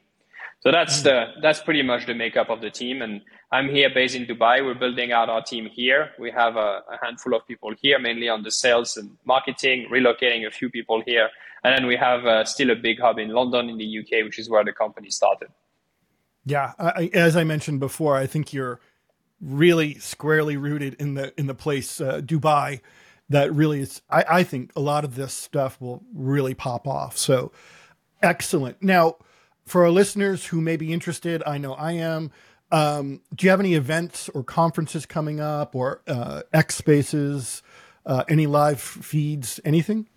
So 0.60 0.70
that's 0.70 1.00
the 1.00 1.28
that's 1.40 1.60
pretty 1.62 1.82
much 1.82 2.06
the 2.06 2.14
makeup 2.14 2.50
of 2.50 2.60
the 2.60 2.70
team. 2.70 3.00
And 3.00 3.22
I'm 3.50 3.68
here 3.68 3.88
based 3.92 4.14
in 4.14 4.26
Dubai. 4.26 4.64
We're 4.64 4.74
building 4.74 5.10
out 5.10 5.30
our 5.30 5.42
team 5.42 5.66
here. 5.72 6.10
We 6.18 6.30
have 6.30 6.56
a, 6.56 6.82
a, 6.92 6.98
handful 7.02 7.34
of 7.34 7.46
people 7.48 7.72
here, 7.80 7.98
mainly 7.98 8.28
on 8.28 8.42
the 8.42 8.50
sales 8.50 8.98
and 8.98 9.16
marketing, 9.24 9.88
relocating 9.90 10.46
a 10.46 10.50
few 10.50 10.68
people 10.68 11.02
here, 11.06 11.30
and 11.64 11.74
then 11.74 11.86
we 11.86 11.96
have 11.96 12.26
uh, 12.26 12.44
still 12.44 12.70
a 12.70 12.76
big 12.76 13.00
hub 13.00 13.18
in 13.18 13.30
London, 13.30 13.70
in 13.70 13.78
the 13.78 13.98
UK, 14.00 14.24
which 14.24 14.38
is 14.38 14.50
where 14.50 14.62
the 14.62 14.72
company 14.72 15.08
started. 15.08 15.48
Yeah, 16.44 16.72
I, 16.78 17.10
as 17.14 17.36
I 17.36 17.44
mentioned 17.44 17.80
before, 17.80 18.16
I 18.16 18.26
think 18.26 18.52
you're 18.52 18.80
really 19.40 19.94
squarely 19.94 20.58
rooted 20.58 20.94
in 20.94 21.14
the 21.14 21.32
in 21.40 21.46
the 21.46 21.54
place 21.54 22.02
uh, 22.02 22.20
Dubai. 22.20 22.80
That 23.30 23.54
really 23.54 23.80
is. 23.80 24.02
I, 24.10 24.24
I 24.28 24.42
think 24.42 24.72
a 24.76 24.80
lot 24.80 25.04
of 25.04 25.14
this 25.14 25.32
stuff 25.32 25.80
will 25.80 26.02
really 26.12 26.52
pop 26.52 26.86
off. 26.86 27.16
So 27.16 27.50
excellent. 28.22 28.82
Now 28.82 29.16
for 29.70 29.84
our 29.84 29.90
listeners 29.90 30.46
who 30.46 30.60
may 30.60 30.76
be 30.76 30.92
interested, 30.92 31.44
I 31.46 31.56
know 31.58 31.74
I 31.74 31.92
am. 31.92 32.32
Um, 32.72 33.20
do 33.34 33.46
you 33.46 33.50
have 33.50 33.60
any 33.60 33.74
events 33.74 34.28
or 34.28 34.42
conferences 34.42 35.06
coming 35.06 35.38
up 35.38 35.76
or 35.76 36.02
uh, 36.08 36.42
X 36.52 36.74
Spaces, 36.74 37.62
uh, 38.04 38.24
any 38.28 38.46
live 38.46 38.80
feeds, 38.80 39.60
anything? 39.64 40.08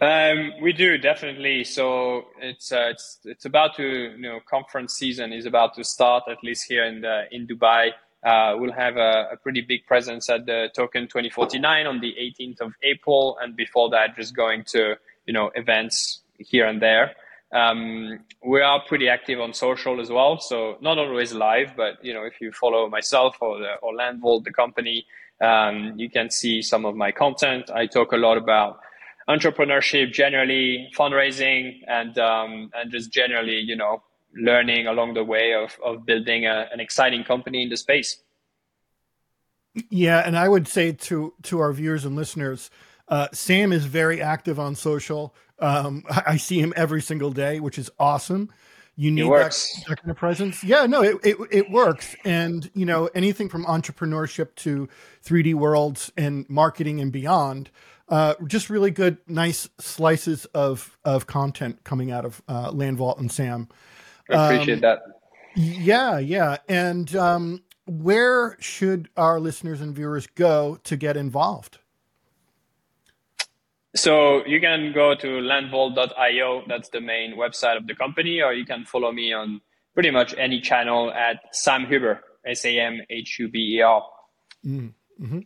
Um, 0.00 0.52
we 0.62 0.72
do 0.72 0.96
definitely. 0.98 1.64
So 1.64 2.26
it's 2.40 2.70
uh, 2.70 2.88
it's 2.90 3.18
it's 3.24 3.46
about 3.46 3.74
to 3.76 3.82
you 3.82 4.18
know 4.18 4.38
conference 4.48 4.94
season 4.94 5.32
is 5.32 5.46
about 5.46 5.74
to 5.74 5.84
start 5.84 6.24
at 6.30 6.44
least 6.44 6.66
here 6.68 6.84
in 6.84 7.00
the 7.00 7.24
in 7.32 7.46
Dubai. 7.46 7.90
Uh, 8.24 8.56
we'll 8.58 8.72
have 8.72 8.96
a, 8.96 9.28
a, 9.32 9.36
pretty 9.36 9.60
big 9.60 9.86
presence 9.86 10.28
at 10.28 10.46
the 10.46 10.68
Token 10.74 11.04
2049 11.04 11.86
on 11.86 12.00
the 12.00 12.12
18th 12.18 12.60
of 12.60 12.72
April, 12.82 13.38
and 13.40 13.54
before 13.54 13.88
that, 13.90 14.16
just 14.16 14.34
going 14.36 14.64
to 14.64 14.96
you 15.26 15.32
know 15.32 15.50
events 15.54 16.20
here 16.38 16.66
and 16.66 16.80
there. 16.80 17.14
Um, 17.56 18.20
we 18.44 18.60
are 18.60 18.82
pretty 18.86 19.08
active 19.08 19.40
on 19.40 19.54
social 19.54 19.98
as 20.00 20.10
well, 20.10 20.38
so 20.38 20.76
not 20.82 20.98
always 20.98 21.32
live, 21.32 21.74
but 21.74 22.04
you 22.04 22.12
know, 22.12 22.24
if 22.24 22.34
you 22.40 22.52
follow 22.52 22.88
myself 22.88 23.36
or 23.40 23.58
the, 23.58 23.76
or 23.82 23.94
Landvault, 23.94 24.44
the 24.44 24.52
company, 24.52 25.06
um, 25.40 25.94
you 25.96 26.10
can 26.10 26.30
see 26.30 26.60
some 26.60 26.84
of 26.84 26.94
my 26.94 27.12
content. 27.12 27.70
I 27.70 27.86
talk 27.86 28.12
a 28.12 28.16
lot 28.16 28.36
about 28.36 28.80
entrepreneurship, 29.28 30.12
generally 30.12 30.90
fundraising, 30.94 31.80
and 31.88 32.18
um, 32.18 32.70
and 32.74 32.90
just 32.90 33.10
generally, 33.10 33.58
you 33.58 33.76
know, 33.76 34.02
learning 34.34 34.86
along 34.86 35.14
the 35.14 35.24
way 35.24 35.54
of 35.54 35.78
of 35.82 36.04
building 36.04 36.46
a, 36.46 36.68
an 36.72 36.80
exciting 36.80 37.24
company 37.24 37.62
in 37.62 37.70
the 37.70 37.76
space. 37.76 38.18
Yeah, 39.90 40.22
and 40.26 40.36
I 40.36 40.48
would 40.48 40.68
say 40.68 40.92
to 40.92 41.32
to 41.44 41.58
our 41.60 41.72
viewers 41.72 42.04
and 42.04 42.16
listeners, 42.16 42.70
uh, 43.08 43.28
Sam 43.32 43.72
is 43.72 43.86
very 43.86 44.20
active 44.20 44.60
on 44.60 44.74
social. 44.74 45.34
Um, 45.58 46.04
I 46.08 46.36
see 46.36 46.60
him 46.60 46.72
every 46.76 47.02
single 47.02 47.30
day, 47.30 47.60
which 47.60 47.78
is 47.78 47.90
awesome. 47.98 48.50
You 48.98 49.10
need 49.10 49.30
that, 49.30 49.54
that, 49.88 50.00
kind 50.00 50.10
of 50.10 50.16
presence. 50.16 50.64
Yeah, 50.64 50.86
no, 50.86 51.02
it, 51.02 51.18
it, 51.22 51.36
it 51.50 51.70
works. 51.70 52.16
And, 52.24 52.70
you 52.74 52.86
know, 52.86 53.10
anything 53.14 53.50
from 53.50 53.66
entrepreneurship 53.66 54.54
to 54.56 54.88
3D 55.22 55.52
worlds 55.52 56.10
and 56.16 56.48
marketing 56.48 57.00
and 57.00 57.12
beyond, 57.12 57.70
uh, 58.08 58.34
just 58.46 58.70
really 58.70 58.90
good, 58.90 59.18
nice 59.26 59.68
slices 59.78 60.46
of, 60.46 60.96
of 61.04 61.26
content 61.26 61.84
coming 61.84 62.10
out 62.10 62.24
of 62.24 62.40
uh, 62.48 62.70
Landvault 62.70 63.18
and 63.18 63.30
Sam. 63.30 63.68
I 64.30 64.54
appreciate 64.54 64.76
um, 64.76 64.80
that. 64.80 65.02
Yeah, 65.56 66.18
yeah. 66.18 66.56
And 66.66 67.14
um, 67.16 67.62
where 67.86 68.56
should 68.60 69.10
our 69.18 69.38
listeners 69.40 69.82
and 69.82 69.94
viewers 69.94 70.26
go 70.26 70.78
to 70.84 70.96
get 70.96 71.18
involved? 71.18 71.78
So 73.96 74.44
you 74.46 74.60
can 74.60 74.92
go 74.92 75.14
to 75.14 75.26
landvault.io. 75.26 76.64
That's 76.68 76.90
the 76.90 77.00
main 77.00 77.36
website 77.36 77.76
of 77.76 77.86
the 77.86 77.94
company, 77.94 78.42
or 78.42 78.52
you 78.52 78.66
can 78.66 78.84
follow 78.84 79.10
me 79.10 79.32
on 79.32 79.60
pretty 79.94 80.10
much 80.10 80.34
any 80.36 80.60
channel 80.60 81.10
at 81.10 81.40
Sam 81.52 81.86
Huber, 81.86 82.22
S 82.46 82.64
A 82.64 82.78
M 82.78 83.00
H 83.08 83.38
U 83.40 83.48
B 83.48 83.78
E 83.78 83.80
R. 83.82 84.04
Mm-hmm. 84.64 85.40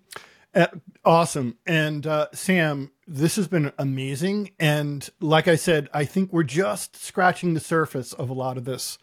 Uh, 0.52 0.66
awesome. 1.04 1.58
And 1.64 2.06
uh, 2.06 2.26
Sam, 2.32 2.90
this 3.06 3.36
has 3.36 3.46
been 3.46 3.72
amazing. 3.78 4.50
And 4.58 5.08
like 5.20 5.46
I 5.46 5.54
said, 5.54 5.88
I 5.94 6.04
think 6.04 6.32
we're 6.32 6.42
just 6.42 6.96
scratching 6.96 7.54
the 7.54 7.60
surface 7.60 8.12
of 8.12 8.30
a 8.30 8.34
lot 8.34 8.56
of 8.56 8.64
this. 8.64 8.98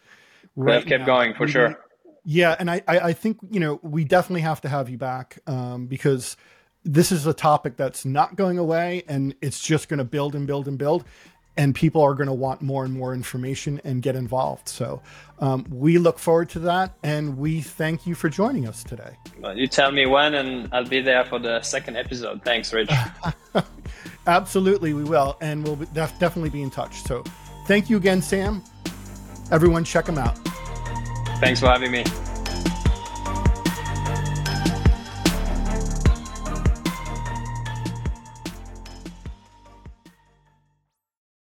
Right 0.56 0.84
kept 0.84 1.06
going 1.06 1.34
for 1.34 1.46
we, 1.46 1.52
sure. 1.52 1.78
Yeah, 2.24 2.54
and 2.58 2.70
I, 2.70 2.82
I, 2.86 2.98
I 2.98 3.12
think 3.14 3.38
you 3.50 3.60
know 3.60 3.80
we 3.82 4.04
definitely 4.04 4.42
have 4.42 4.60
to 4.62 4.68
have 4.68 4.90
you 4.90 4.98
back 4.98 5.38
um, 5.46 5.86
because 5.86 6.36
this 6.88 7.12
is 7.12 7.26
a 7.26 7.34
topic 7.34 7.76
that's 7.76 8.06
not 8.06 8.34
going 8.34 8.58
away 8.58 9.04
and 9.08 9.34
it's 9.42 9.62
just 9.62 9.90
going 9.90 9.98
to 9.98 10.04
build 10.04 10.34
and 10.34 10.46
build 10.46 10.66
and 10.66 10.78
build 10.78 11.04
and 11.54 11.74
people 11.74 12.00
are 12.00 12.14
going 12.14 12.28
to 12.28 12.32
want 12.32 12.62
more 12.62 12.82
and 12.84 12.94
more 12.94 13.12
information 13.12 13.78
and 13.84 14.00
get 14.00 14.16
involved. 14.16 14.68
So 14.68 15.02
um, 15.38 15.66
we 15.68 15.98
look 15.98 16.18
forward 16.18 16.48
to 16.50 16.60
that 16.60 16.94
and 17.02 17.36
we 17.36 17.60
thank 17.60 18.06
you 18.06 18.14
for 18.14 18.30
joining 18.30 18.66
us 18.66 18.82
today. 18.82 19.10
Well, 19.38 19.58
you 19.58 19.66
tell 19.66 19.92
me 19.92 20.06
when 20.06 20.34
and 20.34 20.68
i'll 20.72 20.84
be 20.84 21.02
there 21.02 21.24
for 21.26 21.38
the 21.38 21.60
second 21.60 21.98
episode. 21.98 22.42
Thanks 22.42 22.72
rich. 22.72 22.90
Absolutely 24.26 24.94
we 24.94 25.04
will 25.04 25.36
and 25.42 25.64
we'll 25.64 25.76
def- 25.76 26.18
definitely 26.18 26.50
be 26.50 26.62
in 26.62 26.70
touch. 26.70 27.02
So 27.02 27.22
thank 27.66 27.90
you 27.90 27.98
again 27.98 28.22
sam. 28.22 28.64
Everyone 29.50 29.84
check 29.84 30.06
them 30.06 30.16
out. 30.16 30.38
Thanks 31.40 31.60
for 31.60 31.66
having 31.66 31.90
me 31.90 32.04